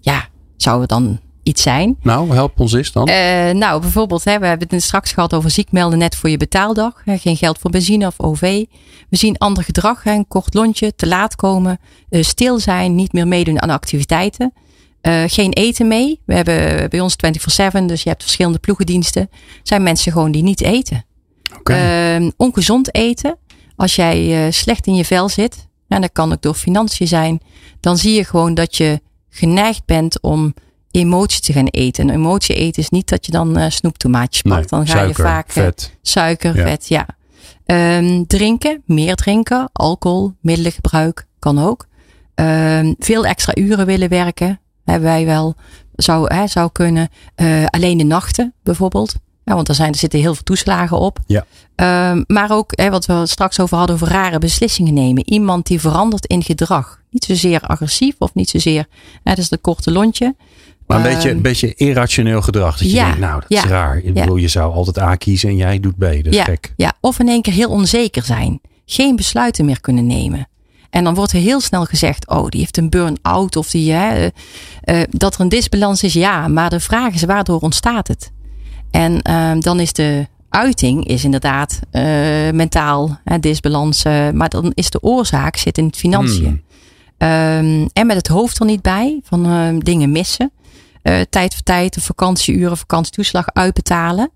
ja, 0.00 0.28
zou 0.56 0.80
het 0.80 0.88
dan 0.88 1.20
iets 1.48 1.62
zijn? 1.62 1.96
Nou, 2.02 2.34
help 2.34 2.60
ons 2.60 2.72
eens 2.72 2.92
dan. 2.92 3.06
Eh, 3.06 3.50
nou, 3.50 3.80
bijvoorbeeld, 3.80 4.24
hè, 4.24 4.38
we 4.38 4.46
hebben 4.46 4.68
het 4.70 4.82
straks 4.82 5.12
gehad 5.12 5.34
over 5.34 5.50
ziek 5.50 5.72
melden 5.72 5.98
net 5.98 6.16
voor 6.16 6.30
je 6.30 6.36
betaaldag. 6.36 7.02
Hè, 7.04 7.18
geen 7.18 7.36
geld 7.36 7.58
voor 7.58 7.70
benzine 7.70 8.06
of 8.06 8.20
OV. 8.20 8.64
We 9.08 9.16
zien 9.16 9.38
ander 9.38 9.64
gedrag, 9.64 10.02
hè, 10.02 10.12
een 10.12 10.28
kort 10.28 10.54
lontje, 10.54 10.94
te 10.94 11.06
laat 11.06 11.36
komen, 11.36 11.78
eh, 12.08 12.22
stil 12.22 12.58
zijn, 12.58 12.94
niet 12.94 13.12
meer 13.12 13.28
meedoen 13.28 13.62
aan 13.62 13.70
activiteiten. 13.70 14.52
Eh, 15.00 15.22
geen 15.26 15.52
eten 15.52 15.88
mee. 15.88 16.20
We 16.26 16.34
hebben 16.34 16.90
bij 16.90 17.00
ons 17.00 17.16
24-7, 17.16 17.86
dus 17.86 18.02
je 18.02 18.08
hebt 18.08 18.22
verschillende 18.22 18.58
ploegendiensten. 18.58 19.30
Zijn 19.62 19.82
mensen 19.82 20.12
gewoon 20.12 20.30
die 20.30 20.42
niet 20.42 20.60
eten. 20.60 21.04
Oké. 21.58 21.72
Eh, 21.72 22.28
ongezond 22.36 22.94
eten. 22.94 23.36
Als 23.76 23.94
jij 23.94 24.50
slecht 24.50 24.86
in 24.86 24.94
je 24.94 25.04
vel 25.04 25.28
zit, 25.28 25.68
en 25.88 26.00
dat 26.00 26.12
kan 26.12 26.32
ook 26.32 26.42
door 26.42 26.54
financiën 26.54 27.08
zijn, 27.08 27.40
dan 27.80 27.96
zie 27.96 28.14
je 28.14 28.24
gewoon 28.24 28.54
dat 28.54 28.76
je 28.76 29.00
geneigd 29.28 29.84
bent 29.84 30.20
om 30.20 30.54
emotie 30.90 31.40
te 31.40 31.52
gaan 31.52 31.66
eten. 31.66 32.08
En 32.08 32.14
emotie 32.14 32.54
eten 32.54 32.82
is 32.82 32.88
niet 32.88 33.08
dat 33.08 33.26
je 33.26 33.32
dan 33.32 33.56
eh 33.56 33.70
snoeptomaatjes 33.70 34.42
pakt. 34.42 34.54
Nee, 34.56 34.66
dan 34.66 34.86
ga 34.86 34.92
suiker, 34.92 35.24
je 35.24 35.30
vaak 35.30 35.50
vet. 35.50 35.92
suiker, 36.02 36.56
Ja. 36.56 36.62
vet, 36.62 36.88
ja. 36.88 37.06
Ehm, 37.64 38.24
drinken, 38.26 38.82
meer 38.86 39.14
drinken, 39.14 39.68
alcohol, 39.72 40.32
middelengebruik 40.40 41.26
kan 41.38 41.58
ook. 41.58 41.86
Ehm, 42.34 42.94
veel 42.98 43.24
extra 43.26 43.52
uren 43.56 43.86
willen 43.86 44.08
werken, 44.08 44.60
hebben 44.84 45.08
wij 45.08 45.24
wel, 45.24 45.54
zou, 45.94 46.34
hè, 46.34 46.46
zou 46.46 46.70
kunnen. 46.72 47.08
Eh, 47.34 47.64
alleen 47.66 47.98
de 47.98 48.04
nachten 48.04 48.54
bijvoorbeeld. 48.62 49.14
Ja, 49.44 49.54
want 49.54 49.68
er, 49.68 49.74
zijn, 49.74 49.92
er 49.92 49.98
zitten 49.98 50.20
heel 50.20 50.34
veel 50.34 50.42
toeslagen 50.42 50.98
op. 50.98 51.18
Ja. 51.26 51.44
Ehm, 51.74 52.22
maar 52.26 52.50
ook 52.50 52.72
hè, 52.74 52.90
wat 52.90 53.06
we 53.06 53.26
straks 53.26 53.60
over 53.60 53.76
hadden, 53.76 53.94
over 53.96 54.08
rare 54.08 54.38
beslissingen 54.38 54.94
nemen. 54.94 55.30
Iemand 55.30 55.66
die 55.66 55.80
verandert 55.80 56.26
in 56.26 56.42
gedrag. 56.42 57.00
Niet 57.10 57.24
zozeer 57.24 57.60
agressief 57.60 58.14
of 58.18 58.34
niet 58.34 58.50
zozeer, 58.50 58.86
hè, 59.22 59.30
dat 59.30 59.38
is 59.38 59.48
de 59.48 59.56
korte 59.58 59.90
lontje. 59.92 60.34
Maar 60.88 60.98
een 60.98 61.04
Ehm, 61.04 61.14
beetje, 61.14 61.30
een 61.30 61.42
beetje 61.42 61.74
irrationeel 61.74 62.42
gedrag. 62.42 62.78
Dat 62.78 62.90
je 62.90 62.94
ja, 62.94 63.04
denkt, 63.04 63.20
nou, 63.20 63.40
dat 63.40 63.48
ja, 63.48 63.64
is 63.64 63.70
raar. 63.70 63.96
Ik 63.96 64.14
bedoel, 64.14 64.36
je 64.36 64.48
zou 64.48 64.72
altijd 64.72 64.98
A 64.98 65.14
kiezen 65.14 65.48
en 65.48 65.56
jij 65.56 65.80
doet 65.80 65.96
B. 65.96 66.00
Dat 66.00 66.12
is 66.12 66.34
ja, 66.34 66.44
gek. 66.44 66.72
Ja, 66.76 66.92
of 67.00 67.18
in 67.18 67.28
één 67.28 67.42
keer 67.42 67.52
heel 67.52 67.70
onzeker 67.70 68.22
zijn. 68.22 68.60
Geen 68.86 69.16
besluiten 69.16 69.64
meer 69.64 69.80
kunnen 69.80 70.06
nemen. 70.06 70.48
En 70.90 71.04
dan 71.04 71.14
wordt 71.14 71.32
er 71.32 71.40
heel 71.40 71.60
snel 71.60 71.84
gezegd, 71.84 72.28
oh, 72.28 72.48
die 72.48 72.60
heeft 72.60 72.76
een 72.76 72.90
burn-out 72.90 73.56
of 73.56 73.70
die, 73.70 73.92
hè, 73.92 74.14
eh, 74.14 74.30
eh, 74.80 75.08
dat 75.10 75.34
er 75.34 75.40
een 75.40 75.48
disbalans 75.48 76.02
is, 76.02 76.12
ja. 76.12 76.48
Maar 76.48 76.70
de 76.70 76.80
vraag 76.80 77.14
is, 77.14 77.22
waardoor 77.22 77.60
ontstaat 77.60 78.08
het? 78.08 78.32
En 78.90 79.22
ehm, 79.22 79.60
dan 79.60 79.80
is 79.80 79.92
de 79.92 80.26
uiting 80.48 81.06
is 81.06 81.24
inderdaad 81.24 81.80
eh, 81.90 82.02
mentaal, 82.52 83.20
hè, 83.24 83.38
disbalans. 83.38 84.04
maar 84.32 84.48
dan 84.48 84.72
is 84.74 84.90
de 84.90 85.02
oorzaak 85.02 85.56
zit 85.56 85.78
in 85.78 85.86
het 85.86 85.96
financiën. 85.96 86.44
Hmm. 86.44 86.62
Ehm, 87.18 87.86
en 87.92 88.06
met 88.06 88.16
het 88.16 88.28
hoofd 88.28 88.60
er 88.60 88.66
niet 88.66 88.82
bij, 88.82 89.20
van 89.22 89.46
ehm, 89.46 89.78
dingen 89.78 90.12
missen. 90.12 90.52
Eh, 91.08 91.20
tijd 91.30 91.54
voor 91.54 91.62
tijd, 91.62 91.94
de 91.94 92.00
vakantieuren, 92.00 92.76
vakantietoeslag 92.76 93.46
uitbetalen. 93.52 94.30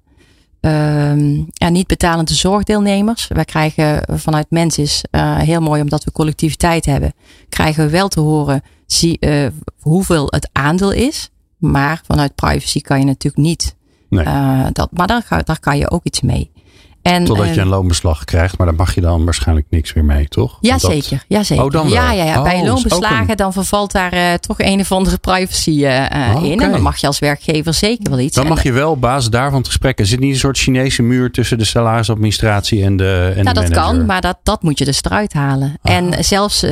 ja, 1.53 1.69
niet 1.69 1.87
betalende 1.87 2.35
zorgdeelnemers. 2.35 3.29
Wij 3.29 3.45
krijgen 3.45 4.03
vanuit 4.19 4.47
Mensis, 4.51 5.05
uh, 5.11 5.39
heel 5.39 5.61
mooi 5.61 5.83
omdat 5.83 6.05
we 6.05 6.13
collectiviteit 6.13 6.87
hebben, 6.87 7.13
krijgen 7.49 7.85
we 7.85 7.91
wel 7.91 8.09
te 8.09 8.21
horen 8.21 8.63
zie, 8.87 9.17
uh, 9.21 9.47
hoeveel 9.81 10.27
het 10.27 10.49
aandeel 10.53 10.93
is. 10.93 11.31
Maar 11.59 12.01
vanuit 12.07 12.35
privacy 12.35 12.81
kan 12.81 12.99
je 12.99 13.05
natuurlijk 13.05 13.43
niet. 13.43 13.77
Nee. 14.09 14.25
Uh, 14.25 14.67
dat, 14.73 14.89
maar 14.93 15.07
daar, 15.07 15.43
daar 15.45 15.61
kan 15.61 15.79
je 15.79 15.91
ook 15.91 16.05
iets 16.05 16.21
mee. 16.21 16.52
En, 17.03 17.25
Totdat 17.25 17.47
je 17.47 17.53
eh, 17.53 17.57
een 17.61 17.67
loonbeslag 17.69 18.25
krijgt, 18.25 18.59
maar 18.59 18.67
daar 18.67 18.77
mag 18.77 18.95
je 18.95 19.01
dan 19.01 19.25
waarschijnlijk 19.25 19.67
niks 19.71 19.93
meer 19.93 20.05
mee, 20.05 20.29
toch? 20.29 20.59
Ja, 20.61 20.71
dat- 20.73 20.81
zeker. 20.91 21.25
Ja, 21.29 21.43
zeker. 21.43 21.65
Oh, 21.65 21.71
dan 21.71 21.85
wel. 21.85 21.93
Ja, 21.95 22.13
ja, 22.13 22.25
ja. 22.25 22.43
Bij 22.43 22.61
Oh, 22.61 22.67
loonbeslagen 22.67 23.31
een- 23.31 23.37
dan 23.37 23.53
vervalt 23.53 23.93
daar 23.93 24.13
eh, 24.13 24.35
toch 24.35 24.59
een 24.61 24.81
of 24.81 24.93
andere 24.93 25.19
privacy 25.19 25.85
eh, 25.85 26.35
Oh, 26.37 26.45
in. 26.45 26.61
En 26.61 26.71
dan 26.71 26.83
mag 26.83 26.97
je 26.97 27.07
als 27.07 27.19
werkgever 27.19 27.75
zeker 27.75 28.11
wel 28.11 28.19
iets. 28.19 28.35
Dan 28.35 28.47
mag 28.47 28.63
je 28.63 28.73
wel 28.73 28.91
op 28.91 29.01
basis 29.01 29.31
daarvan 29.31 29.59
het 29.59 29.67
gesprek. 29.67 29.99
Er 29.99 30.07
zit 30.07 30.21
niet 30.21 30.33
een 30.33 30.39
soort 30.39 30.59
Chinese 30.59 31.03
muur 31.03 31.31
tussen 31.31 31.59
de 31.59 31.65
salarisadministratie 31.65 32.85
en 32.85 32.97
de 32.97 33.33
en 33.37 33.45
Nou, 33.45 33.55
de 33.57 33.61
dat 33.63 33.71
kan, 33.71 34.07
maar 34.07 34.21
dat, 34.21 34.39
dat 34.43 34.63
moet 34.63 34.79
je 34.79 34.85
dus 34.85 35.03
eruit 35.03 35.33
halen. 35.33 35.79
En 35.83 36.25
zelfs 36.25 36.65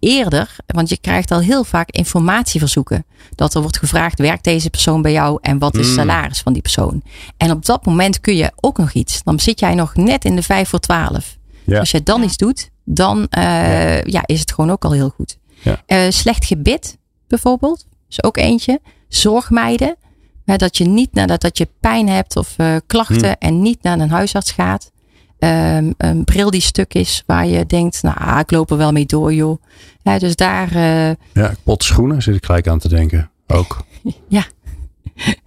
eerder, 0.00 0.56
want 0.66 0.88
je 0.88 0.98
krijgt 1.00 1.30
al 1.30 1.40
heel 1.40 1.64
vaak 1.64 1.90
informatieverzoeken. 1.90 3.04
Dat 3.34 3.54
er 3.54 3.60
wordt 3.62 3.78
gevraagd, 3.78 4.18
werkt 4.18 4.44
deze 4.44 4.70
persoon 4.70 5.02
bij 5.02 5.12
jou 5.12 5.38
en 5.42 5.58
wat 5.58 5.74
is 5.74 5.80
het 5.80 5.88
Mm. 5.88 5.94
salaris 6.02 6.40
van 6.40 6.52
die 6.52 6.62
persoon? 6.62 7.02
En 7.36 7.50
op 7.50 7.64
dat 7.64 7.86
moment 7.86 8.20
kun 8.20 8.36
je 8.36 8.52
ook 8.60 8.78
nog 8.78 8.92
iets. 8.92 9.22
Dan 9.22 9.40
zit 9.40 9.60
jij 9.64 9.74
nog 9.74 9.94
net 9.96 10.24
in 10.24 10.36
de 10.36 10.42
vijf 10.42 10.68
voor 10.68 10.78
twaalf. 10.78 11.36
Ja. 11.64 11.78
Als 11.78 11.90
je 11.90 12.02
dan 12.02 12.22
iets 12.22 12.36
doet, 12.36 12.70
dan 12.84 13.26
eh, 13.30 14.02
ja. 14.02 14.22
is 14.26 14.40
het 14.40 14.52
gewoon 14.52 14.70
ook 14.70 14.84
al 14.84 14.92
heel 14.92 15.08
goed. 15.08 15.38
Ja. 15.62 15.82
Eh, 15.86 15.98
slecht 16.08 16.44
gebit 16.44 16.98
bijvoorbeeld, 17.26 17.86
is 18.08 18.22
ook 18.22 18.36
eentje. 18.36 18.80
Zorgmeiden, 19.08 19.96
hè, 20.44 20.56
dat 20.56 20.76
je 20.76 20.84
niet 20.84 21.12
nadat 21.12 21.40
dat 21.40 21.58
je 21.58 21.68
pijn 21.80 22.08
hebt 22.08 22.36
of 22.36 22.54
eh, 22.56 22.76
klachten 22.86 23.26
Hmm. 23.26 23.34
en 23.38 23.62
niet 23.62 23.82
naar 23.82 23.98
een 23.98 24.10
huisarts 24.10 24.50
gaat. 24.52 24.92
Ehm, 25.38 25.92
een 25.96 26.24
bril 26.24 26.50
die 26.50 26.60
stuk 26.60 26.94
is 26.94 27.22
waar 27.26 27.46
je 27.46 27.66
denkt, 27.66 28.02
nou 28.02 28.16
ah, 28.18 28.38
ik 28.38 28.50
loop 28.50 28.70
er 28.70 28.76
wel 28.76 28.92
mee 28.92 29.06
door 29.06 29.34
joh. 29.34 29.62
Ja, 30.02 30.18
dus 30.18 30.36
daar, 30.36 30.68
eh, 30.74 31.14
Ja, 31.32 31.54
pot 31.62 31.84
schoenen 31.84 32.22
zit 32.22 32.34
ik 32.34 32.44
gelijk 32.44 32.68
aan 32.68 32.78
te 32.78 32.88
denken. 32.88 33.30
Ook. 33.46 33.84
Ja. 34.28 34.44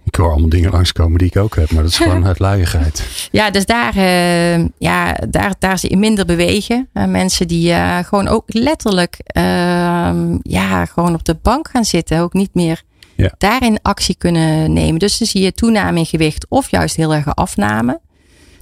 Ik 0.08 0.14
hoor 0.14 0.30
allemaal 0.30 0.48
dingen 0.48 0.70
langskomen 0.70 1.18
die 1.18 1.26
ik 1.28 1.36
ook 1.36 1.56
heb, 1.56 1.70
maar 1.70 1.82
dat 1.82 1.92
is 1.92 1.98
gewoon 1.98 2.26
uit 2.32 2.38
luiigheid. 2.38 3.28
ja, 3.32 3.50
dus 3.50 3.66
daar, 3.66 3.96
eh, 3.96 4.64
ja, 4.78 5.12
daar, 5.28 5.54
daar 5.58 5.78
zie 5.78 5.90
je 5.90 5.96
minder 5.96 6.24
bewegen. 6.24 6.88
Eh, 6.92 7.04
mensen 7.04 7.48
die 7.48 7.72
eh, 7.72 7.98
gewoon 7.98 8.28
ook 8.28 8.44
letterlijk 8.46 9.16
ehm, 9.24 10.36
ja, 10.42 10.84
gewoon 10.84 11.14
op 11.14 11.24
de 11.24 11.36
bank 11.42 11.68
gaan 11.70 11.84
zitten. 11.84 12.20
Ook 12.20 12.32
niet 12.32 12.54
meer 12.54 12.82
Ja. 13.16 13.32
daarin 13.38 13.78
actie 13.82 14.14
kunnen 14.18 14.72
nemen. 14.72 14.98
Dus 14.98 15.18
dan 15.18 15.28
zie 15.28 15.42
je 15.42 15.52
toename 15.52 15.98
in 15.98 16.06
gewicht 16.06 16.46
of 16.48 16.70
juist 16.70 16.96
heel 16.96 17.14
erg 17.14 17.34
afname. 17.34 18.00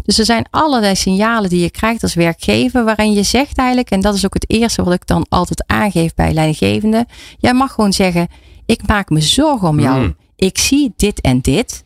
Dus 0.05 0.19
er 0.19 0.25
zijn 0.25 0.47
allerlei 0.51 0.97
signalen 0.97 1.51
die 1.51 1.61
je 1.61 1.71
krijgt 1.71 2.03
als 2.03 2.15
werkgever. 2.15 2.85
Waarin 2.85 3.13
je 3.13 3.23
zegt 3.23 3.59
eigenlijk, 3.59 3.91
en 3.91 4.01
dat 4.01 4.15
is 4.15 4.25
ook 4.25 4.35
het 4.35 4.51
eerste 4.51 4.83
wat 4.83 4.93
ik 4.95 5.07
dan 5.07 5.27
altijd 5.29 5.65
aangeef 5.67 6.15
bij 6.15 6.33
leidinggevende. 6.33 7.07
Jij 7.39 7.55
mag 7.55 7.73
gewoon 7.73 7.93
zeggen, 7.93 8.29
ik 8.67 8.87
maak 8.87 9.11
me 9.11 9.21
zorgen 9.21 9.69
om 9.69 9.81
jou. 9.81 10.01
Mm. 10.01 10.17
Ik 10.37 10.59
zie 10.59 10.93
dit 10.97 11.21
en 11.21 11.41
dit. 11.41 11.85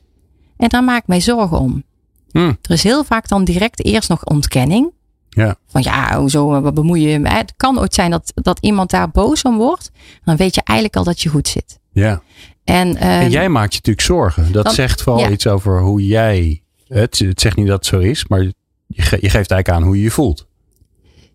En 0.56 0.68
daar 0.68 0.84
maak 0.84 1.00
ik 1.02 1.06
mij 1.08 1.20
zorgen 1.20 1.58
om. 1.58 1.82
Hm, 2.30 2.38
Er 2.62 2.70
is 2.70 2.82
heel 2.82 3.04
vaak 3.04 3.28
dan 3.28 3.44
direct 3.44 3.84
eerst 3.84 4.08
nog 4.08 4.24
ontkenning. 4.24 4.90
Ja. 5.30 5.56
Van 5.66 5.82
ja, 5.82 6.18
hoezo, 6.18 6.54
eh, 6.54 6.60
wat 6.62 6.74
bemoei 6.74 7.02
je 7.02 7.08
je 7.08 7.18
mee? 7.18 7.32
Het 7.32 7.52
kan 7.56 7.78
ooit 7.78 7.94
zijn 7.94 8.10
dat, 8.10 8.32
dat 8.34 8.58
iemand 8.60 8.90
daar 8.90 9.10
boos 9.10 9.42
om 9.42 9.56
wordt. 9.56 9.90
Dan 10.24 10.36
weet 10.36 10.54
je 10.54 10.60
eigenlijk 10.64 10.98
al 10.98 11.04
dat 11.04 11.20
je 11.20 11.28
goed 11.28 11.48
zit. 11.48 11.78
ja. 11.92 12.22
En, 12.64 12.96
eh, 12.96 13.20
En 13.20 13.30
jij 13.30 13.48
maakt 13.48 13.72
je 13.72 13.76
natuurlijk 13.78 14.06
zorgen. 14.06 14.52
Dat 14.52 14.64
dan- 14.64 14.74
zegt 14.74 15.02
vooral 15.02 15.22
ja. 15.22 15.30
iets 15.30 15.46
over 15.46 15.80
hoe 15.80 16.06
jij. 16.06 16.62
Het, 16.88 17.18
het 17.18 17.40
zegt 17.40 17.56
niet 17.56 17.66
dat 17.66 17.76
het 17.76 17.86
zo 17.86 17.98
is, 17.98 18.26
maar 18.26 18.42
je, 18.42 18.52
ge- 19.02 19.18
je 19.20 19.30
geeft 19.30 19.50
eigenlijk 19.50 19.68
aan 19.68 19.82
hoe 19.82 19.96
je 19.96 20.02
je 20.02 20.10
voelt. 20.10 20.46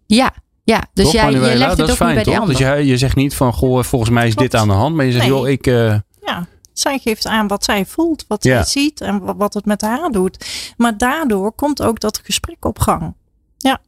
Ja, 0.05 0.33
ja. 0.63 0.83
dus 0.93 1.03
toch, 1.05 1.13
jij, 1.13 1.31
je 1.31 1.39
legt 1.39 1.59
het 1.59 1.77
dat 1.77 1.81
ook 1.81 1.87
is 1.87 1.95
fijn, 1.95 2.15
niet 2.15 2.23
bij 2.25 2.33
de 2.33 2.39
toch? 2.39 2.47
Dus 2.49 2.61
ander. 2.65 2.77
je, 2.79 2.85
je 2.85 2.97
zegt 2.97 3.15
niet 3.15 3.35
van, 3.35 3.53
goh, 3.53 3.83
volgens 3.83 4.11
mij 4.11 4.27
is 4.27 4.33
Klopt. 4.35 4.51
dit 4.51 4.61
aan 4.61 4.67
de 4.67 4.73
hand. 4.73 4.95
Maar 4.95 5.05
je 5.05 5.11
zegt, 5.11 5.23
Nee. 5.23 5.33
joh, 5.33 5.47
ik. 5.49 5.67
eh, 5.67 5.95
Ja, 6.25 6.47
zij 6.79 6.99
geeft 6.99 7.25
aan 7.27 7.47
wat 7.47 7.63
zij 7.63 7.85
voelt, 7.85 8.25
wat 8.27 8.43
Ja. 8.43 8.55
zij 8.63 8.81
ziet 8.81 9.01
en 9.01 9.19
wa- 9.19 9.35
wat 9.35 9.53
het 9.53 9.65
met 9.65 9.81
haar 9.81 10.09
doet. 10.09 10.45
Maar 10.77 10.97
daardoor 10.97 11.51
komt 11.51 11.81
ook 11.81 11.99
dat 11.99 12.21
gesprek 12.23 12.65
op 12.65 12.79
gang. 12.79 13.13
Ja. 13.57 13.79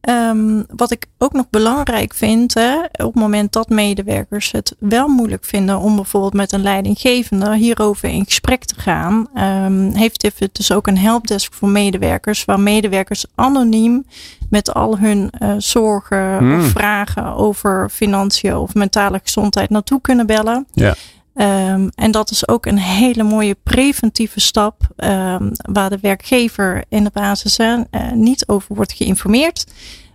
Ehm, 0.00 0.62
wat 0.76 0.90
ik 0.90 1.06
ook 1.18 1.32
nog 1.32 1.50
belangrijk 1.50 2.14
vind, 2.14 2.54
hè, 2.54 2.76
op 2.80 2.88
het 2.98 3.14
moment 3.14 3.52
dat 3.52 3.68
medewerkers 3.68 4.52
het 4.52 4.76
wel 4.78 5.08
moeilijk 5.08 5.44
vinden 5.44 5.78
om 5.78 5.94
bijvoorbeeld 5.96 6.32
met 6.32 6.52
een 6.52 6.62
leidinggevende 6.62 7.56
hierover 7.56 8.08
in 8.08 8.24
gesprek 8.24 8.64
te 8.64 8.80
gaan, 8.80 9.28
ehm, 9.34 9.90
heeft 9.94 10.18
Tiffet 10.18 10.54
dus 10.54 10.72
ook 10.72 10.86
een 10.86 10.98
helpdesk 10.98 11.52
voor 11.52 11.68
medewerkers, 11.68 12.44
waar 12.44 12.60
medewerkers 12.60 13.24
anoniem 13.34 14.06
met 14.50 14.74
al 14.74 14.98
hun 14.98 15.30
eh, 15.30 15.54
zorgen 15.58 16.36
Hmm. 16.38 16.58
of 16.60 16.66
vragen 16.66 17.34
over 17.34 17.90
financiën 17.90 18.56
of 18.56 18.74
mentale 18.74 19.20
gezondheid 19.22 19.70
naartoe 19.70 20.00
kunnen 20.00 20.26
bellen. 20.26 20.66
Ja. 20.72 20.94
Ehm, 21.36 21.88
en 21.94 22.10
dat 22.10 22.30
is 22.30 22.48
ook 22.48 22.66
een 22.66 22.78
hele 22.78 23.22
mooie 23.22 23.56
preventieve 23.62 24.40
stap, 24.40 24.80
ehm, 24.96 25.50
waar 25.56 25.90
de 25.90 25.98
werkgever 26.00 26.84
in 26.88 27.04
de 27.04 27.10
basis 27.12 27.58
eh, 27.58 27.76
niet 28.14 28.48
over 28.48 28.74
wordt 28.74 28.92
geïnformeerd, 28.92 29.66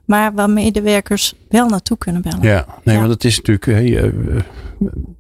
maar 0.06 0.34
waar 0.34 0.50
medewerkers 0.50 1.34
wel 1.50 1.68
naartoe 1.70 1.98
kunnen 1.98 2.22
bellen. 2.22 2.42
Ja, 2.42 2.66
nee, 2.84 2.96
Ja. 2.96 3.02
want 3.02 3.14
het 3.14 3.24
is 3.24 3.38
natuurlijk. 3.42 3.68
eh, 3.68 4.12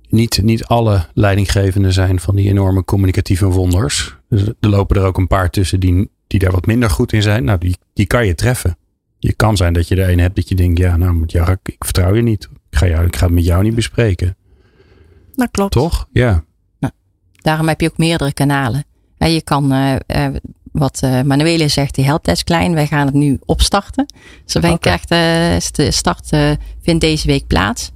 niet, 0.09 0.41
niet 0.43 0.65
alle 0.65 1.05
leidinggevenden 1.13 1.93
zijn 1.93 2.19
van 2.19 2.35
die 2.35 2.49
enorme 2.49 2.83
communicatieve 2.83 3.45
wonders. 3.45 4.15
Dus 4.29 4.41
er 4.59 4.69
lopen 4.69 4.95
er 4.95 5.03
ook 5.05 5.17
een 5.17 5.27
paar 5.27 5.49
tussen 5.49 5.79
die, 5.79 6.09
die 6.27 6.39
daar 6.39 6.51
wat 6.51 6.65
minder 6.65 6.89
goed 6.89 7.13
in 7.13 7.21
zijn. 7.21 7.43
Nou, 7.43 7.57
die, 7.57 7.75
die 7.93 8.05
kan 8.05 8.25
je 8.25 8.35
treffen. 8.35 8.77
Je 9.19 9.33
kan 9.33 9.57
zijn 9.57 9.73
dat 9.73 9.87
je 9.87 9.95
er 9.95 10.09
een 10.09 10.19
hebt 10.19 10.35
dat 10.35 10.49
je 10.49 10.55
denkt, 10.55 10.77
ja, 10.77 10.97
nou, 10.97 11.13
met 11.13 11.31
jou, 11.31 11.45
ga 11.45 11.51
ik, 11.51 11.59
ik 11.63 11.85
vertrouw 11.85 12.13
je 12.15 12.21
niet. 12.21 12.49
Ik 12.69 12.77
ga, 12.77 12.87
jou, 12.87 13.05
ik 13.05 13.15
ga 13.15 13.25
het 13.25 13.33
met 13.35 13.45
jou 13.45 13.63
niet 13.63 13.75
bespreken. 13.75 14.35
Dat 15.35 15.51
klopt. 15.51 15.71
Toch? 15.71 16.07
Ja. 16.11 16.43
Daarom 17.41 17.67
heb 17.67 17.81
je 17.81 17.89
ook 17.89 17.97
meerdere 17.97 18.33
kanalen. 18.33 18.83
Je 19.17 19.41
kan, 19.41 19.71
eh, 19.71 19.95
eh, 20.05 20.33
wat 20.71 20.99
eh 21.01 21.21
Manuele 21.21 21.67
zegt, 21.67 21.95
die 21.95 22.05
helpdesk 22.05 22.45
klein. 22.45 22.73
Wij 22.73 22.87
gaan 22.87 23.05
het 23.05 23.15
nu 23.15 23.39
opstarten. 23.45 24.05
Dus 24.45 24.55
Oké. 24.55 24.77
krijgt, 24.77 25.09
de 25.75 25.91
start 25.91 26.27
vindt 26.81 27.01
deze 27.01 27.27
week 27.27 27.47
plaats. 27.47 27.91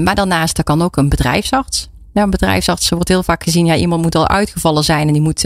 Maar 0.00 0.14
daarnaast 0.14 0.58
er 0.58 0.64
kan 0.64 0.82
ook 0.82 0.96
een 0.96 1.08
bedrijfsarts. 1.08 1.90
Een 2.12 2.30
bedrijfsarts 2.30 2.88
wordt 2.88 3.08
heel 3.08 3.22
vaak 3.22 3.42
gezien, 3.42 3.66
ja, 3.66 3.76
iemand 3.76 4.02
moet 4.02 4.14
al 4.14 4.28
uitgevallen 4.28 4.84
zijn 4.84 5.06
en 5.06 5.12
die 5.12 5.22
moet 5.22 5.42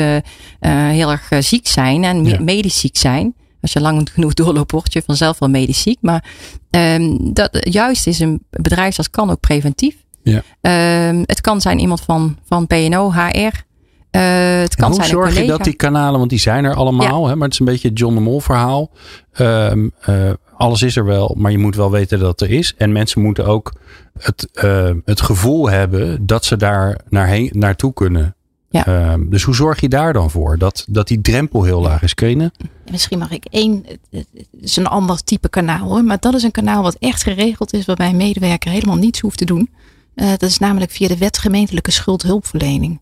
heel 0.60 1.10
erg 1.10 1.28
ziek 1.38 1.66
zijn 1.66 2.04
en 2.04 2.24
Ja. 2.24 2.40
medisch 2.40 2.80
ziek 2.80 2.96
zijn. 2.96 3.34
Als 3.60 3.72
je 3.72 3.80
lang 3.80 4.08
genoeg 4.14 4.34
doorloopt, 4.34 4.72
word 4.72 4.92
je 4.92 5.02
vanzelf 5.06 5.38
wel 5.38 5.48
medisch 5.48 5.82
ziek. 5.82 5.98
Maar 6.00 6.24
ehm, 6.70 7.16
dat, 7.32 7.58
juist 7.70 8.06
is 8.06 8.18
een 8.18 8.42
bedrijfsarts 8.50 9.10
kan 9.10 9.30
ook 9.30 9.40
preventief. 9.40 9.96
Ja. 10.30 10.42
Ehm, 10.60 11.22
het 11.26 11.40
kan 11.40 11.60
zijn 11.60 11.78
iemand 11.78 12.00
van, 12.00 12.36
van 12.48 12.66
PNO, 12.66 13.12
HR. 13.12 13.66
Eh, 14.10 14.60
het 14.60 14.74
kan 14.74 14.84
En 14.84 14.90
hoe 14.90 14.94
zijn 14.94 15.08
zorg 15.08 15.38
je 15.38 15.46
dat 15.46 15.64
die 15.64 15.74
kanalen, 15.74 16.18
want 16.18 16.30
die 16.30 16.38
zijn 16.38 16.64
er 16.64 16.74
allemaal, 16.74 17.28
hè, 17.28 17.34
maar 17.34 17.44
het 17.44 17.52
is 17.52 17.58
een 17.58 17.66
beetje 17.66 17.88
het 17.88 17.98
John 17.98 18.14
de 18.14 18.20
Mol 18.20 18.40
verhaal. 18.40 18.90
Ehm, 19.32 19.88
eh, 20.00 20.30
alles 20.56 20.82
is 20.82 20.96
er 20.96 21.04
wel, 21.04 21.34
maar 21.38 21.50
je 21.50 21.58
moet 21.58 21.76
wel 21.76 21.90
weten 21.90 22.18
dat 22.18 22.40
het 22.40 22.50
er 22.50 22.56
is. 22.56 22.74
En 22.76 22.92
mensen 22.92 23.22
moeten 23.22 23.46
ook 23.46 23.72
het, 24.18 24.48
eh, 24.52 24.90
het 25.04 25.20
gevoel 25.20 25.70
hebben 25.70 26.26
dat 26.26 26.44
ze 26.44 26.56
daar 26.56 27.00
naarheen, 27.08 27.50
naartoe 27.52 27.92
kunnen. 27.92 28.36
Ja. 28.70 28.86
Ehm, 28.86 29.28
dus 29.28 29.42
hoe 29.42 29.54
zorg 29.54 29.80
je 29.80 29.88
daar 29.88 30.12
dan 30.12 30.30
voor? 30.30 30.58
Dat, 30.58 30.84
dat 30.88 31.08
die 31.08 31.20
drempel 31.20 31.62
heel 31.62 31.80
laag 31.80 32.02
is. 32.02 32.14
Kun 32.14 32.28
je? 32.28 32.36
En 32.36 32.52
Misschien 32.90 33.18
mag 33.18 33.30
ik 33.30 33.44
één, 33.44 33.84
het 34.10 34.26
is 34.60 34.76
een 34.76 34.86
ander 34.86 35.24
type 35.24 35.48
kanaal 35.48 35.88
hoor, 35.88 36.04
maar 36.04 36.20
dat 36.20 36.34
is 36.34 36.42
een 36.42 36.50
kanaal 36.50 36.82
wat 36.82 36.96
echt 36.98 37.22
geregeld 37.22 37.72
is, 37.72 37.86
waarbij 37.86 38.08
een 38.08 38.16
medewerker 38.16 38.70
helemaal 38.70 38.96
niets 38.96 39.20
hoeft 39.20 39.38
te 39.38 39.44
doen. 39.44 39.70
Eh, 40.18 40.28
dat 40.28 40.42
is 40.42 40.58
namelijk 40.58 40.90
via 40.90 41.08
de 41.08 41.18
wet 41.18 41.38
gemeentelijke 41.38 41.90
schuldhulpverlening. 41.90 43.00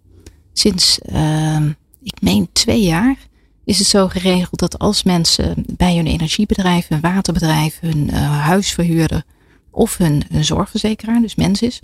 Sinds, 0.53 1.01
ehm, 1.01 1.69
ik 2.03 2.21
meen 2.21 2.49
twee 2.53 2.83
jaar, 2.83 3.17
is 3.65 3.79
het 3.79 3.87
zo 3.87 4.09
geregeld 4.09 4.61
dat 4.61 4.79
als 4.79 5.03
mensen 5.03 5.65
bij 5.77 5.97
hun 5.97 6.07
energiebedrijf, 6.07 6.89
hun 6.89 7.01
waterbedrijf, 7.01 7.81
hun 7.81 8.11
eh, 8.11 8.41
huisverhuurder 8.41 9.23
of 9.71 9.97
hun, 9.97 10.23
zorgverzekeraar, 10.31 11.21
dus 11.21 11.35
mens 11.35 11.63
is, 11.63 11.81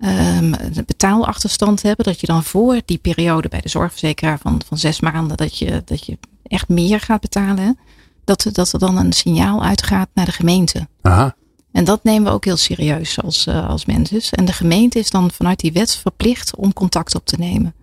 ehm, 0.00 0.52
een 0.52 0.84
betaalachterstand 0.86 1.82
hebben, 1.82 2.04
dat 2.04 2.20
je 2.20 2.26
dan 2.26 2.44
voor 2.44 2.80
die 2.84 2.98
periode 2.98 3.48
bij 3.48 3.60
de 3.60 3.68
zorgverzekeraar 3.68 4.38
van, 4.38 4.60
van 4.66 4.78
zes 4.78 5.00
maanden, 5.00 5.36
dat 5.36 5.58
je, 5.58 5.82
dat 5.84 6.06
je 6.06 6.18
echt 6.42 6.68
meer 6.68 7.00
gaat 7.00 7.20
betalen, 7.20 7.78
dat, 8.24 8.48
dat 8.52 8.72
er 8.72 8.78
dan 8.78 8.96
een 8.96 9.12
signaal 9.12 9.64
uitgaat 9.64 10.08
naar 10.14 10.26
de 10.26 10.32
gemeente. 10.32 10.88
Aha. 11.02 11.34
En 11.72 11.84
dat 11.84 12.04
nemen 12.04 12.24
we 12.24 12.30
ook 12.30 12.44
heel 12.44 12.56
serieus 12.56 13.22
als, 13.22 13.46
eh, 13.46 13.68
als 13.68 13.84
mensen. 13.84 14.20
En 14.38 14.44
de 14.44 14.52
gemeente 14.52 14.98
is 14.98 15.10
dan 15.10 15.30
vanuit 15.30 15.60
die 15.60 15.72
wet 15.72 15.96
verplicht 15.96 16.56
om 16.56 16.72
contact 16.72 17.14
op 17.14 17.26
te 17.26 17.36
nemen. 17.38 17.74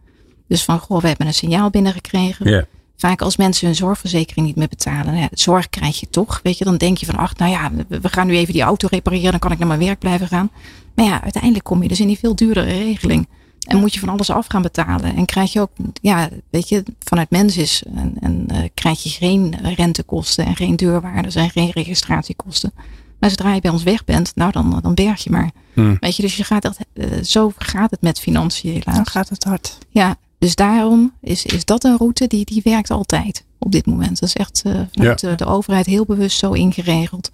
Dus 0.47 0.63
van, 0.63 0.79
goh, 0.79 1.01
we 1.01 1.07
hebben 1.07 1.27
een 1.27 1.33
signaal 1.33 1.69
binnengekregen. 1.69 2.49
Ja. 2.49 2.65
Vaak 2.97 3.21
als 3.21 3.37
mensen 3.37 3.65
hun 3.65 3.75
zorgverzekering 3.75 4.45
niet 4.45 4.55
meer 4.55 4.67
betalen. 4.67 5.17
Ja, 5.17 5.27
zorg 5.31 5.69
krijg 5.69 5.99
je 5.99 6.09
toch. 6.09 6.39
Weet 6.43 6.57
je, 6.57 6.63
dan 6.63 6.77
denk 6.77 6.97
je 6.97 7.05
van, 7.05 7.15
ach, 7.15 7.37
nou 7.37 7.51
ja, 7.51 7.71
we 7.87 7.99
we 7.99 8.09
gaan 8.09 8.27
nu 8.27 8.35
even 8.35 8.53
die 8.53 8.61
auto 8.61 8.87
repareren. 8.91 9.31
Dan 9.31 9.39
kan 9.39 9.51
ik 9.51 9.57
naar 9.57 9.67
mijn 9.67 9.79
werk 9.79 9.99
blijven 9.99 10.27
gaan. 10.27 10.51
Maar 10.95 11.05
ja, 11.05 11.23
uiteindelijk 11.23 11.63
kom 11.63 11.81
je 11.81 11.87
dus 11.87 11.99
in 11.99 12.07
die 12.07 12.19
veel 12.19 12.35
duurdere 12.35 12.71
regeling. 12.71 13.27
En 13.59 13.77
moet 13.77 13.93
je 13.93 13.99
van 13.99 14.09
alles 14.09 14.29
af 14.29 14.47
gaan 14.47 14.61
betalen. 14.61 15.15
En 15.15 15.25
krijg 15.25 15.53
je 15.53 15.61
ook, 15.61 15.71
ja, 16.01 16.29
weet 16.49 16.69
je, 16.69 16.83
vanuit 16.99 17.29
mens 17.29 17.57
is. 17.57 17.83
En, 17.95 18.13
en 18.19 18.47
uh, 18.51 18.57
krijg 18.73 19.03
je 19.03 19.09
geen 19.09 19.55
rentekosten 19.75 20.45
en 20.45 20.55
geen 20.55 20.75
deurwaardes 20.75 21.35
en 21.35 21.49
geen 21.49 21.71
registratiekosten. 21.71 22.73
Maar 23.19 23.29
zodra 23.29 23.53
je 23.53 23.61
bij 23.61 23.71
ons 23.71 23.83
weg 23.83 24.03
bent, 24.03 24.31
nou 24.35 24.51
dan, 24.51 24.79
dan 24.81 24.93
berg 24.93 25.23
je 25.23 25.29
maar. 25.29 25.51
Hmm. 25.73 25.97
Weet 25.99 26.15
je, 26.15 26.21
dus 26.21 26.37
je 26.37 26.43
gaat 26.43 26.65
echt, 26.65 26.79
uh, 26.93 27.23
zo 27.23 27.51
gaat 27.57 27.91
het 27.91 28.01
met 28.01 28.19
financiën 28.19 28.71
helaas. 28.71 28.95
Dan 28.95 29.07
gaat 29.07 29.29
het 29.29 29.43
hard. 29.43 29.77
Ja, 29.89 30.15
dus 30.37 30.55
daarom 30.55 31.13
is, 31.21 31.45
is 31.45 31.65
dat 31.65 31.83
een 31.83 31.97
route 31.97 32.27
die, 32.27 32.45
die 32.45 32.61
werkt 32.63 32.91
altijd 32.91 33.45
op 33.57 33.71
dit 33.71 33.85
moment. 33.85 34.19
Dat 34.19 34.29
is 34.29 34.35
echt 34.35 34.63
uh, 34.65 34.73
vanuit 34.91 35.21
ja. 35.21 35.29
de, 35.29 35.35
de, 35.35 35.45
overheid 35.45 35.85
heel 35.85 36.05
bewust 36.05 36.37
zo 36.37 36.51
ingeregeld. 36.51 37.31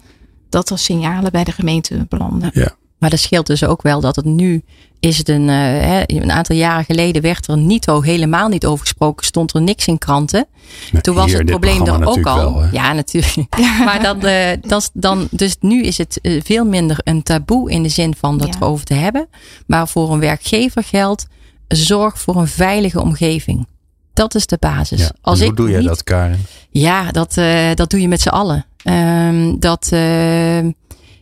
Dat 0.48 0.70
er 0.70 0.78
signalen 0.78 1.32
bij 1.32 1.44
de 1.44 1.52
gemeente 1.52 2.06
belanden. 2.08 2.50
Ja. 2.52 2.76
Maar 2.98 3.10
dat 3.10 3.18
scheelt 3.18 3.46
dus 3.46 3.64
ook 3.64 3.82
wel 3.82 4.00
dat 4.00 4.16
het 4.16 4.24
nu 4.24 4.62
is 5.00 5.18
het 5.18 5.28
een, 5.28 5.48
uh, 5.48 6.00
een 6.06 6.30
aantal 6.30 6.56
jaren 6.56 6.84
geleden 6.84 7.22
werd 7.22 7.48
er 7.48 7.56
niet 7.56 7.84
zo 7.84 8.00
helemaal 8.00 8.48
niet 8.48 8.66
over 8.66 8.80
gesproken. 8.80 9.26
Stond 9.26 9.54
er 9.54 9.62
niks 9.62 9.86
in 9.86 9.98
kranten. 9.98 10.46
Toen 11.00 11.14
was 11.14 11.32
het 11.32 11.44
probleem 11.44 11.86
er 11.86 12.06
ook 12.06 12.26
al. 12.26 12.54
Wel, 12.54 12.68
ja, 12.72 12.92
natuurlijk. 12.92 13.56
Ja. 13.58 13.78
maar 13.84 14.02
dan, 14.02 14.26
uh, 14.26 14.48
dat, 14.60 14.90
dan, 14.92 15.28
dus 15.30 15.56
nu 15.60 15.82
is 15.82 15.98
het 15.98 16.18
uh, 16.22 16.40
veel 16.44 16.64
minder 16.64 16.98
een 17.04 17.22
taboe 17.22 17.70
in 17.70 17.82
de 17.82 17.88
zin 17.88 18.14
van 18.18 18.38
dat 18.38 18.48
ja. 18.48 18.54
erover 18.60 18.84
te 18.84 18.94
hebben. 18.94 19.28
Maar 19.66 19.88
voor 19.88 20.12
een 20.12 20.20
werkgever 20.20 20.82
geldt, 20.82 21.26
zorg 21.68 22.18
voor 22.18 22.36
een 22.36 22.48
veilige 22.48 23.00
omgeving. 23.00 23.66
Dat 24.12 24.34
is 24.34 24.46
de 24.46 24.56
basis. 24.60 25.00
Ja. 25.00 25.10
Als 25.20 25.38
hoe 25.38 25.48
ik 25.48 25.56
doe 25.56 25.70
jij 25.70 25.78
niet, 25.78 25.88
dat, 25.88 26.04
Karin? 26.04 26.46
Ja, 26.70 27.10
dat, 27.10 27.34
dat 27.74 27.90
doe 27.90 28.00
je 28.00 28.08
met 28.08 28.20
z'n 28.20 28.28
allen. 28.28 28.66
Um, 28.84 29.60
dat 29.60 29.90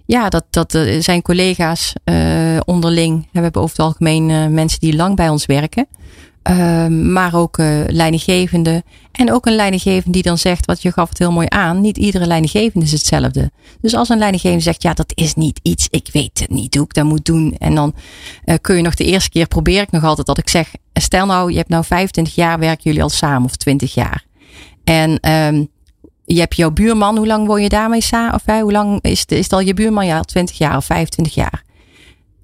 ja, 0.07 0.29
dat, 0.29 0.45
dat 0.51 0.75
uh, 0.75 1.01
zijn 1.01 1.23
collega's 1.23 1.93
uh, 2.05 2.61
onderling. 2.65 3.29
We 3.33 3.41
hebben 3.41 3.63
over 3.63 3.77
het 3.77 3.87
algemeen 3.87 4.29
uh, 4.29 4.47
mensen 4.47 4.81
die 4.81 4.97
lang 4.97 5.17
bij 5.17 5.29
ons 5.29 5.47
werken. 5.47 5.87
maar 7.13 7.35
ook 7.35 7.57
leidinggevende. 7.87 8.83
En 9.13 9.33
ook 9.33 9.47
een 9.47 9.55
leidinggevende 9.55 10.11
die 10.11 10.23
dan 10.23 10.39
zegt, 10.39 10.67
wat 10.67 10.83
je 10.83 10.93
gaf 10.93 11.09
het 11.09 11.19
heel 11.19 11.33
mooi 11.33 11.47
aan. 11.49 11.81
Niet 11.81 11.99
iedere 11.99 12.27
leidinggevende 12.27 12.87
is 12.87 12.93
hetzelfde. 12.93 13.51
Dus 13.81 13.95
als 13.95 14.09
een 14.09 14.19
leidinggevende 14.19 14.65
zegt, 14.65 14.83
ja, 14.83 14.95
dat 14.95 15.13
is 15.15 15.35
niet 15.35 15.61
iets. 15.63 15.87
Ik 15.91 16.09
weet 16.13 16.39
het 16.39 16.51
niet 16.51 16.75
hoe 16.75 16.85
ik 16.85 16.95
dat 16.95 17.05
moet 17.05 17.25
doen. 17.25 17.57
En 17.59 17.75
dan 17.75 17.95
kun 18.61 18.77
je 18.77 18.83
nog 18.83 18.95
de 18.95 19.05
eerste 19.05 19.31
keer 19.31 19.47
probeer 19.47 19.83
ik 19.83 19.91
nog 19.91 20.05
altijd 20.05 20.27
dat 20.27 20.39
ik 20.39 20.49
zeg. 20.49 20.71
Stel 20.93 21.27
nou, 21.27 21.51
je 21.51 21.57
hebt 21.57 21.69
nou 21.69 21.85
25 21.85 22.35
jaar, 22.35 22.59
werken 22.59 22.83
jullie 22.83 23.03
al 23.03 23.09
samen 23.09 23.45
of 23.45 23.57
20 23.57 23.95
jaar. 23.95 24.25
En 24.85 25.31
um, 25.31 25.69
je 26.25 26.39
hebt 26.41 26.57
jouw 26.57 26.71
buurman, 26.71 27.17
hoe 27.17 27.27
lang 27.27 27.47
woon 27.47 27.63
je 27.63 27.69
daarmee 27.69 28.01
samen? 28.01 28.35
Of 28.35 28.43
hè, 28.45 28.61
hoe 28.61 28.73
lang 28.73 29.03
is, 29.03 29.27
de, 29.27 29.37
is 29.37 29.43
het 29.43 29.53
al 29.53 29.61
je 29.61 29.75
buurman? 29.75 30.07
Ja, 30.07 30.21
20 30.21 30.59
jaar 30.59 30.77
of 30.77 30.85
25 30.85 31.35
jaar. 31.35 31.63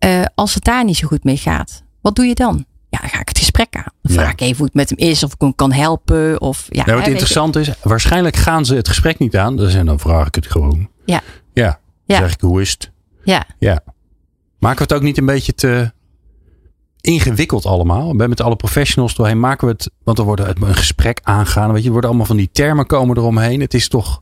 Uh, 0.04 0.24
als 0.34 0.54
het 0.54 0.64
daar 0.64 0.84
niet 0.84 0.96
zo 0.96 1.06
goed 1.06 1.24
mee 1.24 1.36
gaat, 1.36 1.82
wat 2.00 2.14
doe 2.14 2.26
je 2.26 2.34
dan? 2.34 2.64
Ja, 2.88 2.98
dan 2.98 3.08
ga 3.08 3.20
ik 3.20 3.28
het 3.28 3.38
gesprek 3.38 3.76
aan. 3.76 3.92
Dan 4.02 4.12
vraag 4.12 4.32
ik 4.32 4.40
even 4.40 4.56
hoe 4.56 4.66
het 4.66 4.74
met 4.74 4.88
hem 4.88 4.98
is, 4.98 5.22
of 5.22 5.32
ik 5.32 5.40
hem 5.40 5.54
kan 5.54 5.72
helpen. 5.72 6.40
Of, 6.40 6.66
ja, 6.68 6.84
nou, 6.84 6.96
wat 6.96 7.06
hè, 7.06 7.10
interessant 7.10 7.56
is, 7.56 7.70
waarschijnlijk 7.82 8.36
gaan 8.36 8.64
ze 8.64 8.74
het 8.74 8.88
gesprek 8.88 9.18
niet 9.18 9.36
aan. 9.36 9.56
Dus 9.56 9.74
en 9.74 9.86
dan 9.86 9.98
vraag 9.98 10.26
ik 10.26 10.34
het 10.34 10.46
gewoon. 10.46 10.88
Ja. 11.04 11.20
Ja. 11.52 11.78
Ja. 12.04 12.18
zeg 12.18 12.32
ik, 12.32 12.40
hoe 12.40 12.60
is 12.60 12.70
het? 12.70 12.90
Ja. 13.24 13.44
Ja. 13.58 13.82
Maken 14.58 14.78
we 14.78 14.82
het 14.82 14.92
ook 14.92 15.02
niet 15.02 15.18
een 15.18 15.26
beetje 15.26 15.54
te 15.54 15.92
ingewikkeld 17.00 17.64
allemaal? 17.64 18.16
Bij 18.16 18.28
met 18.28 18.40
alle 18.40 18.56
professionals 18.56 19.14
doorheen 19.14 19.40
maken 19.40 19.66
we 19.66 19.72
het, 19.72 19.90
want 20.04 20.18
er 20.18 20.24
wordt 20.24 20.40
een 20.40 20.74
gesprek 20.74 21.20
aangaan. 21.22 21.68
Weet 21.72 21.78
je, 21.80 21.84
er 21.86 21.92
worden 21.92 22.10
allemaal 22.10 22.26
van 22.28 22.36
die 22.36 22.48
termen 22.52 22.86
komen 22.86 23.16
eromheen. 23.16 23.60
Het 23.60 23.74
is 23.74 23.88
toch, 23.88 24.20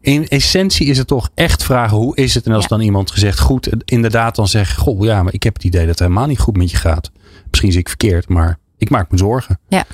in 0.00 0.28
essentie 0.28 0.86
is 0.86 0.98
het 0.98 1.06
toch 1.06 1.30
echt 1.34 1.62
vragen 1.64 1.96
hoe 1.96 2.16
is 2.16 2.34
het? 2.34 2.46
En 2.46 2.52
als 2.52 2.62
Ja. 2.62 2.68
dan 2.68 2.80
iemand 2.80 3.10
gezegd 3.10 3.40
goed, 3.40 3.68
inderdaad 3.84 4.34
dan 4.36 4.48
zeg 4.48 4.74
goh 4.76 5.04
ja, 5.04 5.22
maar 5.22 5.32
ik 5.32 5.42
heb 5.42 5.54
het 5.54 5.64
idee 5.64 5.80
dat 5.80 5.90
het 5.90 5.98
helemaal 5.98 6.26
niet 6.26 6.38
goed 6.38 6.56
met 6.56 6.70
je 6.70 6.76
gaat. 6.76 7.10
Misschien 7.50 7.70
zie 7.70 7.80
ik 7.80 7.88
verkeerd, 7.88 8.28
maar 8.28 8.58
ik 8.78 8.90
maak 8.90 9.10
me 9.10 9.18
zorgen. 9.18 9.58
Ja. 9.68 9.84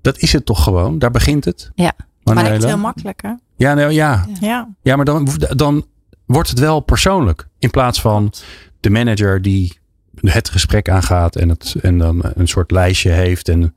Dat 0.00 0.18
is 0.18 0.32
het 0.32 0.46
toch 0.46 0.62
gewoon. 0.62 0.98
Daar 0.98 1.10
begint 1.10 1.44
het. 1.44 1.70
Ja. 1.74 1.92
Maar 2.22 2.44
het 2.44 2.62
is 2.62 2.68
heel 2.68 2.78
makkelijk, 2.78 3.22
hè? 3.22 3.32
Ja, 3.56 3.74
nou, 3.74 3.90
ja. 3.92 4.26
Ja. 4.40 4.68
Ja, 4.82 4.96
maar 4.96 5.04
dan, 5.04 5.28
dan 5.56 5.86
wordt 6.26 6.48
het 6.48 6.58
wel 6.58 6.80
persoonlijk. 6.80 7.48
In 7.58 7.70
plaats 7.70 8.00
van 8.00 8.32
de 8.80 8.90
manager 8.90 9.42
die 9.42 9.78
het 10.20 10.48
gesprek 10.48 10.88
aangaat 10.88 11.36
en, 11.36 11.48
het, 11.48 11.74
en 11.82 11.98
dan 11.98 12.22
een 12.34 12.48
soort 12.48 12.70
lijstje 12.70 13.10
heeft. 13.10 13.48
En 13.48 13.74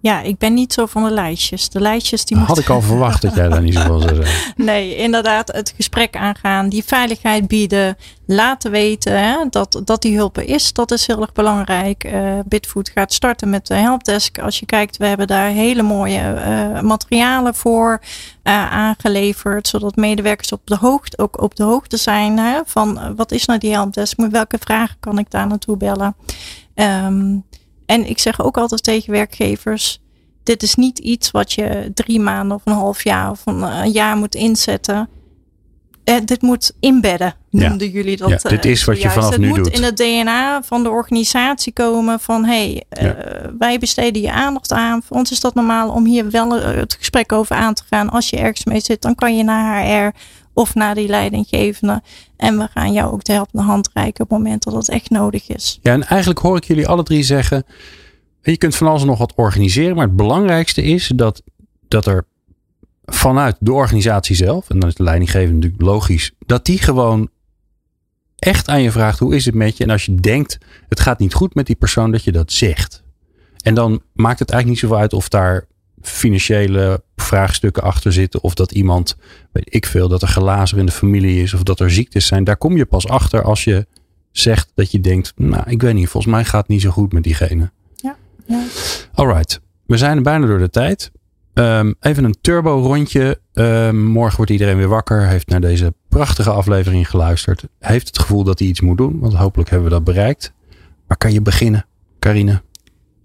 Ja, 0.00 0.20
ik 0.20 0.38
ben 0.38 0.54
niet 0.54 0.72
zo 0.72 0.86
van 0.86 1.04
de 1.04 1.10
lijstjes. 1.10 1.68
De 1.68 1.80
lijstjes 1.80 2.24
die 2.24 2.36
had 2.36 2.58
ik 2.58 2.68
al 2.68 2.82
verwacht 2.92 3.22
dat 3.22 3.34
jij 3.34 3.48
daar 3.48 3.62
niet 3.62 3.74
zoveel 3.74 4.00
zou 4.00 4.14
zeggen. 4.14 4.64
Nee, 4.64 4.96
inderdaad, 4.96 5.52
het 5.52 5.72
gesprek 5.76 6.16
aangaan, 6.16 6.68
die 6.68 6.84
veiligheid 6.84 7.48
bieden, 7.48 7.96
laten 8.26 8.70
weten 8.70 9.18
hè, 9.20 9.36
dat, 9.50 9.80
dat 9.84 10.02
die 10.02 10.16
hulp 10.16 10.36
er 10.36 10.48
is. 10.48 10.72
Dat 10.72 10.90
is 10.90 11.06
heel 11.06 11.20
erg 11.20 11.32
belangrijk. 11.32 12.04
Eh 12.04 12.38
Bitfood 12.44 12.88
gaat 12.88 13.12
starten 13.12 13.50
met 13.50 13.66
de 13.66 13.74
helpdesk. 13.74 14.38
Als 14.38 14.58
je 14.58 14.66
kijkt, 14.66 14.96
we 14.96 15.06
hebben 15.06 15.26
daar 15.26 15.48
hele 15.48 15.82
mooie 15.82 16.20
eh, 16.20 16.80
materialen 16.80 17.54
voor 17.54 18.00
eh, 18.42 18.72
aangeleverd, 18.72 19.68
zodat 19.68 19.96
medewerkers 19.96 20.52
op 20.52 20.60
de 20.64 20.76
hoogte, 20.76 21.18
ook 21.18 21.42
op 21.42 21.56
de 21.56 21.62
hoogte 21.62 21.96
zijn 21.96 22.38
hè, 22.38 22.60
van 22.64 23.14
wat 23.16 23.32
is 23.32 23.44
nou 23.44 23.58
die 23.58 23.72
helpdesk, 23.72 24.16
met 24.16 24.32
welke 24.32 24.58
vragen 24.60 24.96
kan 25.00 25.18
ik 25.18 25.30
daar 25.30 25.46
naartoe 25.46 25.76
bellen. 25.76 26.16
Ehm, 26.74 27.36
en 27.86 28.08
ik 28.08 28.18
zeg 28.18 28.40
ook 28.40 28.56
altijd 28.56 28.82
tegen 28.82 29.12
werkgevers, 29.12 30.00
dit 30.42 30.62
is 30.62 30.74
niet 30.74 30.98
iets 30.98 31.30
wat 31.30 31.52
je 31.52 31.90
drie 31.94 32.20
maanden 32.20 32.56
of 32.56 32.62
een 32.64 32.72
half 32.72 33.04
jaar 33.04 33.30
of 33.30 33.42
een, 33.44 33.62
eh, 33.62 33.92
jaar 33.92 34.16
moet 34.16 34.34
inzetten. 34.34 35.08
Eh, 36.04 36.16
dit 36.24 36.42
moet 36.42 36.72
inbedden, 36.80 37.34
Ja. 37.50 37.68
noemden 37.68 37.90
jullie 37.90 38.16
dat. 38.16 38.28
Ja, 38.28 38.36
eh, 38.36 38.50
dit 38.50 38.64
is 38.64 38.84
wat 38.84 39.02
je 39.02 39.10
vanaf 39.10 39.30
het 39.30 39.40
nu 39.40 39.48
moet 39.48 39.56
doet. 39.56 39.68
in 39.68 39.82
het 39.82 39.96
DNA 39.96 40.62
van 40.62 40.82
de 40.82 40.90
organisatie 40.90 41.72
komen 41.72 42.20
van 42.20 42.44
hey, 42.44 42.84
eh, 42.88 43.10
wij 43.58 43.78
besteden 43.78 44.22
je 44.22 44.32
aandacht 44.32 44.72
aan. 44.72 45.02
Voor 45.02 45.16
ons 45.16 45.30
is 45.30 45.40
dat 45.40 45.54
normaal 45.54 45.90
om 45.90 46.04
hier 46.06 46.30
wel 46.30 46.56
eh, 46.56 46.76
het 46.76 46.94
gesprek 46.94 47.32
over 47.32 47.56
aan 47.56 47.74
te 47.74 47.82
gaan. 47.90 48.10
Als 48.10 48.30
je 48.30 48.36
ergens 48.36 48.64
mee 48.64 48.80
zit, 48.80 49.02
dan 49.02 49.14
kan 49.14 49.36
je 49.36 49.42
naar 49.44 49.84
HR 49.84 50.14
of 50.56 50.74
naar 50.74 50.94
die 50.94 51.08
leidinggevende. 51.08 52.02
En 52.36 52.58
we 52.58 52.68
gaan 52.74 52.92
jou 52.92 53.12
ook 53.12 53.24
de 53.24 53.32
helpende 53.32 53.66
hand 53.66 53.90
reiken 53.92 54.24
op 54.24 54.30
het 54.30 54.38
moment 54.38 54.62
dat 54.62 54.74
het 54.74 54.88
echt 54.88 55.10
nodig 55.10 55.48
is. 55.48 55.78
Ja, 55.82 55.92
en 55.92 56.06
eigenlijk 56.06 56.38
hoor 56.38 56.56
ik 56.56 56.64
jullie 56.64 56.88
alle 56.88 57.02
drie 57.02 57.22
zeggen. 57.22 57.64
Je 58.42 58.56
kunt 58.56 58.76
van 58.76 58.86
alles 58.86 59.04
nog 59.04 59.18
wat 59.18 59.32
organiseren. 59.34 59.96
Maar 59.96 60.06
het 60.06 60.16
belangrijkste 60.16 60.82
is 60.82 61.12
dat, 61.14 61.42
dat 61.88 62.06
er 62.06 62.26
vanuit 63.04 63.56
de 63.60 63.72
organisatie 63.72 64.36
zelf. 64.36 64.70
En 64.70 64.78
dan 64.78 64.88
is 64.88 64.94
de 64.94 65.02
leidinggevende 65.02 65.54
natuurlijk 65.54 65.82
logisch. 65.82 66.32
Dat 66.46 66.64
die 66.64 66.78
gewoon 66.78 67.28
echt 68.36 68.68
aan 68.68 68.82
je 68.82 68.90
vraagt. 68.90 69.18
Hoe 69.18 69.36
is 69.36 69.44
het 69.44 69.54
met 69.54 69.76
je? 69.76 69.84
En 69.84 69.90
als 69.90 70.04
je 70.04 70.14
denkt 70.14 70.58
het 70.88 71.00
gaat 71.00 71.18
niet 71.18 71.34
goed 71.34 71.54
met 71.54 71.66
die 71.66 71.76
persoon. 71.76 72.10
Dat 72.10 72.24
je 72.24 72.32
dat 72.32 72.52
zegt. 72.52 73.02
En 73.62 73.74
dan 73.74 74.02
maakt 74.12 74.38
het 74.38 74.50
eigenlijk 74.50 74.66
niet 74.66 74.90
zoveel 74.90 75.02
uit 75.02 75.12
of 75.12 75.28
daar 75.28 75.66
financiële 76.02 77.04
vraagstukken 77.26 77.82
achter 77.82 78.12
zitten. 78.12 78.42
Of 78.42 78.54
dat 78.54 78.72
iemand, 78.72 79.16
weet 79.52 79.74
ik 79.74 79.86
veel, 79.86 80.08
dat 80.08 80.22
er 80.22 80.28
glazer 80.28 80.78
in 80.78 80.86
de 80.86 80.92
familie 80.92 81.42
is. 81.42 81.54
Of 81.54 81.62
dat 81.62 81.80
er 81.80 81.90
ziektes 81.90 82.26
zijn. 82.26 82.44
Daar 82.44 82.56
kom 82.56 82.76
je 82.76 82.86
pas 82.86 83.08
achter 83.08 83.42
als 83.42 83.64
je 83.64 83.86
zegt 84.30 84.72
dat 84.74 84.90
je 84.90 85.00
denkt, 85.00 85.32
nou, 85.36 85.70
ik 85.70 85.82
weet 85.82 85.94
niet, 85.94 86.08
volgens 86.08 86.32
mij 86.32 86.44
gaat 86.44 86.60
het 86.60 86.70
niet 86.70 86.80
zo 86.80 86.90
goed 86.90 87.12
met 87.12 87.22
diegene. 87.22 87.70
Ja. 87.94 88.16
Alright, 89.14 89.60
we 89.86 89.96
zijn 89.96 90.22
bijna 90.22 90.46
door 90.46 90.58
de 90.58 90.70
tijd. 90.70 91.10
Ehm, 91.56 91.92
even 92.00 92.24
een 92.24 92.36
turbo 92.40 92.80
rondje. 92.80 93.40
Ehm, 93.52 94.04
morgen 94.04 94.36
wordt 94.36 94.52
iedereen 94.52 94.76
weer 94.76 94.88
wakker. 94.88 95.28
Heeft 95.28 95.48
naar 95.48 95.60
deze 95.60 95.94
prachtige 96.08 96.50
aflevering 96.50 97.10
geluisterd. 97.10 97.64
Heeft 97.78 98.06
het 98.06 98.18
gevoel 98.18 98.44
dat 98.44 98.58
hij 98.58 98.68
iets 98.68 98.80
moet 98.80 98.98
doen. 98.98 99.18
Want 99.18 99.34
hopelijk 99.34 99.70
hebben 99.70 99.88
we 99.88 99.94
dat 99.94 100.04
bereikt. 100.04 100.52
Maar 101.06 101.16
kan 101.16 101.32
je 101.32 101.40
beginnen, 101.40 101.86
Carine? 102.18 102.62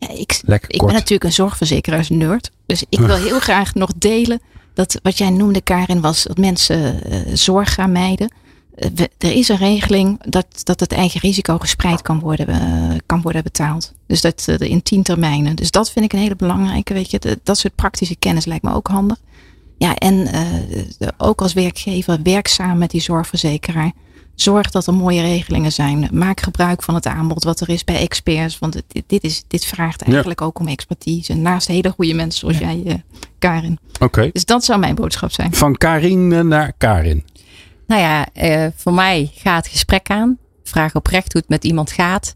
Ja, 0.07 0.09
ik, 0.09 0.41
Lekker 0.45 0.71
ik 0.71 0.77
kort. 0.77 0.91
ben 0.91 0.99
natuurlijk 0.99 1.23
een 1.23 1.31
zorgverzekeraars-nerd. 1.33 2.51
Dus 2.65 2.83
ik 2.89 2.99
wil 2.99 3.15
heel 3.15 3.39
graag 3.39 3.73
nog 3.73 3.89
delen 3.95 4.39
dat 4.73 4.99
wat 5.03 5.17
jij 5.17 5.29
noemde, 5.29 5.61
Karin, 5.61 6.01
was 6.01 6.23
dat 6.23 6.37
mensen 6.37 7.03
eh, 7.03 7.19
zorg 7.33 7.73
gaan 7.73 7.91
mijden. 7.91 8.33
Eh, 8.75 8.89
we- 8.95 9.09
er 9.17 9.31
is 9.31 9.47
een 9.49 9.57
regeling 9.57 10.23
dat, 10.29 10.45
dat 10.63 10.79
het 10.79 10.91
eigen 10.91 11.19
risico 11.19 11.57
gespreid 11.57 12.01
kan 12.01 12.19
worden, 12.19 12.47
eh, 12.47 12.97
kan 13.05 13.21
worden 13.21 13.43
betaald. 13.43 13.93
Dus 14.07 14.21
dat 14.21 14.47
in 14.47 14.83
tien 14.83 15.03
termijnen. 15.03 15.55
Dus 15.55 15.71
dat 15.71 15.91
vind 15.91 16.05
ik 16.05 16.13
een 16.13 16.19
hele 16.19 16.35
belangrijke. 16.35 16.93
Weet 16.93 17.11
je, 17.11 17.19
De- 17.19 17.39
dat 17.43 17.57
soort 17.57 17.75
praktische 17.75 18.15
kennis 18.15 18.45
lijkt 18.45 18.63
me 18.63 18.73
ook 18.73 18.87
handig. 18.87 19.17
Ja, 19.77 19.95
en 19.95 20.23
de- 20.97 21.13
ook 21.17 21.41
als 21.41 21.53
werkgever 21.53 22.19
werk 22.23 22.47
samen 22.47 22.77
met 22.77 22.91
die 22.91 23.01
zorgverzekeraar. 23.01 23.91
Zorg 24.41 24.69
dat 24.71 24.87
er 24.87 24.93
mooie 24.93 25.21
regelingen 25.21 25.71
zijn. 25.71 26.09
Maak 26.11 26.41
gebruik 26.41 26.83
van 26.83 26.95
het 26.95 27.05
aanbod 27.05 27.43
wat 27.43 27.59
er 27.59 27.69
is 27.69 27.83
bij 27.83 27.99
experts. 27.99 28.59
Want 28.59 28.73
dit, 28.87 29.03
dit, 29.07 29.23
is, 29.23 29.43
dit 29.47 29.65
vraagt 29.65 30.01
eigenlijk 30.01 30.41
ook 30.41 30.59
om 30.59 30.67
expertise. 30.67 31.33
Naast 31.33 31.67
hele 31.67 31.89
goede 31.89 32.13
mensen 32.13 32.39
zoals 32.39 32.57
jij, 32.57 32.83
eh, 32.85 32.95
Karin. 33.39 33.79
Oké. 33.99 34.29
Dus 34.33 34.45
dat 34.45 34.65
zou 34.65 34.79
mijn 34.79 34.95
boodschap 34.95 35.31
zijn. 35.31 35.53
Van 35.53 35.75
Karine 35.77 36.43
naar 36.43 36.73
Karin. 36.77 37.25
Nou 37.87 38.01
ja, 38.01 38.27
eh, 38.33 38.67
voor 38.75 38.93
mij 38.93 39.31
gaat 39.35 39.63
het 39.63 39.71
gesprek 39.71 40.09
aan. 40.09 40.37
Vraag 40.63 40.95
oprecht 40.95 41.31
hoe 41.33 41.41
het 41.41 41.49
met 41.49 41.63
iemand 41.63 41.91
gaat. 41.91 42.35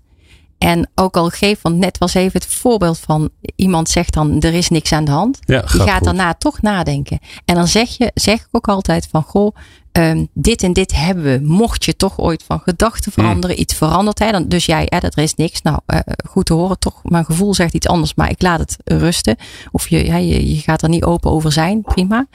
En 0.58 0.89
ook 0.95 1.18
al 1.18 1.30
geef, 1.30 1.62
want 1.62 1.78
net 1.78 1.97
was 1.97 2.14
even 2.14 2.39
het 2.41 2.45
voorbeeld 2.45 2.99
van 2.99 3.30
iemand 3.56 3.89
zegt 3.89 4.14
dan 4.14 4.39
er 4.41 4.53
is 4.53 4.70
niks 4.70 4.91
aan 4.91 5.06
de 5.06 5.12
hand. 5.12 5.39
Ja, 5.41 5.60
Die 5.60 5.70
gaat 5.70 5.82
gaat 5.82 5.95
goed. 5.97 6.03
daarna 6.06 6.34
toch 6.34 6.62
nadenken. 6.62 7.20
En 7.45 7.56
dan 7.56 7.68
zeg 7.68 7.89
je, 7.97 8.12
zeg 8.14 8.39
ik 8.39 8.47
ook 8.51 8.68
altijd 8.68 9.08
van 9.12 9.24
goh, 9.24 9.56
ehm, 9.96 10.26
dit 10.34 10.64
en 10.64 10.74
dit 10.74 10.96
hebben 10.96 11.24
we. 11.24 11.39
Mocht 11.43 11.86
je 11.86 11.96
toch 11.96 12.20
ooit 12.20 12.43
van 12.43 12.60
gedachten 12.60 13.12
Hmm. 13.16 13.24
veranderen, 13.24 13.60
iets 13.60 13.74
verandert. 13.74 14.20
Hè, 14.20 14.32
dan, 14.32 14.48
dus 14.48 14.66
jij, 14.66 14.86
hè, 14.89 15.00
dat 15.00 15.16
er 15.16 15.24
is 15.24 15.36
niks. 15.36 15.62
Nou, 15.62 15.80
eh, 15.86 16.00
goed 16.30 16.46
te 16.46 16.54
horen. 16.54 16.80
Toch, 16.80 17.00
mijn 17.04 17.26
gevoel 17.26 17.54
zegt 17.54 17.74
iets 17.74 17.88
anders, 17.88 18.14
maar 18.14 18.30
ik 18.30 18.41
laat 18.41 18.60
het 18.60 18.78
rusten. 18.84 19.36
Of 19.72 19.88
je, 19.89 19.98
hè, 19.98 20.18
je, 20.18 20.56
je 20.56 20.62
gaat 20.62 20.82
er 20.82 20.89
niet 20.89 21.04
open 21.04 21.32
over 21.32 21.52
zijn. 21.52 21.82
Prima. 21.82 22.28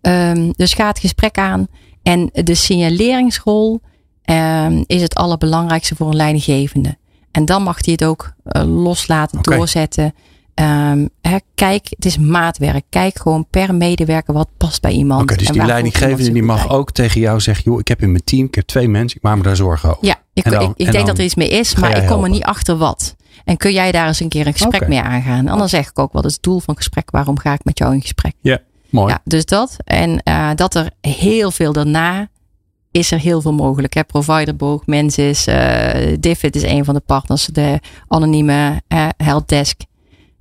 Ehm, 0.00 0.50
dus 0.56 0.74
ga 0.74 0.86
het 0.86 0.98
gesprek 0.98 1.38
aan. 1.38 1.66
En 2.02 2.30
de 2.32 2.54
signaleringsrol 2.54 3.80
ehm, 4.24 4.82
is 4.86 5.02
het 5.02 5.14
allerbelangrijkste 5.14 5.94
voor 5.94 6.08
een 6.08 6.16
leidinggevende. 6.16 6.98
En 7.30 7.44
dan 7.44 7.62
mag 7.62 7.84
hij 7.84 7.92
het 7.92 8.04
ook 8.04 8.32
eh, 8.44 8.82
loslaten, 8.82 9.42
doorzetten. 9.42 10.14
Ehm, 10.60 11.06
kijk, 11.54 11.86
het 11.90 12.04
is 12.04 12.18
maatwerk. 12.18 12.84
Kijk 12.88 13.18
gewoon 13.18 13.46
per 13.50 13.74
medewerker 13.74 14.34
wat 14.34 14.48
past 14.56 14.80
bij 14.80 14.92
iemand. 14.92 15.22
Oké, 15.22 15.36
dus 15.36 15.48
die 15.48 15.64
leidinggevende 15.64 16.32
die 16.32 16.42
mag 16.42 16.68
ook 16.68 16.90
tegen 16.92 17.20
jou 17.20 17.40
zeggen, 17.40 17.64
joh, 17.64 17.80
ik 17.80 17.88
heb 17.88 18.02
in 18.02 18.10
mijn 18.10 18.24
team, 18.24 18.46
ik 18.46 18.54
heb 18.54 18.66
twee 18.66 18.88
mensen, 18.88 19.16
ik 19.16 19.22
maak 19.22 19.36
me 19.36 19.42
daar 19.42 19.56
zorgen 19.56 19.88
over. 19.88 20.06
Ja, 20.06 20.16
ik, 20.32 20.44
dan- 20.44 20.52
ik, 20.52 20.68
ik 20.68 20.68
en 20.68 20.74
denk 20.84 20.92
dan 20.96 21.04
dat 21.06 21.18
er 21.18 21.24
iets 21.24 21.34
mee 21.34 21.48
is, 21.48 21.74
maar 21.74 21.90
ik 21.90 21.96
kom 21.96 22.06
helpen. 22.06 22.24
er 22.24 22.30
niet 22.30 22.44
achter 22.44 22.76
wat. 22.76 23.16
En 23.44 23.56
kun 23.56 23.72
jij 23.72 23.92
daar 23.92 24.06
eens 24.06 24.20
een 24.20 24.28
keer 24.28 24.46
een 24.46 24.52
gesprek 24.52 24.88
mee 24.88 25.00
aangaan? 25.00 25.44
Dan 25.44 25.68
zeg 25.68 25.88
ik 25.88 25.98
ook, 25.98 26.12
wat 26.12 26.24
is 26.24 26.32
het 26.32 26.42
doel 26.42 26.58
van 26.58 26.74
het 26.74 26.76
gesprek? 26.76 27.10
Waarom 27.10 27.38
ga 27.38 27.52
ik 27.52 27.64
met 27.64 27.78
jou 27.78 27.94
in 27.94 28.00
gesprek? 28.00 28.34
Mooi. 28.90 29.12
Ja, 29.12 29.20
dus 29.24 29.44
dat. 29.44 29.76
En 29.84 30.22
eh, 30.22 30.50
dat 30.54 30.74
er 30.74 30.90
heel 31.00 31.50
veel 31.50 31.72
daarna 31.72 32.28
is 32.90 33.10
er 33.10 33.18
heel 33.18 33.40
veel 33.40 33.52
mogelijk. 33.52 33.94
Hè. 33.94 34.04
Providerboog, 34.04 34.86
Mensis, 34.86 35.46
eh 35.46 36.16
Diffit 36.20 36.56
is 36.56 36.62
een 36.62 36.84
van 36.84 36.94
de 36.94 37.02
partners. 37.06 37.46
De 37.46 37.80
anonieme 38.08 38.82
eh, 38.88 39.08
helpdesk. 39.16 39.80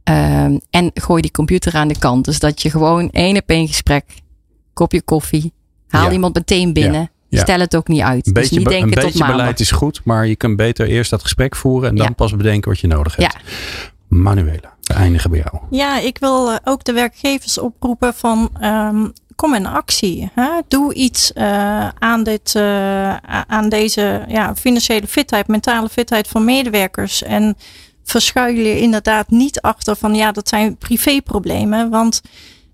Ehm, 0.04 0.58
en 0.70 0.92
gooi 0.94 1.22
die 1.22 1.32
computer 1.32 1.74
aan 1.76 1.88
de 1.88 2.00
kant. 2.00 2.26
Dus 2.26 2.40
dat 2.40 2.62
je 2.62 2.70
gewoon 2.70 3.10
één 3.10 3.38
op 3.38 3.44
één 3.46 3.68
gesprek, 3.68 4.06
kopje 4.74 5.02
koffie, 5.02 5.54
haal 5.88 6.06
Ja. 6.06 6.12
iemand 6.12 6.36
meteen 6.36 6.74
binnen. 6.74 7.12
Ja. 7.30 7.42
Stel 7.42 7.60
het 7.60 7.76
ook 7.76 7.88
niet 7.88 8.02
uit. 8.02 8.28
Een 8.28 8.34
dus 8.34 8.42
beetje, 8.44 8.58
niet 8.58 8.66
een 8.66 8.72
denken 8.72 8.92
tot 8.92 9.04
beetje 9.04 9.20
maandag. 9.20 9.38
beleid 9.38 9.60
is 9.60 9.72
goed, 9.72 10.02
maar 10.04 10.28
je 10.28 10.36
kunt 10.36 10.58
beter 10.58 10.88
eerst 10.88 11.10
dat 11.10 11.22
gesprek 11.22 11.56
voeren 11.56 11.90
en 11.90 11.96
dan 11.96 12.06
Ja. 12.06 12.12
pas 12.12 12.36
bedenken 12.36 12.70
wat 12.70 12.80
je 12.80 12.88
nodig 12.88 13.16
hebt. 13.16 13.34
Ja. 13.34 13.40
Manuela, 14.08 14.74
we 14.82 14.94
eindigen 14.94 15.30
bij 15.30 15.40
jou. 15.52 15.64
Ja, 15.70 16.00
ik 16.00 16.18
wil 16.18 16.52
eh, 16.52 16.58
ook 16.64 16.84
de 16.84 16.94
werkgevers 16.94 17.58
oproepen 17.58 18.14
van 18.14 18.50
ehm, 18.60 19.08
kom 19.36 19.54
in 19.56 19.66
actie. 19.66 20.32
Hè? 20.34 20.50
Doe 20.68 20.94
iets 20.94 21.34
eh, 21.34 21.88
aan, 21.88 22.24
dit, 22.24 22.56
eh, 22.56 23.16
aan 23.48 23.70
deze 23.70 24.26
ja, 24.28 24.56
financiële 24.56 25.08
fitheid, 25.08 25.48
mentale 25.48 25.90
fitheid 25.90 26.28
van 26.28 26.46
medewerkers. 26.46 27.24
En 27.24 27.58
verschuil 28.10 28.56
je 28.56 28.80
inderdaad 28.80 29.30
niet 29.30 29.62
achter 29.62 29.96
van 29.96 30.16
ja, 30.16 30.32
dat 30.32 30.50
zijn 30.50 30.78
privéproblemen. 30.78 31.90
Want 31.90 32.22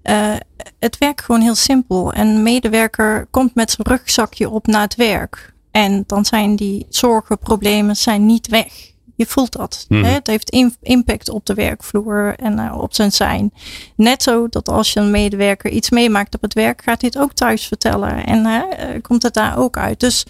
eh, 0.02 0.34
het 0.80 0.98
werkt 0.98 1.22
gewoon 1.22 1.42
heel 1.42 1.56
simpel. 1.56 2.16
Een 2.16 2.44
medewerker 2.44 3.28
komt 3.32 3.56
met 3.56 3.72
zijn 3.72 3.88
rugzakje 3.88 4.50
op 4.50 4.68
naar 4.68 4.82
het 4.82 4.96
werk. 4.96 5.54
En 5.72 6.04
dan 6.08 6.26
zijn 6.26 6.56
die 6.56 6.86
zorgen, 6.90 7.38
problemen 7.38 7.96
zijn 7.96 8.26
niet 8.26 8.48
weg. 8.48 8.94
Je 9.16 9.26
voelt 9.26 9.52
dat. 9.52 9.86
Mhm. 9.90 10.04
Hè? 10.04 10.12
Het 10.12 10.28
heeft 10.28 10.78
impact 10.82 11.30
op 11.30 11.46
de 11.46 11.54
werkvloer 11.54 12.36
en 12.36 12.60
eh, 12.60 12.78
op 12.78 12.94
zijn 12.94 13.12
zijn. 13.12 13.54
Net 13.96 14.24
zo 14.24 14.48
dat 14.50 14.70
als 14.70 14.94
je 14.94 15.00
een 15.00 15.12
medewerker 15.12 15.72
iets 15.72 15.90
meemaakt 15.90 16.36
op 16.36 16.42
het 16.42 16.54
werk, 16.54 16.82
gaat 16.84 17.02
hij 17.02 17.12
het 17.14 17.24
ook 17.24 17.34
thuis 17.34 17.68
vertellen. 17.68 18.26
En 18.26 18.46
eh, 18.46 19.02
komt 19.02 19.24
het 19.24 19.34
daar 19.34 19.58
ook 19.58 19.78
uit. 19.78 20.00
Dus 20.00 20.26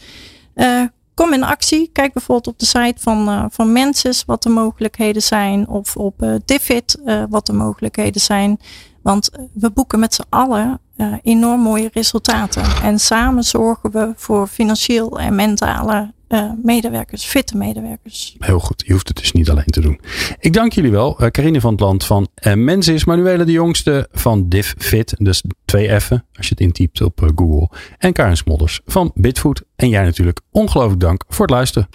kom 1.15 1.33
in 1.33 1.43
actie. 1.43 1.89
Kijk 1.93 2.13
bijvoorbeeld 2.13 2.47
op 2.47 2.59
de 2.59 2.65
site 2.65 3.01
van, 3.01 3.29
eh 3.29 3.45
van 3.49 3.71
Mensis 3.71 4.25
wat 4.25 4.43
de 4.43 4.49
mogelijkheden 4.49 5.21
zijn. 5.21 5.67
Of 5.67 5.95
op 5.95 6.21
eh, 6.21 7.23
wat 7.29 7.45
de 7.45 7.53
mogelijkheden 7.53 8.21
zijn. 8.21 8.59
Want 9.01 9.29
we 9.53 9.71
boeken 9.71 9.99
met 9.99 10.13
z'n 10.13 10.25
allen 10.29 10.79
enorm 11.23 11.61
mooie 11.61 11.89
resultaten. 11.93 12.63
En 12.83 12.99
samen 12.99 13.43
zorgen 13.43 13.91
we 13.91 14.13
voor 14.15 14.47
financieel 14.47 15.19
en 15.19 15.35
mentale 15.35 16.13
eh, 16.35 16.51
medewerkers, 16.63 17.25
fitte 17.25 17.57
medewerkers. 17.57 18.35
Heel 18.39 18.59
goed, 18.59 18.83
je 18.85 18.91
hoeft 18.91 19.07
het 19.07 19.17
dus 19.17 19.31
niet 19.31 19.49
alleen 19.49 19.65
te 19.65 19.81
doen. 19.81 19.99
Ik 20.39 20.53
dank 20.53 20.73
jullie 20.73 20.91
wel. 20.91 21.19
Eh 21.19 21.27
Carine 21.27 21.61
van 21.61 21.71
het 21.71 21.79
Land 21.79 22.05
van 22.05 22.27
uh, 22.41 22.53
Mensis, 22.53 23.05
Manuela 23.05 23.43
de 23.43 23.51
Jongste 23.51 24.07
van 24.11 24.49
DivFit, 24.49 25.15
dus 25.17 25.43
twee 25.65 26.01
F'en 26.01 26.25
als 26.33 26.47
je 26.47 26.53
het 26.53 26.59
intypt 26.59 27.01
op 27.01 27.23
eh, 27.23 27.29
Google. 27.35 27.69
En 27.97 28.13
Karin 28.13 28.37
Smolders 28.37 28.81
van 28.85 29.11
Bitfood. 29.13 29.63
En 29.75 29.89
jij 29.89 30.03
natuurlijk 30.03 30.41
ongelooflijk 30.51 31.01
dank 31.01 31.23
voor 31.27 31.45
het 31.45 31.55
luisteren. 31.55 31.89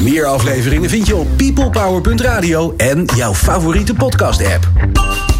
Meer 0.00 0.24
afleveringen 0.24 0.90
vind 0.90 1.06
je 1.06 1.16
op 1.16 1.26
peoplepower.radio 1.36 2.74
en 2.76 3.04
jouw 3.04 3.34
favoriete 3.34 3.94
podcast 3.94 4.46
app. 4.46 5.37